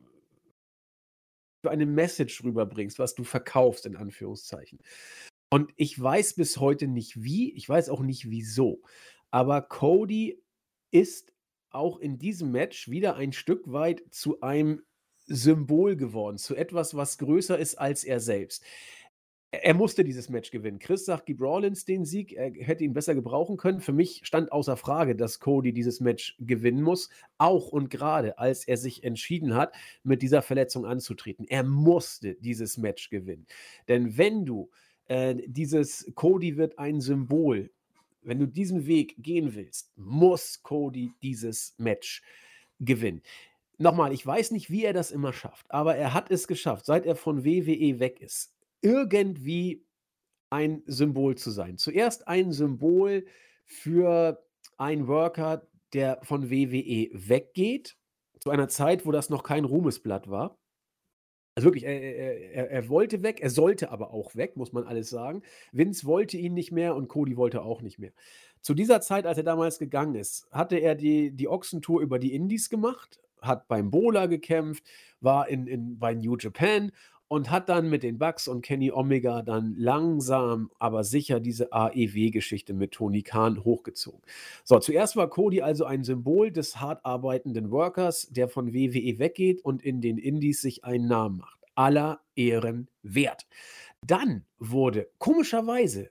[1.63, 4.79] für eine Message rüberbringst, was du verkaufst, in Anführungszeichen.
[5.53, 8.83] Und ich weiß bis heute nicht wie, ich weiß auch nicht wieso,
[9.31, 10.43] aber Cody
[10.93, 11.33] ist
[11.71, 14.83] auch in diesem Match wieder ein Stück weit zu einem
[15.27, 18.65] Symbol geworden, zu etwas, was größer ist als er selbst.
[19.53, 20.79] Er musste dieses Match gewinnen.
[20.79, 22.33] Chris sagt, gib Rollins den Sieg.
[22.35, 23.81] Er hätte ihn besser gebrauchen können.
[23.81, 27.09] Für mich stand außer Frage, dass Cody dieses Match gewinnen muss.
[27.37, 29.75] Auch und gerade, als er sich entschieden hat,
[30.05, 31.47] mit dieser Verletzung anzutreten.
[31.49, 33.47] Er musste dieses Match gewinnen.
[33.89, 34.71] Denn wenn du
[35.09, 37.71] äh, dieses Cody wird ein Symbol,
[38.23, 42.23] wenn du diesen Weg gehen willst, muss Cody dieses Match
[42.79, 43.23] gewinnen.
[43.79, 47.07] Nochmal, ich weiß nicht, wie er das immer schafft, aber er hat es geschafft, seit
[47.07, 49.87] er von WWE weg ist, irgendwie
[50.51, 51.79] ein Symbol zu sein.
[51.79, 53.27] Zuerst ein Symbol
[53.65, 54.45] für
[54.77, 57.97] einen Worker, der von WWE weggeht,
[58.41, 60.59] zu einer Zeit, wo das noch kein Ruhmesblatt war.
[61.55, 65.11] Also wirklich, er, er, er, wollte weg, er sollte aber auch weg, muss man alles
[65.11, 65.43] sagen.
[65.73, 68.13] Vince wollte ihn nicht mehr und Cody wollte auch nicht mehr.
[68.63, 72.35] Zu dieser Zeit, als er damals gegangen ist, hatte er die, die Ochsentour über die
[72.35, 74.85] Indies gemacht, hat beim Bola gekämpft,
[75.21, 76.93] war in, in, bei New Japan
[77.31, 82.75] und hat dann mit den Bucks und Kenny Omega dann langsam, aber sicher diese AEW-Geschichte
[82.75, 84.21] mit Tony Khan hochgezogen.
[84.65, 89.65] So, zuerst war Cody also ein Symbol des hart arbeitenden Workers, der von WWE weggeht
[89.65, 91.61] und in den Indies sich einen Namen macht.
[91.77, 93.47] Aller Ehren wert.
[94.05, 96.11] Dann wurde komischerweise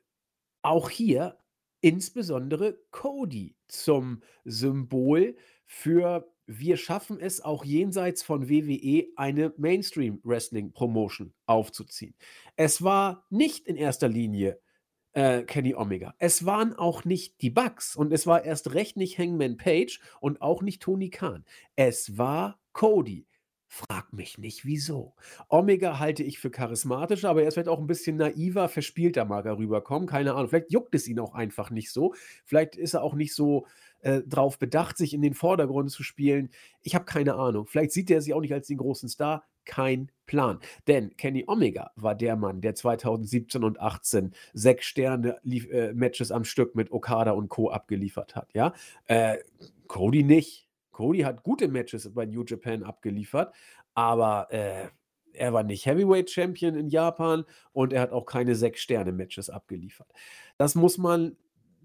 [0.61, 1.37] auch hier
[1.81, 5.35] insbesondere Cody zum Symbol
[5.65, 12.15] für wir schaffen es auch jenseits von WWE eine Mainstream-Wrestling-Promotion aufzuziehen.
[12.55, 14.59] Es war nicht in erster Linie
[15.13, 16.15] äh, Kenny Omega.
[16.17, 20.41] Es waren auch nicht die Bugs und es war erst recht nicht Hangman Page und
[20.41, 21.45] auch nicht Tony Khan.
[21.75, 23.27] Es war Cody.
[23.67, 25.13] Frag mich nicht, wieso.
[25.49, 29.45] Omega halte ich für charismatisch, aber er ist vielleicht auch ein bisschen naiver, verspielter mag
[29.45, 30.07] er rüberkommen.
[30.07, 30.49] Keine Ahnung.
[30.49, 32.15] Vielleicht juckt es ihn auch einfach nicht so.
[32.45, 33.67] Vielleicht ist er auch nicht so
[34.01, 36.49] äh, drauf bedacht, sich in den Vordergrund zu spielen.
[36.81, 37.67] Ich habe keine Ahnung.
[37.67, 39.43] Vielleicht sieht er sich auch nicht als den großen Star.
[39.65, 40.59] Kein Plan.
[40.87, 46.43] Denn Kenny Omega war der Mann, der 2017 und 18 sechs Sterne äh, Matches am
[46.43, 47.69] Stück mit Okada und Co.
[47.69, 48.49] abgeliefert hat.
[48.53, 48.73] Ja,
[49.05, 49.37] äh,
[49.87, 50.67] Cody nicht.
[50.91, 53.53] Cody hat gute Matches bei New Japan abgeliefert,
[53.93, 54.87] aber äh,
[55.33, 59.49] er war nicht Heavyweight Champion in Japan und er hat auch keine sechs Sterne Matches
[59.49, 60.11] abgeliefert.
[60.57, 61.37] Das muss man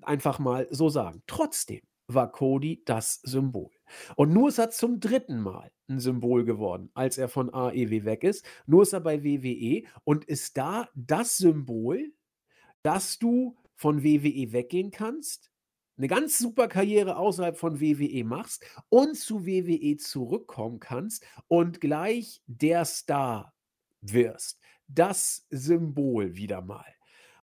[0.02, 1.22] einfach mal so sagen.
[1.26, 3.70] Trotzdem war Cody das Symbol.
[4.16, 8.24] Und nur ist er zum dritten Mal ein Symbol geworden, als er von AEW weg
[8.24, 8.44] ist.
[8.66, 12.12] Nur ist er bei WWE und ist da das Symbol,
[12.82, 15.50] dass du von WWE weggehen kannst,
[15.96, 22.42] eine ganz super Karriere außerhalb von WWE machst und zu WWE zurückkommen kannst und gleich
[22.46, 23.54] der Star
[24.00, 24.60] wirst.
[24.88, 26.84] Das Symbol wieder mal.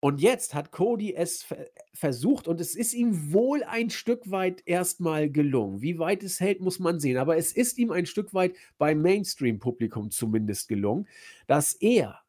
[0.00, 1.46] Und jetzt hat Cody es
[1.92, 5.82] versucht und es ist ihm wohl ein Stück weit erstmal gelungen.
[5.82, 7.18] Wie weit es hält, muss man sehen.
[7.18, 11.06] Aber es ist ihm ein Stück weit beim Mainstream-Publikum zumindest gelungen,
[11.46, 12.22] dass er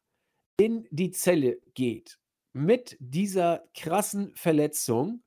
[0.58, 2.18] in die Zelle geht
[2.52, 5.22] mit dieser krassen Verletzung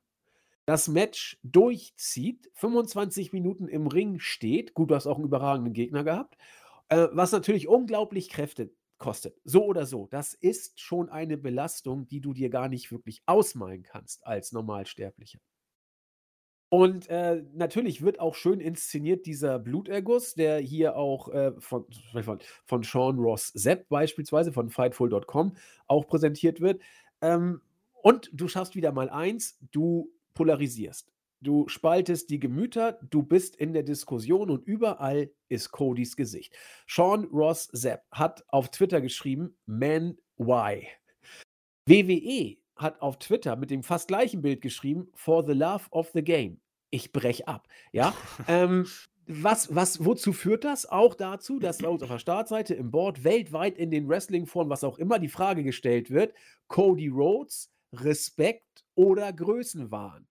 [0.65, 4.73] das Match durchzieht, 25 Minuten im Ring steht.
[4.73, 6.38] Gut, du hast auch einen überragenden Gegner gehabt.
[6.89, 9.39] Äh, was natürlich unglaublich Kräfte kostet.
[9.43, 10.07] So oder so.
[10.09, 15.39] Das ist schon eine Belastung, die du dir gar nicht wirklich ausmalen kannst als Normalsterblicher.
[16.69, 21.85] Und äh, natürlich wird auch schön inszeniert dieser Bluterguss, der hier auch äh, von,
[22.65, 25.55] von, Sean Ross Sepp beispielsweise von Fightful.com
[25.88, 26.81] auch präsentiert wird.
[27.22, 27.61] Ähm,
[28.01, 31.14] und du schaffst wieder mal eins, du polarisierst.
[31.41, 36.56] Du spaltest die Gemüter, du bist in der Diskussion und überall ist Codys Gesicht.
[36.88, 40.88] Sean Ross Zapp hat auf Twitter geschrieben, Man, why?
[41.86, 46.24] WWE hat auf Twitter mit dem fast gleichen Bild geschrieben, For the love of the
[46.24, 46.60] game.
[46.90, 47.68] Ich brech ab.
[47.91, 48.14] Ja.
[48.48, 48.88] ähm,
[49.28, 50.86] was, was, wozu führt das?
[50.86, 54.84] Auch dazu, dass bei uns auf der Startseite im Board weltweit in den Wrestling-Foren, was
[54.84, 56.34] auch immer, die Frage gestellt wird:
[56.68, 60.28] Cody Rhodes, Respekt oder Größenwahn?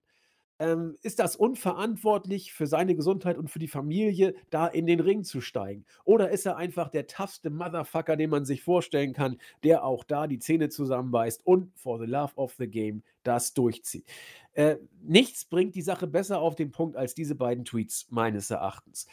[0.59, 5.23] Ähm, ist das unverantwortlich für seine Gesundheit und für die Familie, da in den Ring
[5.23, 5.85] zu steigen?
[6.03, 10.27] Oder ist er einfach der toughste Motherfucker, den man sich vorstellen kann, der auch da
[10.27, 14.05] die Zähne zusammenbeißt und for the love of the game das durchzieht?
[14.53, 19.07] Äh, nichts bringt die Sache besser auf den Punkt als diese beiden Tweets, meines Erachtens.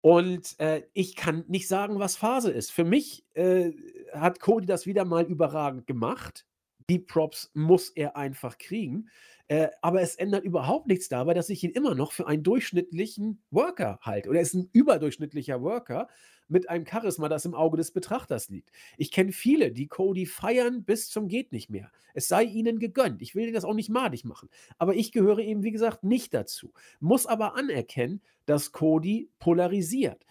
[0.00, 2.70] Und äh, ich kann nicht sagen, was Phase ist.
[2.70, 3.72] Für mich äh,
[4.12, 6.46] hat Cody das wieder mal überragend gemacht.
[6.90, 9.08] Die Props muss er einfach kriegen.
[9.48, 13.42] Äh, aber es ändert überhaupt nichts dabei, dass ich ihn immer noch für einen durchschnittlichen
[13.50, 14.30] Worker halte.
[14.30, 16.08] Oder er ist ein überdurchschnittlicher Worker
[16.48, 18.70] mit einem Charisma, das im Auge des Betrachters liegt.
[18.96, 21.90] Ich kenne viele, die Cody feiern bis zum geht nicht mehr.
[22.14, 23.22] Es sei ihnen gegönnt.
[23.22, 24.48] Ich will das auch nicht madig machen.
[24.78, 26.72] Aber ich gehöre eben, wie gesagt, nicht dazu.
[27.00, 30.24] Muss aber anerkennen, dass Cody polarisiert.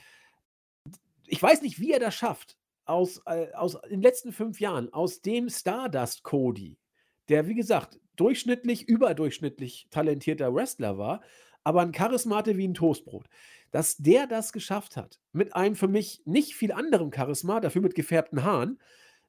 [1.28, 4.92] Ich weiß nicht, wie er das schafft, aus, äh, aus in den letzten fünf Jahren,
[4.92, 6.78] aus dem Stardust Cody,
[7.30, 11.22] der, wie gesagt, durchschnittlich, überdurchschnittlich talentierter Wrestler war,
[11.64, 13.28] aber ein Charisma hatte wie ein Toastbrot.
[13.72, 17.96] Dass der das geschafft hat, mit einem für mich nicht viel anderem Charisma, dafür mit
[17.96, 18.80] gefärbten Haaren,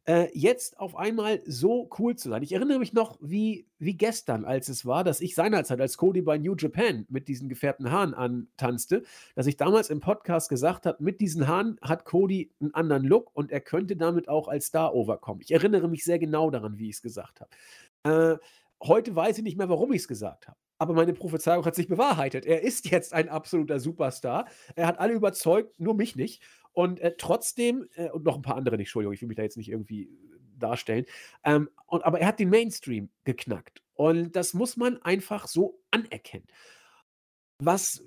[0.07, 2.43] äh, jetzt auf einmal so cool zu sein.
[2.43, 6.21] Ich erinnere mich noch wie, wie gestern, als es war, dass ich seinerzeit als Cody
[6.21, 9.03] bei New Japan mit diesen gefärbten Haaren antanzte,
[9.35, 13.31] dass ich damals im Podcast gesagt habe, mit diesen Haaren hat Cody einen anderen Look
[13.35, 15.41] und er könnte damit auch als Star overkommen.
[15.41, 18.35] Ich erinnere mich sehr genau daran, wie ich es gesagt habe.
[18.35, 18.39] Äh,
[18.87, 20.59] heute weiß ich nicht mehr, warum ich es gesagt habe.
[20.79, 22.47] Aber meine Prophezeiung hat sich bewahrheitet.
[22.47, 24.47] Er ist jetzt ein absoluter Superstar.
[24.75, 26.43] Er hat alle überzeugt, nur mich nicht.
[26.73, 29.43] Und äh, trotzdem, äh, und noch ein paar andere nicht, Entschuldigung, ich will mich da
[29.43, 30.11] jetzt nicht irgendwie
[30.59, 31.07] darstellen.
[31.45, 33.83] Ähm, und, aber er hat den Mainstream geknackt.
[33.95, 36.47] Und das muss man einfach so anerkennen.
[37.61, 38.03] Was äh,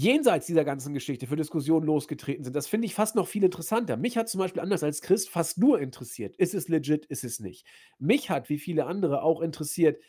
[0.00, 3.96] jenseits dieser ganzen Geschichte für Diskussionen losgetreten sind, das finde ich fast noch viel interessanter.
[3.96, 7.40] Mich hat zum Beispiel anders als Christ fast nur interessiert, ist es legit, ist es
[7.40, 7.66] nicht.
[7.98, 10.00] Mich hat, wie viele andere, auch interessiert,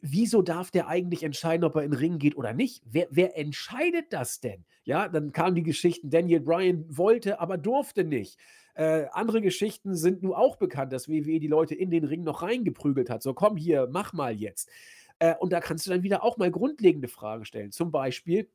[0.00, 2.82] wieso darf der eigentlich entscheiden, ob er in den Ring geht oder nicht?
[2.84, 4.64] Wer, wer, entscheidet das denn?
[4.84, 8.38] Ja, dann kamen die Geschichten, Daniel Bryan wollte, aber durfte nicht.
[8.74, 12.42] Äh, andere Geschichten sind nun auch bekannt, dass WWE die Leute in den Ring noch
[12.42, 13.22] reingeprügelt hat.
[13.22, 14.70] So, komm hier, mach mal jetzt.
[15.18, 17.72] Äh, und da kannst du dann wieder auch mal grundlegende Fragen stellen.
[17.72, 18.48] Zum Beispiel,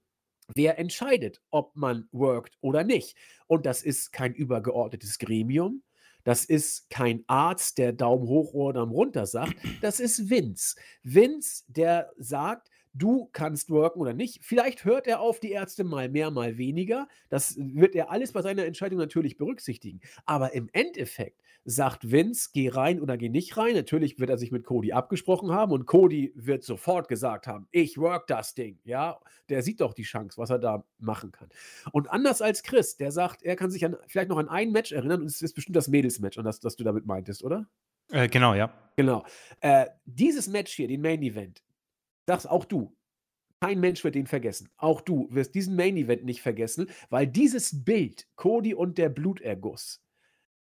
[0.53, 3.17] wer entscheidet, ob man worked oder nicht.
[3.47, 5.83] Und das ist kein übergeordnetes Gremium.
[6.23, 9.55] Das ist kein Arzt, der Daumen hoch oder Daumen runter sagt.
[9.81, 10.75] Das ist Vince.
[11.03, 14.43] Vince, der sagt, du kannst worken oder nicht.
[14.43, 17.07] Vielleicht hört er auf die Ärzte mal mehr, mal weniger.
[17.29, 20.01] Das wird er alles bei seiner Entscheidung natürlich berücksichtigen.
[20.25, 23.73] Aber im Endeffekt sagt Vince, geh rein oder geh nicht rein.
[23.73, 27.97] Natürlich wird er sich mit Cody abgesprochen haben und Cody wird sofort gesagt haben, ich
[27.97, 28.79] work das Ding.
[28.83, 29.19] Ja,
[29.49, 31.49] der sieht doch die Chance, was er da machen kann.
[31.91, 34.91] Und anders als Chris, der sagt, er kann sich an, vielleicht noch an ein Match
[34.91, 37.67] erinnern und es ist bestimmt das Mädelsmatch, und das, das du damit meintest, oder?
[38.11, 38.71] Äh, genau, ja.
[38.95, 39.25] Genau.
[39.61, 41.63] Äh, dieses Match hier, den Main Event,
[42.27, 42.95] sagst auch du.
[43.61, 44.69] Kein Mensch wird den vergessen.
[44.77, 50.04] Auch du wirst diesen Main Event nicht vergessen, weil dieses Bild, Cody und der Bluterguss,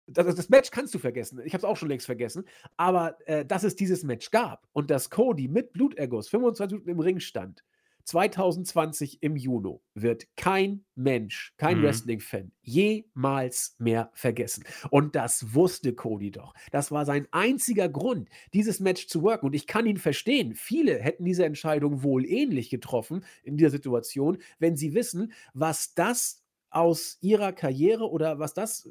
[0.09, 1.41] das, das Match kannst du vergessen.
[1.45, 2.45] Ich habe es auch schon längst vergessen.
[2.77, 7.01] Aber äh, dass es dieses Match gab und dass Cody mit Bluterguss 25 Minuten im
[7.01, 7.63] Ring stand,
[8.05, 11.83] 2020 im Juni wird kein Mensch, kein mhm.
[11.83, 14.65] Wrestling-Fan jemals mehr vergessen.
[14.91, 16.55] Und das wusste Cody doch.
[16.73, 19.45] Das war sein einziger Grund, dieses Match zu worken.
[19.45, 20.55] Und ich kann ihn verstehen.
[20.55, 26.43] Viele hätten diese Entscheidung wohl ähnlich getroffen in dieser Situation, wenn sie wissen, was das
[26.71, 28.89] aus ihrer Karriere oder was das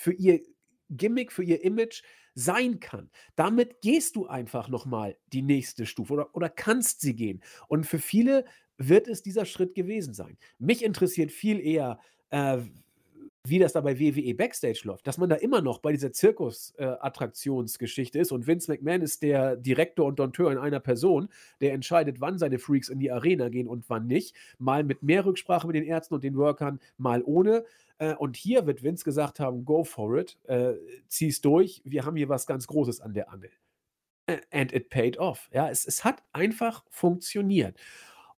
[0.00, 0.40] für ihr
[0.88, 2.02] Gimmick, für ihr Image
[2.34, 3.10] sein kann.
[3.36, 7.42] Damit gehst du einfach nochmal die nächste Stufe oder, oder kannst sie gehen.
[7.68, 8.44] Und für viele
[8.78, 10.38] wird es dieser Schritt gewesen sein.
[10.58, 12.00] Mich interessiert viel eher,
[12.30, 12.58] äh,
[13.44, 18.18] wie das da bei WWE Backstage läuft, dass man da immer noch bei dieser Zirkus-Attraktionsgeschichte
[18.18, 21.28] äh, ist und Vince McMahon ist der Direktor und Donteur in einer Person,
[21.60, 24.36] der entscheidet, wann seine Freaks in die Arena gehen und wann nicht.
[24.58, 27.64] Mal mit mehr Rücksprache mit den Ärzten und den Workern, mal ohne.
[28.00, 30.74] Äh, und hier wird Vince gesagt haben: Go for it, äh,
[31.06, 33.50] zieh's durch, wir haben hier was ganz Großes an der Angel.
[34.50, 35.48] And it paid off.
[35.52, 37.76] Ja, es, es hat einfach funktioniert.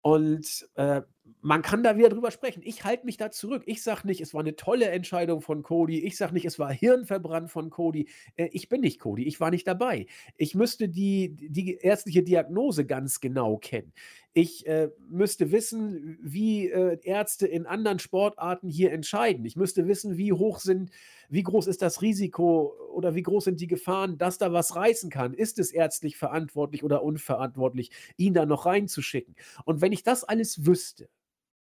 [0.02, 1.02] Und äh,
[1.42, 2.62] man kann da wieder drüber sprechen.
[2.64, 3.62] Ich halte mich da zurück.
[3.66, 6.00] Ich sage nicht, es war eine tolle Entscheidung von Cody.
[6.00, 8.08] Ich sage nicht, es war hirnverbrannt von Cody.
[8.36, 9.24] Äh, ich bin nicht Cody.
[9.24, 10.06] Ich war nicht dabei.
[10.36, 13.92] Ich müsste die, die ärztliche Diagnose ganz genau kennen.
[14.32, 19.44] Ich äh, müsste wissen, wie äh, Ärzte in anderen Sportarten hier entscheiden.
[19.44, 20.90] Ich müsste wissen, wie hoch sind,
[21.28, 25.10] wie groß ist das Risiko oder wie groß sind die Gefahren, dass da was reißen
[25.10, 25.34] kann.
[25.34, 29.34] Ist es ärztlich verantwortlich oder unverantwortlich, ihn da noch reinzuschicken?
[29.64, 31.08] Und wenn ich das alles wüsste,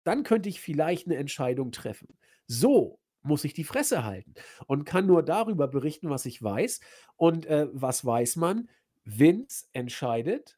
[0.07, 2.07] dann könnte ich vielleicht eine Entscheidung treffen.
[2.47, 4.33] So muss ich die Fresse halten
[4.67, 6.79] und kann nur darüber berichten, was ich weiß.
[7.17, 8.69] Und äh, was weiß man?
[9.03, 10.57] Vince entscheidet.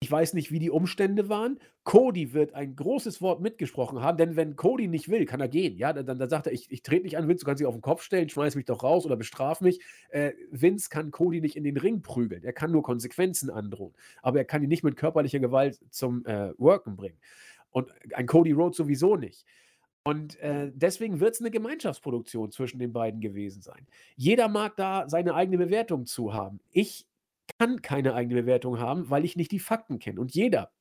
[0.00, 1.60] Ich weiß nicht, wie die Umstände waren.
[1.84, 5.76] Cody wird ein großes Wort mitgesprochen haben, denn wenn Cody nicht will, kann er gehen.
[5.76, 7.74] Ja, dann, dann sagt er, ich, ich trete nicht an Vince, du kannst dich auf
[7.74, 9.80] den Kopf stellen, schmeiß mich doch raus oder bestraf mich.
[10.10, 12.42] Äh, Vince kann Cody nicht in den Ring prügeln.
[12.42, 13.94] Er kann nur Konsequenzen androhen.
[14.22, 17.18] Aber er kann ihn nicht mit körperlicher Gewalt zum äh, Worken bringen.
[17.72, 19.44] Und ein Cody Rhodes sowieso nicht.
[20.04, 23.86] Und äh, deswegen wird es eine Gemeinschaftsproduktion zwischen den beiden gewesen sein.
[24.16, 26.60] Jeder mag da seine eigene Bewertung zu haben.
[26.70, 27.06] Ich
[27.58, 30.20] kann keine eigene Bewertung haben, weil ich nicht die Fakten kenne.
[30.20, 30.72] Und jeder,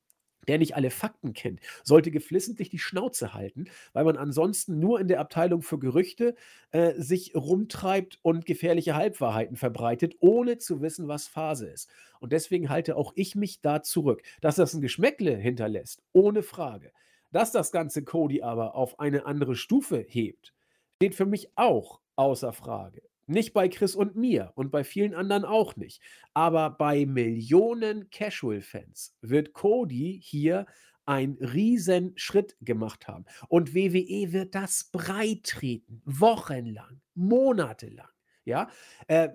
[0.47, 5.07] der nicht alle Fakten kennt, sollte geflissentlich die Schnauze halten, weil man ansonsten nur in
[5.07, 6.35] der Abteilung für Gerüchte
[6.72, 11.89] äh, sich rumtreibt und gefährliche Halbwahrheiten verbreitet, ohne zu wissen, was Phase ist.
[12.19, 14.22] Und deswegen halte auch ich mich da zurück.
[14.41, 16.91] Dass das ein Geschmäckle hinterlässt, ohne Frage.
[17.31, 20.53] Dass das ganze Cody aber auf eine andere Stufe hebt,
[20.97, 23.01] steht für mich auch außer Frage.
[23.32, 26.02] Nicht bei Chris und mir und bei vielen anderen auch nicht.
[26.34, 30.66] Aber bei Millionen Casual-Fans wird Cody hier
[31.06, 33.26] einen riesen Schritt gemacht haben.
[33.48, 38.08] Und WWE wird das breit treten, wochenlang, monatelang.
[38.44, 38.70] Ja,
[39.08, 39.30] äh,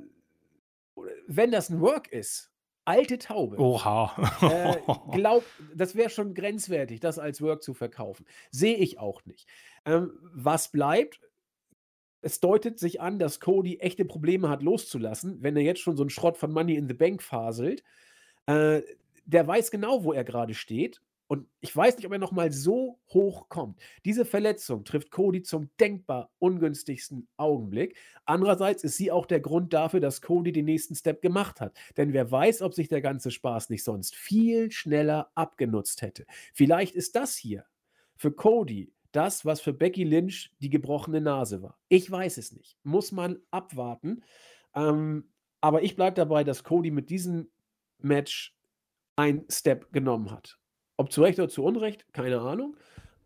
[1.27, 2.52] wenn das ein Work ist,
[2.85, 3.59] alte Taube.
[3.59, 4.14] Oha.
[4.43, 4.77] äh,
[5.16, 5.44] glaub,
[5.74, 8.27] das wäre schon grenzwertig, das als Work zu verkaufen.
[8.51, 9.48] Sehe ich auch nicht.
[9.85, 11.20] Ähm, was bleibt?
[12.22, 16.02] Es deutet sich an, dass Cody echte Probleme hat loszulassen, wenn er jetzt schon so
[16.02, 17.82] einen Schrott von Money in the Bank faselt.
[18.47, 18.82] Äh,
[19.24, 21.02] der weiß genau, wo er gerade steht.
[21.28, 23.80] Und ich weiß nicht, ob er nochmal so hoch kommt.
[24.05, 27.97] Diese Verletzung trifft Cody zum denkbar ungünstigsten Augenblick.
[28.24, 31.76] Andererseits ist sie auch der Grund dafür, dass Cody den nächsten Step gemacht hat.
[31.97, 36.26] Denn wer weiß, ob sich der ganze Spaß nicht sonst viel schneller abgenutzt hätte.
[36.52, 37.64] Vielleicht ist das hier
[38.14, 41.78] für Cody das, was für Becky Lynch die gebrochene Nase war.
[41.88, 42.76] Ich weiß es nicht.
[42.82, 44.22] Muss man abwarten.
[44.74, 47.48] Ähm, aber ich bleibe dabei, dass Cody mit diesem
[47.98, 48.55] Match
[49.16, 50.59] ein Step genommen hat.
[50.98, 52.76] Ob zu Recht oder zu Unrecht, keine Ahnung.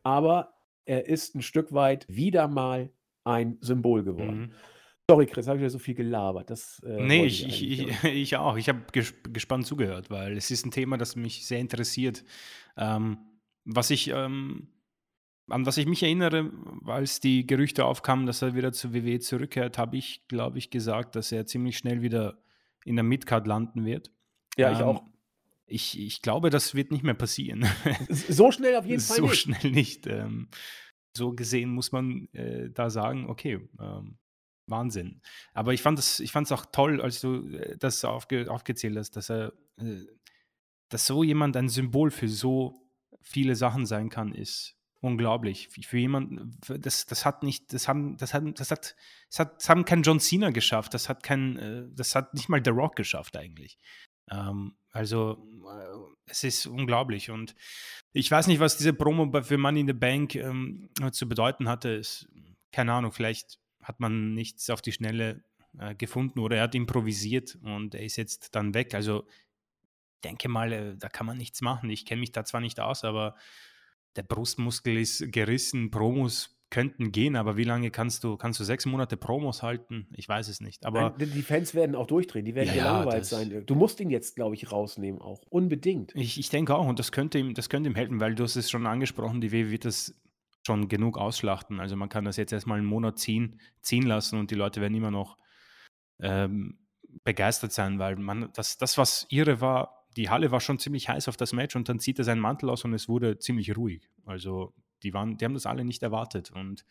[0.03, 0.55] Aber
[0.85, 2.93] er ist ein Stück weit wieder mal
[3.25, 4.41] ein Symbol geworden.
[4.41, 4.53] Mhm.
[5.11, 6.51] Sorry, Chris, habe ich ja so viel gelabert.
[6.51, 8.57] Das, äh, nee, ich, ich, ich, ich, auch.
[8.57, 12.25] Ich habe gespannt zugehört, weil es ist ein Thema, das mich sehr interessiert.
[12.77, 13.19] Ähm,
[13.65, 14.69] was ich ähm,
[15.51, 16.51] an was ich mich erinnere,
[16.87, 21.17] als die Gerüchte aufkamen, dass er wieder zur WWE zurückkehrt, habe ich, glaube ich, gesagt,
[21.17, 22.39] dass er ziemlich schnell wieder
[22.85, 24.11] in der Midcard landen wird.
[24.57, 25.05] Ja, ähm, ich auch.
[25.67, 27.65] Ich, ich glaube, das wird nicht mehr passieren.
[28.09, 29.31] So schnell auf jeden Fall so nicht.
[29.31, 30.07] So schnell nicht.
[30.09, 30.49] Ähm,
[31.17, 34.19] so gesehen muss man äh, da sagen, okay, ähm,
[34.67, 35.21] Wahnsinn.
[35.53, 39.31] Aber ich fand es ich auch toll, als du äh, das aufge, aufgezählt hast, dass
[39.31, 40.07] er, äh,
[40.89, 42.89] dass so jemand ein Symbol für so
[43.21, 45.69] viele Sachen sein kann, ist unglaublich.
[45.69, 48.97] Für jemanden, das, das hat nicht, das haben, das hat, das hat,
[49.29, 52.49] das hat, das haben kein John Cena geschafft, das hat kein, äh, das hat nicht
[52.49, 53.79] mal The Rock geschafft eigentlich.
[54.31, 55.45] Ähm, also
[56.27, 57.55] es ist unglaublich und
[58.13, 61.91] ich weiß nicht, was diese Promo für Money in the Bank ähm, zu bedeuten hatte.
[61.91, 62.29] Ist,
[62.73, 65.45] keine Ahnung, vielleicht hat man nichts auf die Schnelle
[65.79, 68.95] äh, gefunden oder er hat improvisiert und er ist jetzt dann weg.
[68.95, 69.27] Also
[70.25, 71.91] denke mal, äh, da kann man nichts machen.
[71.91, 73.37] Ich kenne mich da zwar nicht aus, aber
[74.17, 78.87] der Brustmuskel ist gerissen, Promos könnten gehen, aber wie lange kannst du, kannst du sechs
[78.87, 80.07] Monate Promos halten?
[80.13, 80.87] Ich weiß es nicht.
[80.87, 83.65] Aber Nein, die Fans werden auch durchdrehen, die werden ja, gelangweilt sein.
[83.67, 86.15] Du musst ihn jetzt, glaube ich, rausnehmen, auch unbedingt.
[86.15, 88.57] Ich, ich denke auch, und das könnte ihm, das könnte ihm helfen, weil du hast
[88.57, 90.15] es schon angesprochen, die WWE wird das
[90.65, 91.81] schon genug ausschlachten.
[91.81, 94.95] Also man kann das jetzt erstmal einen Monat ziehen, ziehen lassen und die Leute werden
[94.95, 95.39] immer noch
[96.21, 96.79] ähm,
[97.25, 101.29] begeistert sein, weil man das, das, was ihre war, die Halle war schon ziemlich heiß
[101.29, 104.09] auf das Match und dann zieht er seinen Mantel aus und es wurde ziemlich ruhig.
[104.25, 106.85] Also die waren, die haben das alle nicht erwartet und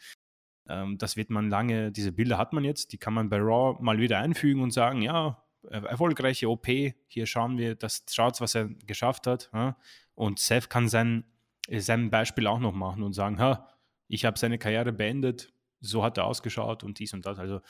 [0.68, 3.78] ähm, das wird man lange, diese Bilder hat man jetzt, die kann man bei Raw
[3.82, 6.68] mal wieder einfügen und sagen, ja, erfolgreiche OP,
[7.08, 9.50] hier schauen wir, das schaut, was er geschafft hat.
[9.54, 9.78] Ja?
[10.16, 11.26] Und Seth kann sein,
[11.70, 13.68] sein Beispiel auch noch machen und sagen, ha,
[14.08, 15.52] ich habe seine Karriere beendet,
[15.82, 17.40] so hat er ausgeschaut und dies und das.
[17.40, 17.62] Also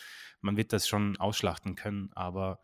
[0.42, 2.60] man wird das schon ausschlachten können, aber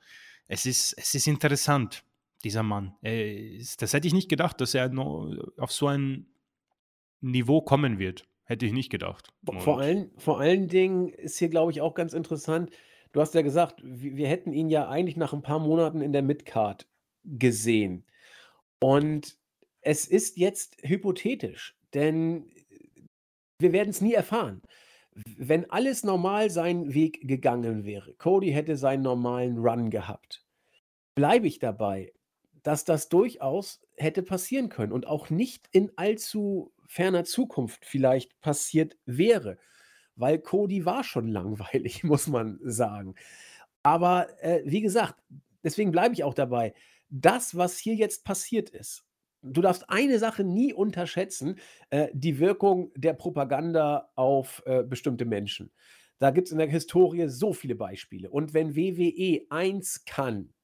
[0.47, 2.03] es ist, es ist interessant,
[2.45, 2.95] dieser Mann.
[3.01, 4.91] das hätte ich nicht gedacht, dass er
[5.57, 6.27] auf so ein
[7.19, 8.27] Niveau kommen wird.
[8.45, 9.33] Hätte ich nicht gedacht.
[9.57, 12.69] Vor allen, vor allen Dingen ist hier, glaube ich, auch ganz interessant.
[13.11, 16.13] Du hast ja gesagt, wir, wir hätten ihn ja eigentlich nach ein paar Monaten in
[16.13, 16.87] der Midcard
[17.23, 18.05] gesehen.
[18.79, 19.39] Und
[19.81, 22.51] es ist jetzt hypothetisch, denn
[23.57, 24.61] wir werden es nie erfahren.
[25.37, 30.45] Wenn alles normal seinen Weg gegangen wäre, Cody hätte seinen normalen Run gehabt,
[31.15, 32.11] bleibe ich dabei,
[32.65, 38.97] dass das durchaus hätte passieren können und auch nicht in allzu ferner Zukunft vielleicht passiert
[39.05, 39.59] wäre,
[40.15, 43.13] weil Cody war schon langweilig, muss man sagen.
[43.83, 45.21] Aber äh, wie gesagt,
[45.63, 46.73] deswegen bleibe ich auch dabei.
[47.09, 49.05] Das, was hier jetzt passiert ist,
[49.43, 51.59] du darfst eine Sache nie unterschätzen,
[51.91, 55.71] äh, die Wirkung der Propaganda auf äh, bestimmte Menschen.
[56.17, 58.31] Da gibt es in der Historie so viele Beispiele.
[58.31, 60.54] Und wenn WWE eins kann,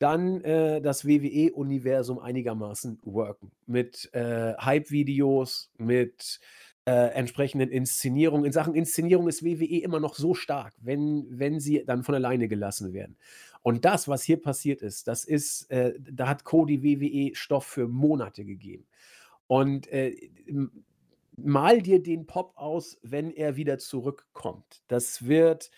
[0.00, 3.52] dann äh, das WWE-Universum einigermaßen worken.
[3.66, 6.40] Mit äh, Hype-Videos, mit
[6.86, 8.46] äh, entsprechenden Inszenierungen.
[8.46, 12.48] In Sachen Inszenierung ist WWE immer noch so stark, wenn, wenn sie dann von alleine
[12.48, 13.16] gelassen werden.
[13.62, 17.86] Und das, was hier passiert ist, das ist, äh, da hat Cody WWE Stoff für
[17.86, 18.86] Monate gegeben.
[19.46, 20.16] Und äh,
[21.36, 24.82] mal dir den Pop aus, wenn er wieder zurückkommt.
[24.88, 25.70] Das wird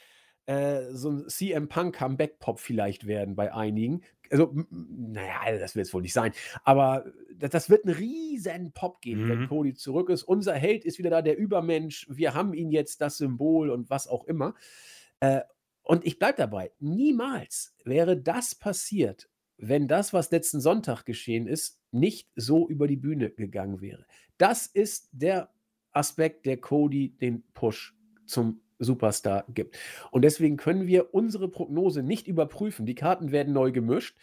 [0.47, 4.03] äh, so ein CM Punk Comeback Pop vielleicht werden bei einigen.
[4.31, 6.33] Also, naja, das wird es wohl nicht sein.
[6.65, 7.05] Aber
[7.37, 9.29] das, das wird einen riesen Pop geben, mhm.
[9.29, 10.23] wenn Cody zurück ist.
[10.23, 12.07] Unser Held ist wieder da, der Übermensch.
[12.11, 14.55] Wir haben ihn jetzt, das Symbol und was auch immer.
[15.21, 15.43] Äh,
[15.83, 19.29] und ich bleibe dabei, niemals wäre das passiert,
[19.59, 24.07] wenn das, was letzten Sonntag geschehen ist, nicht so über die Bühne gegangen wäre.
[24.39, 25.53] Das ist der
[25.93, 27.95] Aspekt, der Cody den Push
[28.25, 29.77] zum Superstar gibt.
[30.11, 32.87] Und deswegen können wir unsere Prognose nicht überprüfen.
[32.87, 34.17] Die Karten werden neu gemischt.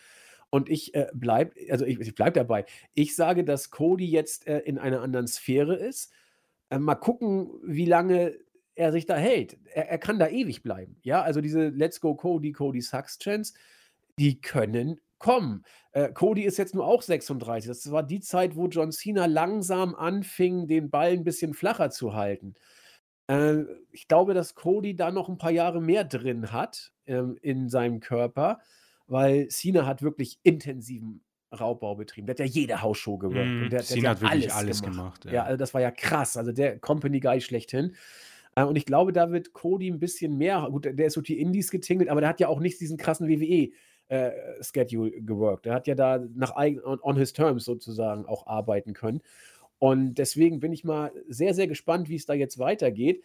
[0.49, 2.65] Und ich äh, bleibe, also ich, ich bleibe dabei.
[2.93, 6.11] Ich sage, dass Cody jetzt äh, in einer anderen Sphäre ist.
[6.69, 8.35] Äh, mal gucken, wie lange
[8.75, 9.57] er sich da hält.
[9.73, 10.97] Er, er, kann da ewig bleiben.
[11.03, 13.53] Ja, also diese Let's Go Cody, Cody Sucks Chance,
[14.17, 15.63] die können kommen.
[15.91, 17.67] Äh, Cody ist jetzt nur auch 36.
[17.67, 22.15] Das war die Zeit, wo John Cena langsam anfing, den Ball ein bisschen flacher zu
[22.15, 22.55] halten.
[23.29, 27.69] Äh, ich glaube, dass Cody da noch ein paar Jahre mehr drin hat ähm, in
[27.69, 28.59] seinem Körper,
[29.07, 31.21] weil Cena hat wirklich intensiven
[31.57, 32.27] Raubbau betrieben.
[32.27, 33.49] Der hat ja jede Hausshow gewirkt.
[33.49, 35.21] Mm, und der, Cena der hat, ja wirklich alles, gemacht.
[35.21, 35.31] gemacht ja.
[35.31, 35.43] ja.
[35.43, 36.37] also das war ja krass.
[36.37, 37.95] Also der Company Guy schlechthin.
[38.55, 41.39] Äh, und ich glaube, da wird Cody ein bisschen mehr, gut, der ist so die
[41.39, 43.69] Indies getingelt, aber der hat ja auch nicht diesen krassen WWE.
[44.07, 44.31] Äh,
[44.63, 45.67] Schedule geworkt.
[45.67, 49.21] Er hat ja da nach eigen, on, on his terms sozusagen auch arbeiten können.
[49.79, 53.23] Und deswegen bin ich mal sehr, sehr gespannt, wie es da jetzt weitergeht.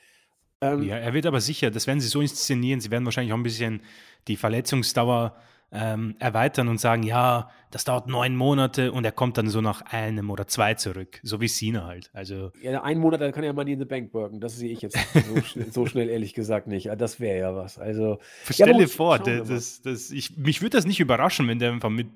[0.61, 3.39] Ähm, ja, er wird aber sicher, das werden sie so inszenieren, sie werden wahrscheinlich auch
[3.39, 3.83] ein bisschen
[4.29, 5.37] die Verletzungsdauer
[5.75, 9.83] ähm, erweitern und sagen, ja, das dauert neun Monate und er kommt dann so nach
[9.83, 12.11] einem oder zwei zurück, so wie Cena halt.
[12.13, 14.39] Also ja, einen Monat, dann kann er Money in the Bank worken.
[14.39, 14.97] Das sehe ich jetzt
[15.35, 16.89] so, schnell, so schnell ehrlich gesagt nicht.
[16.97, 17.79] Das wäre ja was.
[17.79, 21.59] Also stell ja, dir vor, das, das, das, ich, mich würde das nicht überraschen, wenn
[21.59, 22.07] der einfach mit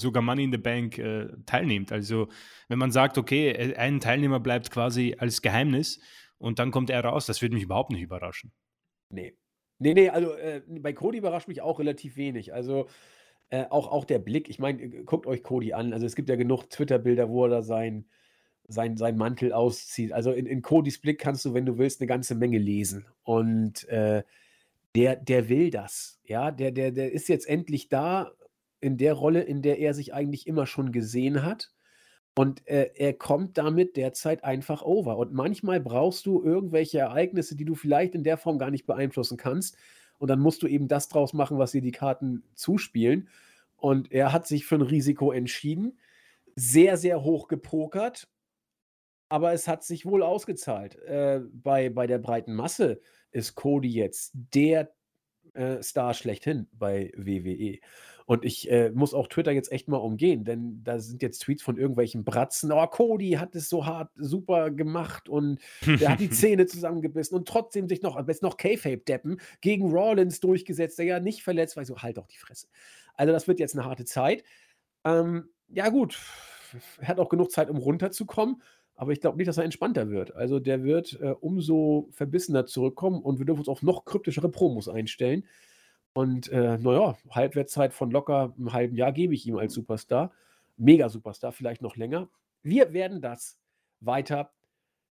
[0.00, 1.90] sogar Money in the Bank äh, teilnimmt.
[1.90, 2.28] Also
[2.68, 5.98] wenn man sagt, okay, äh, ein Teilnehmer bleibt quasi als Geheimnis
[6.38, 8.52] und dann kommt er raus, das würde mich überhaupt nicht überraschen.
[9.10, 9.34] Nee,
[9.82, 12.54] Nee, nee, also, äh, bei Cody überrascht mich auch relativ wenig.
[12.54, 12.86] Also,
[13.50, 15.92] äh, auch auch der Blick ich meine, guckt euch Cody an.
[15.92, 18.06] Also, es gibt ja genug Twitter-Bilder, wo er da sein
[18.68, 20.12] sein seinen Mantel auszieht.
[20.12, 23.06] Also, in in Codys Blick kannst du, wenn du willst, eine ganze Menge lesen.
[23.24, 24.22] Und, äh,
[24.96, 26.50] der der will das, ja?
[26.52, 28.32] Der der der ist jetzt endlich da
[28.80, 31.72] in der Rolle, in der er sich eigentlich immer schon gesehen hat.
[32.34, 35.18] Und, äh, er kommt damit derzeit einfach over.
[35.18, 39.36] Und manchmal brauchst du irgendwelche Ereignisse, die du vielleicht in der Form gar nicht beeinflussen
[39.36, 39.76] kannst.
[40.18, 43.28] Und dann musst du eben das draus machen, was dir die Karten zuspielen.
[43.76, 45.98] Und er hat sich für ein Risiko entschieden.
[46.56, 48.28] Sehr, sehr hoch gepokert.
[49.28, 50.96] Aber es hat sich wohl ausgezahlt.
[51.02, 53.00] Äh, bei, bei der breiten Masse
[53.30, 54.94] ist Cody jetzt der
[55.54, 57.80] äh, Star schlechthin bei WWE.
[58.32, 61.62] Und ich äh, muss auch Twitter jetzt echt mal umgehen, denn da sind jetzt Tweets
[61.62, 62.72] von irgendwelchen Bratzen.
[62.72, 67.46] Oh, Cody hat es so hart super gemacht und der hat die Zähne zusammengebissen und
[67.46, 71.82] trotzdem sich noch, am besten noch K-Fape-Deppen gegen Rollins durchgesetzt, der ja nicht verletzt war.
[71.82, 72.68] Ich so, halt doch die Fresse.
[73.16, 74.44] Also, das wird jetzt eine harte Zeit.
[75.04, 76.18] Ähm, ja, gut.
[77.00, 78.62] Er hat auch genug Zeit, um runterzukommen.
[78.94, 80.34] Aber ich glaube nicht, dass er entspannter wird.
[80.34, 84.88] Also der wird äh, umso verbissener zurückkommen und wir dürfen uns auf noch kryptischere Promos
[84.88, 85.44] einstellen.
[86.14, 90.32] Und äh, naja, Halbwertszeit von locker einem halben Jahr gebe ich ihm als Superstar.
[90.76, 92.28] Mega Superstar, vielleicht noch länger.
[92.62, 93.58] Wir werden das
[94.00, 94.52] weiter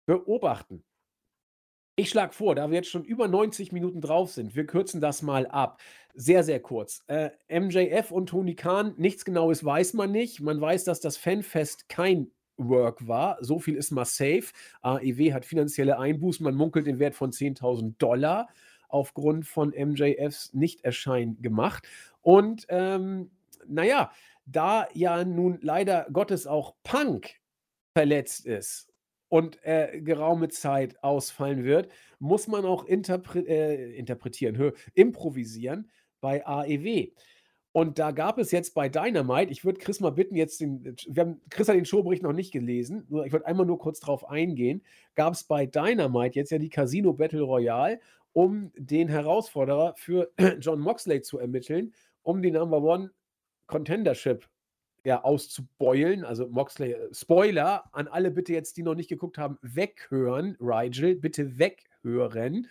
[0.05, 0.83] beobachten.
[1.99, 5.23] Ich schlage vor, da wir jetzt schon über 90 Minuten drauf sind, wir kürzen das
[5.23, 5.81] mal ab.
[6.13, 7.03] Sehr, sehr kurz.
[7.07, 10.39] Äh, MJF und Tony Khan, nichts Genaues weiß man nicht.
[10.39, 13.37] Man weiß, dass das Fanfest kein Work war.
[13.41, 14.45] So viel ist mal safe.
[14.81, 16.43] AEW hat finanzielle Einbußen.
[16.43, 18.47] Man munkelt den Wert von 10.000 Dollar
[18.87, 21.87] aufgrund von MJFs Nichterscheinen gemacht.
[22.21, 23.31] Und ähm,
[23.67, 24.11] naja,
[24.45, 27.35] da ja nun leider Gottes auch Punk
[27.93, 28.87] verletzt ist
[29.29, 35.89] und äh, geraume Zeit ausfallen wird, muss man auch interpre äh, interpretieren, hör, improvisieren
[36.21, 37.09] bei AEW.
[37.73, 41.21] Und da gab es jetzt bei Dynamite, ich würde Chris mal bitten, jetzt den, wir
[41.21, 44.81] haben, Chris hat den Showbericht noch nicht gelesen, ich würde einmal nur kurz drauf eingehen,
[45.13, 47.99] gab es bei Dynamite jetzt ja die Casino Battle Royale
[48.37, 53.09] um den Herausforderer für John Moxley zu ermitteln, um die Number One
[53.65, 54.47] Contendership
[55.03, 56.23] ja, auszubeulen.
[56.23, 61.15] Also Moxley, äh, Spoiler an alle bitte jetzt, die noch nicht geguckt haben, weghören, Rigel,
[61.15, 62.67] bitte weghören.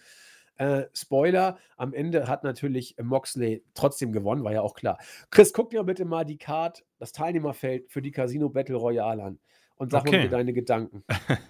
[0.54, 4.98] Äh, Spoiler, am Ende hat natürlich Moxley trotzdem gewonnen, war ja auch klar.
[5.32, 9.40] Chris, guck dir bitte mal die Card, das Teilnehmerfeld für die Casino Battle Royale an
[9.74, 10.22] und sag okay.
[10.22, 11.02] mir deine Gedanken.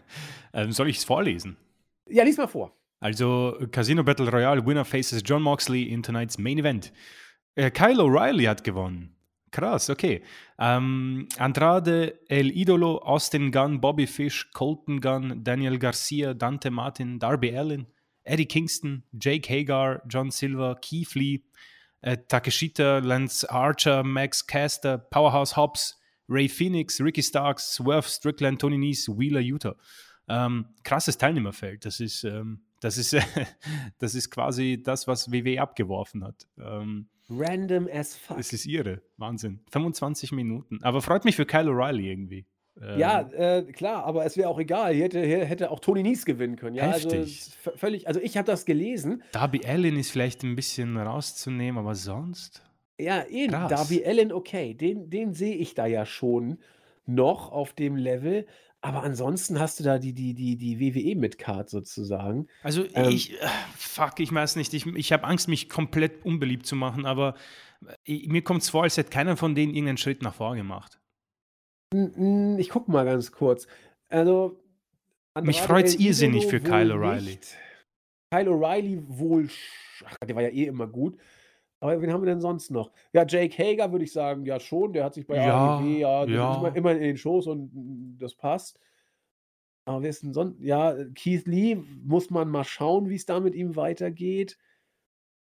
[0.55, 1.59] ähm, soll ich es vorlesen?
[2.09, 2.73] Ja, lies mal vor.
[3.01, 6.93] Also Casino Battle Royale Winner faces John Moxley in tonight's Main Event.
[7.55, 9.17] Äh, Kyle O'Reilly hat gewonnen.
[9.51, 10.23] Krass, okay.
[10.59, 17.57] Ähm, Andrade, El Idolo, Austin Gunn, Bobby Fish, Colton Gunn, Daniel Garcia, Dante Martin, Darby
[17.57, 17.87] Allin,
[18.25, 21.45] Eddie Kingston, Jake Hagar, John Silver, Keith Lee,
[22.03, 25.99] äh, Takeshita, Lance Archer, Max Caster, Powerhouse Hobbs,
[26.29, 29.77] Ray Phoenix, Ricky Starks, Swerve Strickland, Tony Nese, Wheeler Utah.
[30.29, 31.85] Ähm, krasses Teilnehmerfeld.
[31.87, 33.17] Das ist ähm, das ist,
[33.99, 36.47] das ist quasi das, was WW abgeworfen hat.
[36.59, 38.39] Ähm, Random as fuck.
[38.39, 39.03] Es ist ihre.
[39.17, 39.61] Wahnsinn.
[39.73, 40.79] 25 Minuten.
[40.83, 42.47] Aber freut mich für Kyle O'Reilly irgendwie.
[42.81, 44.95] Ähm, ja, äh, klar, aber es wäre auch egal.
[44.95, 46.77] Hier hätte, hier hätte auch Tony Nies gewinnen können.
[46.77, 47.51] Ja, also heftig.
[47.65, 49.25] Also, völlig, also ich habe das gelesen.
[49.33, 52.63] Darby Allen ist vielleicht ein bisschen rauszunehmen, aber sonst.
[52.99, 53.53] Ja, eben.
[53.53, 53.71] Krass.
[53.71, 54.75] Darby Allen, okay.
[54.75, 56.59] Den, den sehe ich da ja schon
[57.07, 58.47] noch auf dem Level.
[58.81, 62.47] Aber ansonsten hast du da die, die, die, die WWE mit Card sozusagen.
[62.63, 63.37] Also ähm, ich,
[63.77, 67.35] fuck, ich weiß nicht, ich, ich habe Angst, mich komplett unbeliebt zu machen, aber
[68.05, 70.59] ich, äh, mir kommt es vor, als hätte keiner von denen irgendeinen Schritt nach vorne
[70.59, 71.01] gemacht.
[72.59, 73.67] Ich gucke mal ganz kurz.
[74.09, 74.63] Also,
[75.41, 77.39] mich freut es irrsinnig für Kyle O'Reilly.
[78.33, 79.49] Kyle O'Reilly wohl,
[80.05, 81.19] ach, der war ja eh immer gut.
[81.81, 82.91] Aber wen haben wir denn sonst noch?
[83.13, 86.25] Ja, Jake Hager würde ich sagen, ja schon, der hat sich bei ja, AEW, ja,
[86.25, 86.69] ja.
[86.69, 88.79] immer in den Shows und das passt.
[89.85, 90.61] Aber wer ist denn sonst?
[90.61, 94.59] Ja, Keith Lee muss man mal schauen, wie es da mit ihm weitergeht.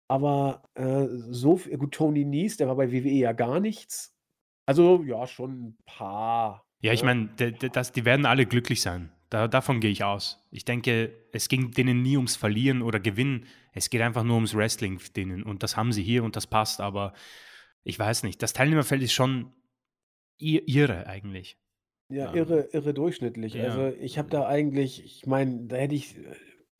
[0.08, 4.16] Aber äh, so viel, gut, Tony Nies, der war bei WWE ja gar nichts.
[4.66, 6.66] Also ja, schon ein paar.
[6.82, 9.12] Ja, ich meine, die werden alle glücklich sein.
[9.32, 10.46] Da, davon gehe ich aus.
[10.52, 13.46] Ich denke, es ging denen nie ums Verlieren oder Gewinnen.
[13.72, 15.44] Es geht einfach nur ums Wrestling denen.
[15.44, 16.82] Und das haben sie hier und das passt.
[16.82, 17.14] Aber
[17.86, 19.54] ich weiß nicht, das Teilnehmerfeld ist schon
[20.38, 21.58] irre eigentlich.
[22.10, 23.54] Ja, irre, irre durchschnittlich.
[23.54, 23.64] Ja.
[23.64, 26.18] Also ich habe da eigentlich, ich meine, da hätte ich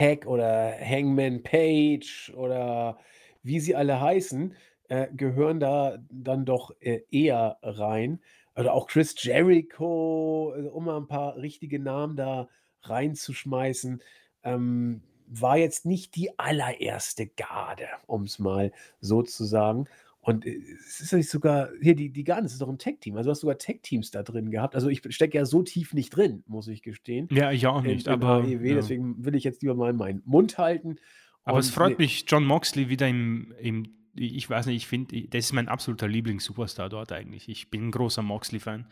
[0.02, 3.00] Hack oder Hangman Page oder
[3.44, 4.54] wie sie alle heißen,
[4.90, 8.20] äh, gehören da dann doch äh, eher rein.
[8.56, 12.48] Oder auch Chris Jericho, äh, um mal ein paar richtige Namen da
[12.84, 14.02] reinzuschmeißen.
[14.44, 19.86] Ähm, war jetzt nicht die allererste Garde, um es mal so zu sagen.
[20.20, 23.16] Und äh, es ist ja sogar, hier, die, die Garden, das ist doch ein Tech-Team.
[23.16, 24.76] Also du hast sogar Tech-Teams da drin gehabt.
[24.76, 27.28] Also ich stecke ja so tief nicht drin, muss ich gestehen.
[27.32, 28.08] Ja, ich auch nicht.
[28.08, 28.76] In, in aber AEW, ja.
[28.76, 30.98] deswegen will ich jetzt lieber mal meinen Mund halten.
[31.44, 35.22] Aber es freut nee, mich, John Moxley wieder im, im ich weiß nicht, ich finde,
[35.28, 37.50] das ist mein absoluter Lieblings-Superstar dort eigentlich.
[37.50, 38.88] Ich bin ein großer Moxley-Fan.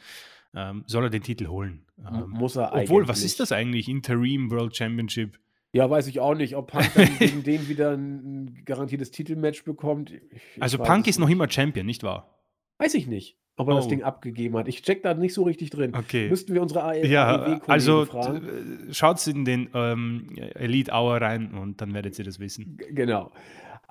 [0.55, 1.85] Ähm, soll er den Titel holen?
[1.99, 2.89] Ähm, muss er eigentlich.
[2.89, 3.87] Obwohl, was ist das eigentlich?
[3.87, 5.39] Interim World Championship?
[5.71, 10.11] Ja, weiß ich auch nicht, ob Punk dann gegen den wieder ein garantiertes Titelmatch bekommt.
[10.11, 10.21] Ich,
[10.59, 12.39] also Punk ist noch immer Champion, nicht wahr?
[12.79, 13.77] Weiß ich nicht, ob er oh.
[13.77, 14.67] das Ding abgegeben hat.
[14.67, 15.93] Ich check da nicht so richtig drin.
[15.95, 16.29] Okay.
[16.29, 18.87] Müssten wir unsere AEW ja, also fragen.
[18.91, 22.77] Schaut in den ähm, Elite Hour rein und dann werdet ihr das wissen.
[22.77, 23.31] G genau.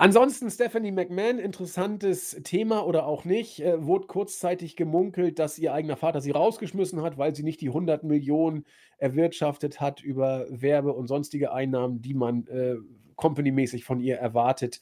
[0.00, 5.96] Ansonsten Stephanie McMahon, interessantes Thema oder auch nicht, äh, wurde kurzzeitig gemunkelt, dass ihr eigener
[5.96, 8.64] Vater sie rausgeschmissen hat, weil sie nicht die 100 Millionen
[8.98, 12.76] erwirtschaftet hat über Werbe- und sonstige Einnahmen, die man äh,
[13.16, 14.80] companymäßig von ihr erwartet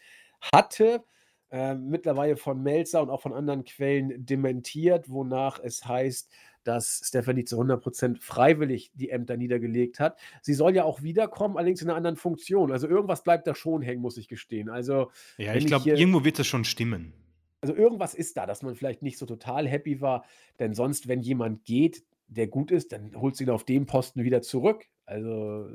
[0.53, 1.03] hatte.
[1.51, 6.31] Äh, mittlerweile von Melzer und auch von anderen Quellen dementiert, wonach es heißt,
[6.67, 10.19] dass Stephanie zu 100% freiwillig die Ämter niedergelegt hat.
[10.43, 12.73] Sie soll ja auch wiederkommen, allerdings in einer anderen Funktion.
[12.73, 14.69] Also irgendwas bleibt da schon hängen, muss ich gestehen.
[14.69, 17.13] Also, ja, ich glaube, irgendwo wird das schon stimmen.
[17.61, 20.25] Also irgendwas ist da, dass man vielleicht nicht so total happy war,
[20.59, 24.25] denn sonst, wenn jemand geht, der gut ist, dann holst du ihn auf dem Posten
[24.25, 24.87] wieder zurück.
[25.05, 25.69] Also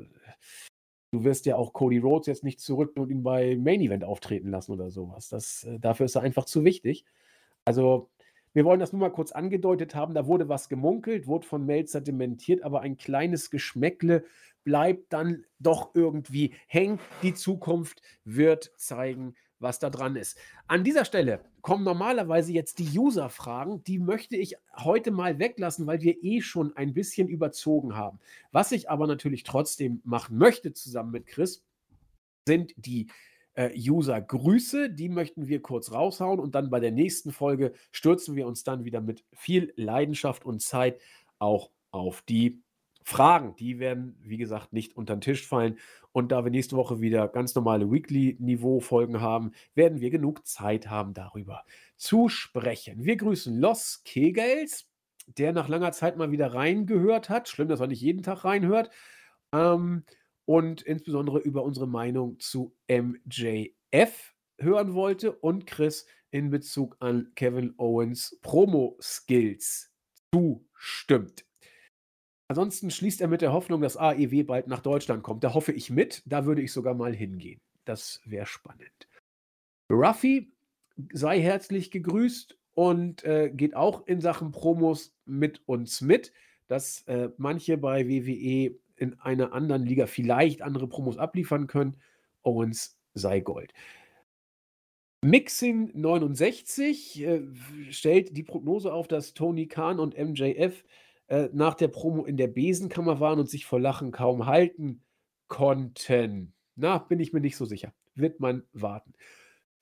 [1.12, 4.50] du wirst ja auch Cody Rhodes jetzt nicht zurück und ihn bei Main Event auftreten
[4.50, 5.28] lassen oder sowas.
[5.28, 7.04] Das, äh, dafür ist er einfach zu wichtig.
[7.64, 8.10] Also
[8.52, 10.14] wir wollen das nur mal kurz angedeutet haben.
[10.14, 14.24] Da wurde was gemunkelt, wurde von Melzer dementiert, aber ein kleines Geschmäckle
[14.64, 16.98] bleibt dann doch irgendwie hängen.
[17.22, 20.36] Die Zukunft wird zeigen, was da dran ist.
[20.66, 23.82] An dieser Stelle kommen normalerweise jetzt die User-Fragen.
[23.84, 28.18] Die möchte ich heute mal weglassen, weil wir eh schon ein bisschen überzogen haben.
[28.50, 31.64] Was ich aber natürlich trotzdem machen möchte, zusammen mit Chris,
[32.46, 33.06] sind die
[33.54, 34.90] äh, User-Grüße.
[34.90, 38.84] Die möchten wir kurz raushauen und dann bei der nächsten Folge stürzen wir uns dann
[38.84, 41.00] wieder mit viel Leidenschaft und Zeit
[41.38, 42.62] auch auf die
[43.04, 43.56] Fragen.
[43.56, 45.78] Die werden, wie gesagt, nicht unter den Tisch fallen.
[46.12, 51.14] Und da wir nächste Woche wieder ganz normale Weekly-Niveau-Folgen haben, werden wir genug Zeit haben,
[51.14, 51.64] darüber
[51.96, 53.04] zu sprechen.
[53.04, 54.88] Wir grüßen Los Kegels,
[55.26, 57.48] der nach langer Zeit mal wieder reingehört hat.
[57.48, 58.90] Schlimm, dass er nicht jeden Tag reinhört.
[59.52, 60.04] Ähm,
[60.44, 67.74] und insbesondere über unsere Meinung zu MJF hören wollte und Chris in Bezug an Kevin
[67.76, 69.92] Owens Promo-Skills
[70.34, 71.44] zustimmt.
[72.48, 75.44] Ansonsten schließt er mit der Hoffnung, dass AEW bald nach Deutschland kommt.
[75.44, 76.22] Da hoffe ich mit.
[76.26, 77.60] Da würde ich sogar mal hingehen.
[77.84, 79.08] Das wäre spannend.
[79.90, 80.52] Ruffy
[81.12, 86.32] sei herzlich gegrüßt und äh, geht auch in Sachen Promos mit uns mit,
[86.68, 91.96] dass äh, manche bei WWE in einer anderen Liga vielleicht andere Promos abliefern können.
[92.42, 93.72] Owens sei Gold.
[95.24, 97.42] Mixing 69 äh,
[97.90, 100.84] stellt die Prognose auf, dass Tony Khan und MJF
[101.28, 105.02] äh, nach der Promo in der Besenkammer waren und sich vor Lachen kaum halten
[105.46, 106.54] konnten.
[106.74, 107.94] Na, bin ich mir nicht so sicher.
[108.14, 109.14] Wird man warten.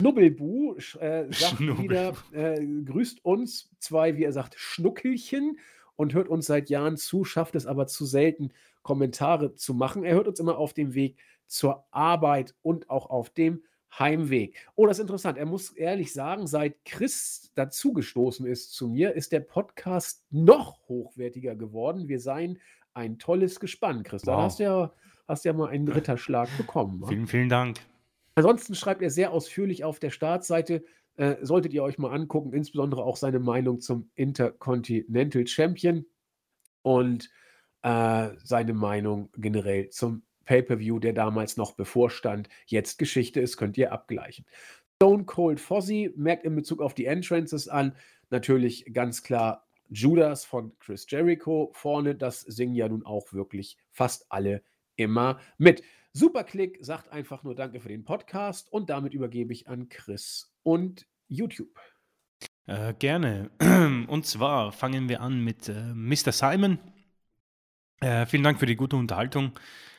[0.00, 1.84] Schnubbelbu äh, sagt Schnubbel.
[1.84, 5.58] wieder, äh, grüßt uns zwei, wie er sagt, Schnuckelchen
[5.96, 8.52] und hört uns seit Jahren zu, schafft es aber zu selten,
[8.82, 10.05] Kommentare zu machen.
[10.05, 13.62] Er hört uns immer auf dem Weg zur Arbeit und auch auf dem
[13.98, 14.57] Heimweg.
[14.77, 15.36] Oh, das ist interessant.
[15.36, 21.57] Er muss ehrlich sagen, seit Chris dazugestoßen ist zu mir, ist der Podcast noch hochwertiger
[21.57, 22.09] geworden.
[22.09, 22.59] Wir seien
[22.94, 24.23] ein tolles Gespann, Chris.
[24.23, 24.36] Wow.
[24.36, 24.93] Da hast du ja,
[25.27, 27.05] hast ja mal einen Ritterschlag bekommen.
[27.09, 27.81] Vielen, vielen Dank.
[28.36, 30.85] Ansonsten schreibt er sehr ausführlich auf der Startseite.
[31.16, 36.07] Äh, solltet ihr euch mal angucken, insbesondere auch seine Meinung zum Intercontinental Champion
[36.82, 37.31] und
[37.82, 43.93] äh, seine Meinung generell zum Pay-per-View, der damals noch bevorstand, jetzt Geschichte ist, könnt ihr
[43.93, 44.44] abgleichen.
[44.97, 47.94] Stone Cold Fozzy merkt in Bezug auf die Entrances an,
[48.31, 52.15] natürlich ganz klar Judas von Chris Jericho vorne.
[52.15, 54.62] Das singen ja nun auch wirklich fast alle
[54.97, 55.82] immer mit.
[56.12, 61.07] Superklick sagt einfach nur Danke für den Podcast und damit übergebe ich an Chris und
[61.28, 61.78] YouTube.
[62.66, 63.51] Äh, gerne.
[64.07, 66.31] Und zwar fangen wir an mit äh, Mr.
[66.31, 66.78] Simon.
[68.01, 69.52] Äh, vielen Dank für die gute Unterhaltung.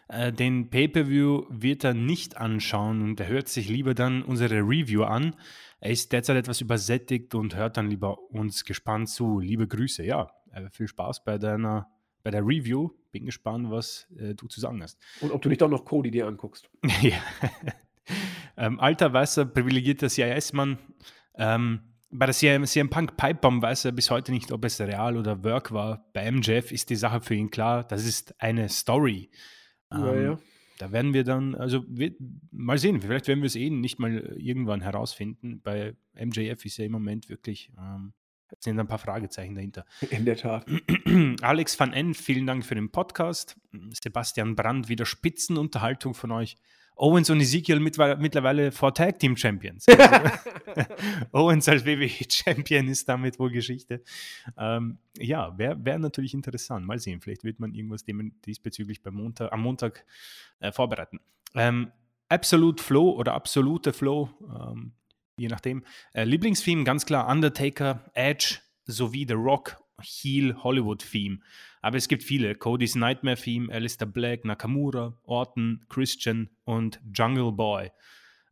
[0.07, 5.03] Äh, den Pay-per-View wird er nicht anschauen und er hört sich lieber dann unsere Review
[5.03, 5.36] an.
[5.80, 9.40] Er ist derzeit etwas übersättigt und hört dann lieber uns gespannt zu.
[9.40, 10.03] Liebe Grüße.
[10.03, 11.88] Ja, äh, viel Spaß bei deiner
[12.23, 12.90] bei der Review.
[13.11, 14.99] Bin gespannt, was äh, du zu sagen hast.
[15.22, 16.69] Und ob du nicht auch noch Cody dir anguckst.
[17.02, 17.18] ja.
[18.57, 20.78] ähm, alter, weißer, privilegierter CIS-Mann.
[21.36, 25.17] Ähm, bei der CM, CM Punk Pipebomb weiß er bis heute nicht, ob es real
[25.17, 26.05] oder Work war.
[26.13, 27.83] Bei MJF ist die Sache für ihn klar.
[27.83, 29.29] Das ist eine Story.
[29.91, 30.39] Ja, ähm, ja.
[30.77, 32.13] Da werden wir dann, also wir,
[32.51, 35.61] mal sehen, vielleicht werden wir es eh nicht mal irgendwann herausfinden.
[35.63, 38.13] Bei MJF ist ja im Moment wirklich, ähm,
[38.59, 39.85] sind ein paar Fragezeichen dahinter.
[40.09, 40.65] In der Tat.
[41.41, 43.55] Alex van N, vielen Dank für den Podcast.
[44.01, 46.57] Sebastian Brandt, wieder Spitzenunterhaltung von euch.
[46.95, 49.88] Owens und Ezekiel mittlerweile vor Tag Team Champions.
[49.88, 50.38] Also,
[51.31, 54.03] Owens als WWE Champion ist damit wohl Geschichte.
[54.57, 56.85] Ähm, ja, wäre wär natürlich interessant.
[56.85, 58.05] Mal sehen, vielleicht wird man irgendwas
[58.45, 60.05] diesbezüglich Montag, am Montag
[60.59, 61.19] äh, vorbereiten.
[61.55, 61.91] Ähm,
[62.31, 64.93] Absolute Flow oder absolute Flow, ähm,
[65.35, 65.84] je nachdem.
[66.13, 71.40] Äh, Lieblingstheme ganz klar Undertaker, Edge sowie The Rock Heel Hollywood Theme.
[71.82, 72.56] Aber es gibt viele.
[72.56, 77.86] Cody's Nightmare Theme, Alistair Black, Nakamura, Orton, Christian und Jungle Boy.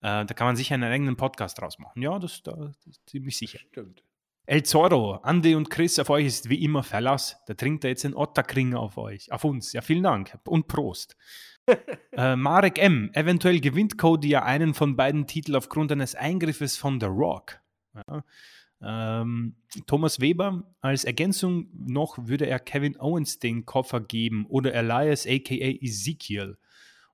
[0.02, 2.02] Äh, da kann man sicher einen eigenen Podcast draus machen.
[2.02, 3.60] Ja, das, das, das ist ziemlich sicher.
[3.72, 4.04] Stimmt.
[4.46, 7.38] El Zorro, Andy und Chris, auf euch ist wie immer Verlass.
[7.46, 9.74] Da trinkt er jetzt einen Otterkring auf euch, auf uns.
[9.74, 11.16] Ja, vielen Dank und Prost.
[12.14, 17.00] äh, Marek M., eventuell gewinnt Cody ja einen von beiden Titeln aufgrund eines Eingriffes von
[17.00, 17.60] The Rock.
[17.94, 18.24] Ja.
[18.82, 19.56] Ähm,
[19.88, 25.54] Thomas Weber, als Ergänzung noch würde er Kevin Owens den Koffer geben oder Elias aka
[25.54, 26.58] Ezekiel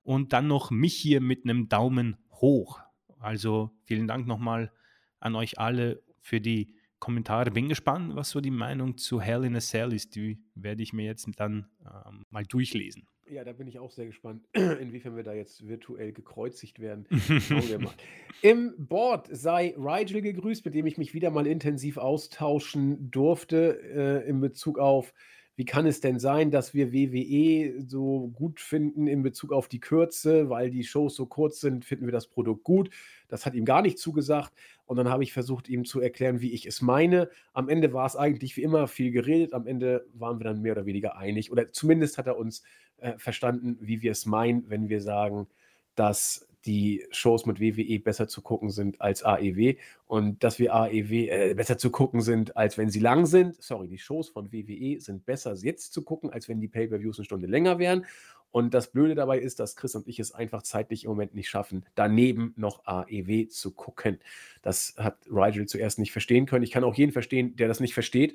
[0.02, 2.80] und dann noch mich hier mit einem Daumen hoch.
[3.18, 4.70] Also vielen Dank nochmal
[5.18, 7.50] an euch alle für die Kommentare.
[7.50, 10.14] Bin gespannt, was so die Meinung zu Hell in a Cell ist.
[10.14, 13.06] Die werde ich mir jetzt dann ähm, mal durchlesen.
[13.28, 17.06] Ja, da bin ich auch sehr gespannt, inwiefern wir da jetzt virtuell gekreuzigt werden.
[17.40, 17.92] Schauen wir mal.
[18.42, 23.80] Im Board sei Rigel gegrüßt, mit dem ich mich wieder mal intensiv austauschen durfte
[24.24, 25.12] äh, in Bezug auf
[25.56, 29.80] wie kann es denn sein, dass wir WWE so gut finden in Bezug auf die
[29.80, 32.90] Kürze, weil die Shows so kurz sind, finden wir das Produkt gut.
[33.28, 34.52] Das hat ihm gar nicht zugesagt.
[34.84, 37.30] Und dann habe ich versucht, ihm zu erklären, wie ich es meine.
[37.54, 39.54] Am Ende war es eigentlich wie immer viel geredet.
[39.54, 41.50] Am Ende waren wir dann mehr oder weniger einig.
[41.50, 42.62] Oder zumindest hat er uns
[42.98, 45.46] äh, verstanden, wie wir es meinen, wenn wir sagen,
[45.94, 51.28] dass die Shows mit WWE besser zu gucken sind als AEW und dass wir AEW
[51.28, 53.62] äh, besser zu gucken sind, als wenn sie lang sind.
[53.62, 57.24] Sorry, die Shows von WWE sind besser jetzt zu gucken, als wenn die Pay-per-Views eine
[57.24, 58.04] Stunde länger wären.
[58.50, 61.48] Und das Blöde dabei ist, dass Chris und ich es einfach zeitlich im Moment nicht
[61.48, 64.18] schaffen, daneben noch AEW zu gucken.
[64.62, 66.64] Das hat Rigel zuerst nicht verstehen können.
[66.64, 68.34] Ich kann auch jeden verstehen, der das nicht versteht.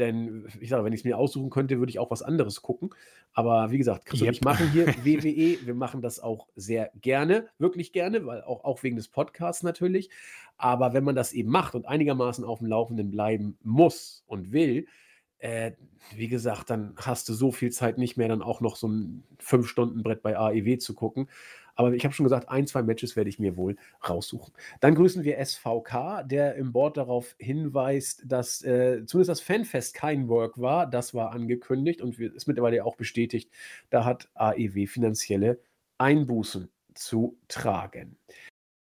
[0.00, 2.90] Denn ich sage, wenn ich es mir aussuchen könnte, würde ich auch was anderes gucken.
[3.34, 4.28] Aber wie gesagt, Chris yep.
[4.28, 5.66] und ich machen hier WWE.
[5.66, 10.08] Wir machen das auch sehr gerne, wirklich gerne, weil auch, auch wegen des Podcasts natürlich.
[10.56, 14.86] Aber wenn man das eben macht und einigermaßen auf dem Laufenden bleiben muss und will,
[15.38, 15.72] äh,
[16.14, 19.24] wie gesagt, dann hast du so viel Zeit nicht mehr, dann auch noch so ein
[19.38, 21.28] Fünf-Stunden-Brett bei AEW zu gucken.
[21.80, 23.74] Aber ich habe schon gesagt, ein, zwei Matches werde ich mir wohl
[24.06, 24.52] raussuchen.
[24.80, 30.28] Dann grüßen wir SVK, der im Board darauf hinweist, dass äh, zumindest das Fanfest kein
[30.28, 30.86] Work war.
[30.86, 33.50] Das war angekündigt und ist mittlerweile auch bestätigt.
[33.88, 35.58] Da hat AEW finanzielle
[35.96, 38.18] Einbußen zu tragen.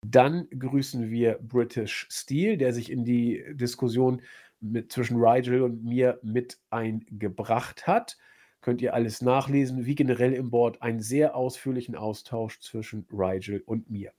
[0.07, 4.23] Dann grüßen wir British Steel, der sich in die Diskussion
[4.61, 8.19] mit, zwischen Rigel und mir mit eingebracht hat.
[8.65, 13.91] Könnt ihr alles nachlesen, wie generell im Board einen sehr ausführlichen Austausch zwischen Rigel und
[13.91, 14.15] mir.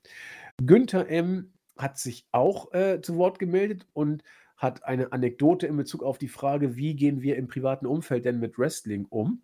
[0.64, 1.52] Günther M.
[1.80, 4.22] hat sich auch äh, zu Wort gemeldet und
[4.56, 8.40] hat eine Anekdote in Bezug auf die Frage, wie gehen wir im privaten Umfeld denn
[8.40, 9.42] mit Wrestling um?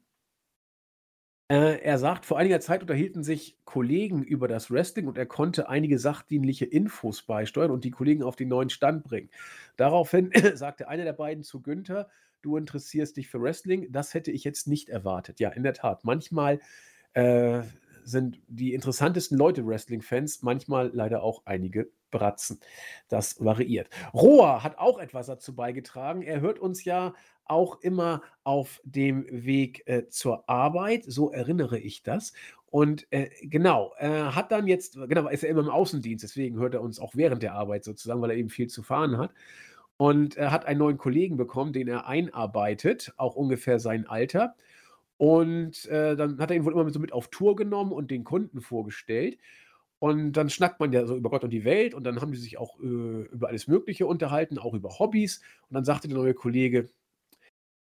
[1.52, 5.68] Äh, er sagt, vor einiger Zeit unterhielten sich Kollegen über das Wrestling und er konnte
[5.68, 9.32] einige sachdienliche Infos beisteuern und die Kollegen auf den neuen Stand bringen.
[9.78, 12.08] Daraufhin sagte einer der beiden zu Günther,
[12.42, 13.92] du interessierst dich für Wrestling.
[13.92, 15.40] Das hätte ich jetzt nicht erwartet.
[15.40, 16.04] Ja, in der Tat.
[16.04, 16.60] Manchmal
[17.14, 17.62] äh,
[18.04, 22.60] sind die interessantesten Leute Wrestling-Fans, manchmal leider auch einige Bratzen.
[23.08, 23.90] Das variiert.
[24.14, 26.22] Roa hat auch etwas dazu beigetragen.
[26.22, 27.14] Er hört uns ja
[27.46, 32.34] auch immer auf dem Weg äh, zur Arbeit, so erinnere ich das.
[32.68, 36.74] Und äh, genau, äh, hat dann jetzt, genau, ist er immer im Außendienst, deswegen hört
[36.74, 39.34] er uns auch während der Arbeit sozusagen, weil er eben viel zu fahren hat.
[40.02, 44.56] Und er hat einen neuen Kollegen bekommen, den er einarbeitet, auch ungefähr sein Alter.
[45.18, 48.24] Und äh, dann hat er ihn wohl immer so mit auf Tour genommen und den
[48.24, 49.38] Kunden vorgestellt.
[50.00, 52.40] Und dann schnackt man ja so über Gott und die Welt und dann haben die
[52.40, 55.42] sich auch äh, über alles Mögliche unterhalten, auch über Hobbys.
[55.70, 56.90] Und dann sagte der neue Kollege,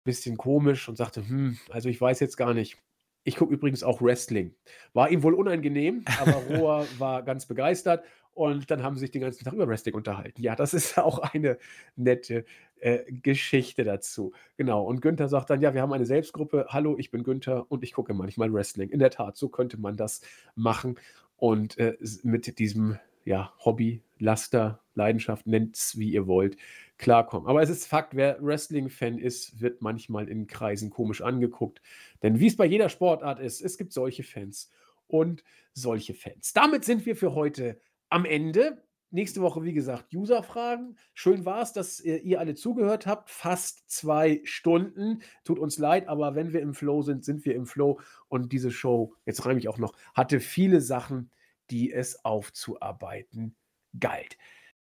[0.03, 2.77] bisschen komisch und sagte, hm, also ich weiß jetzt gar nicht.
[3.23, 4.53] Ich gucke übrigens auch Wrestling.
[4.91, 8.03] War ihm wohl unangenehm, aber Roa war ganz begeistert
[8.33, 10.41] Und dann haben sie sich den ganzen Tag über Wrestling unterhalten.
[10.41, 11.57] Ja, das ist auch eine
[11.95, 12.45] nette
[12.79, 14.33] äh, Geschichte dazu.
[14.57, 14.83] Genau.
[14.83, 16.67] Und Günther sagt dann: Ja, wir haben eine Selbstgruppe.
[16.69, 18.89] Hallo, ich bin Günther und ich gucke manchmal Wrestling.
[18.89, 20.21] In der Tat, so könnte man das
[20.55, 20.99] machen.
[21.37, 26.57] Und äh, mit diesem ja, Hobby, Laster, Leidenschaft, nennt es wie ihr wollt,
[26.97, 27.47] klarkommen.
[27.47, 31.81] Aber es ist Fakt, wer Wrestling-Fan ist, wird manchmal in Kreisen komisch angeguckt.
[32.21, 34.71] Denn wie es bei jeder Sportart ist, es gibt solche Fans
[35.07, 35.43] und
[35.73, 36.53] solche Fans.
[36.53, 37.79] Damit sind wir für heute
[38.13, 38.83] am Ende.
[39.09, 40.97] Nächste Woche, wie gesagt, User-Fragen.
[41.13, 43.29] Schön war es, dass ihr alle zugehört habt.
[43.29, 45.21] Fast zwei Stunden.
[45.43, 47.99] Tut uns leid, aber wenn wir im Flow sind, sind wir im Flow.
[48.27, 51.29] Und diese Show, jetzt reime ich auch noch, hatte viele Sachen,
[51.69, 53.55] die es aufzuarbeiten
[53.99, 54.37] galt.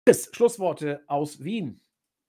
[0.04, 1.80] Chris, Schlussworte aus Wien.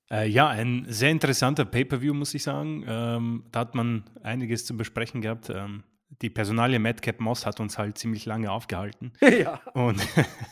[0.09, 2.83] Äh, ja, ein sehr interessanter Pay-per-View, muss ich sagen.
[2.87, 5.51] Ähm, da hat man einiges zu besprechen gehabt.
[5.51, 5.83] Ähm,
[6.21, 9.13] die Personalie Madcap Moss hat uns halt ziemlich lange aufgehalten.
[9.21, 9.61] ja.
[9.73, 10.01] Und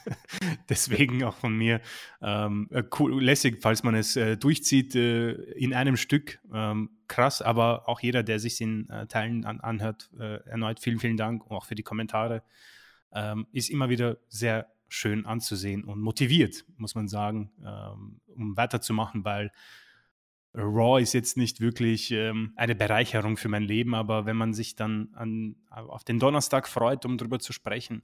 [0.69, 1.81] deswegen auch von mir
[2.21, 6.39] ähm, äh, cool, lässig, falls man es äh, durchzieht äh, in einem Stück.
[6.53, 10.99] Ähm, krass, aber auch jeder, der sich in äh, Teilen an, anhört, äh, erneut vielen,
[10.99, 12.43] vielen Dank auch für die Kommentare.
[13.13, 19.23] Ähm, ist immer wieder sehr schön anzusehen und motiviert, muss man sagen, ähm, um weiterzumachen,
[19.23, 19.51] weil
[20.53, 24.75] Raw ist jetzt nicht wirklich ähm, eine Bereicherung für mein Leben, aber wenn man sich
[24.75, 28.03] dann an, auf den Donnerstag freut, um darüber zu sprechen,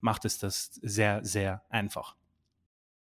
[0.00, 2.16] macht es das sehr, sehr einfach.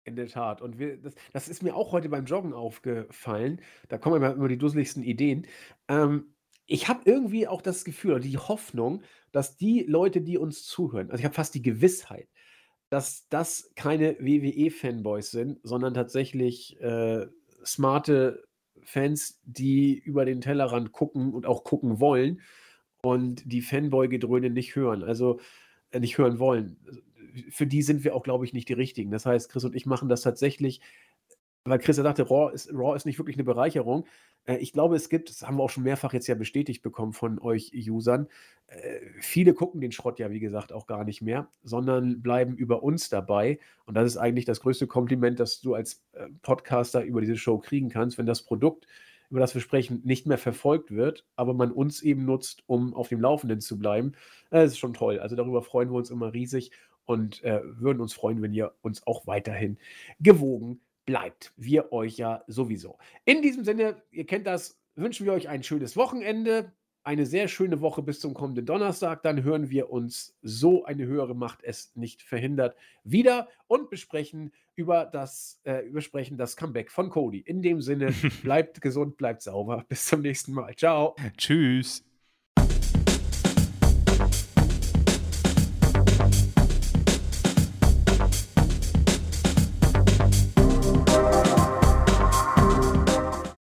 [0.03, 0.61] In der Tat.
[0.61, 3.61] Und wir, das, das, ist mir auch heute beim Joggen aufgefallen.
[3.89, 5.47] Da kommen immer, immer die dusseligsten Ideen.
[5.87, 6.33] Ähm,
[6.65, 9.01] ich habe irgendwie auch das Gefühl oder die Hoffnung,
[9.31, 12.29] dass die Leute, die uns zuhören, also ich habe fast die Gewissheit,
[12.89, 17.27] dass das keine WWE-Fanboys sind, sondern tatsächlich äh,
[17.65, 18.46] smarte
[18.83, 22.41] Fans, die über den Tellerrand gucken und auch gucken wollen
[23.01, 25.39] und die Fanboy-Gedröhne nicht hören, also
[25.91, 26.77] äh, nicht hören wollen.
[27.49, 29.11] Für die sind wir auch, glaube ich, nicht die richtigen.
[29.11, 30.81] Das heißt, Chris und ich machen das tatsächlich
[31.69, 34.05] weil Chris ja sagte, Raw ist, Raw ist nicht wirklich eine Bereicherung.
[34.45, 37.13] Äh, ich glaube, es gibt, das haben wir auch schon mehrfach jetzt ja bestätigt bekommen
[37.13, 38.27] von euch Usern,
[38.67, 42.83] äh, viele gucken den Schrott ja, wie gesagt, auch gar nicht mehr, sondern bleiben über
[42.83, 43.59] uns dabei.
[43.85, 47.59] Und das ist eigentlich das größte Kompliment, das du als äh, Podcaster über diese Show
[47.59, 48.87] kriegen kannst, wenn das Produkt,
[49.29, 53.09] über das wir sprechen, nicht mehr verfolgt wird, aber man uns eben nutzt, um auf
[53.09, 54.13] dem Laufenden zu bleiben.
[54.51, 55.19] Das ist schon toll.
[55.19, 56.71] Also darüber freuen wir uns immer riesig
[57.03, 59.77] und würden uns freuen, wenn ihr uns auch weiterhin
[60.21, 61.53] gewogen bleibt.
[61.57, 62.99] Wir euch ja sowieso.
[63.25, 66.71] In diesem Sinne, ihr kennt das, wünschen wir euch ein schönes Wochenende,
[67.03, 69.23] eine sehr schöne Woche bis zum kommenden Donnerstag.
[69.23, 75.05] Dann hören wir uns so eine höhere Macht es nicht verhindert wieder und besprechen über
[75.05, 77.39] das, äh, besprechen das Comeback von Cody.
[77.39, 78.11] In dem Sinne,
[78.43, 79.85] bleibt gesund, bleibt sauber.
[79.87, 80.75] Bis zum nächsten Mal.
[80.75, 81.15] Ciao.
[81.37, 82.06] Tschüss.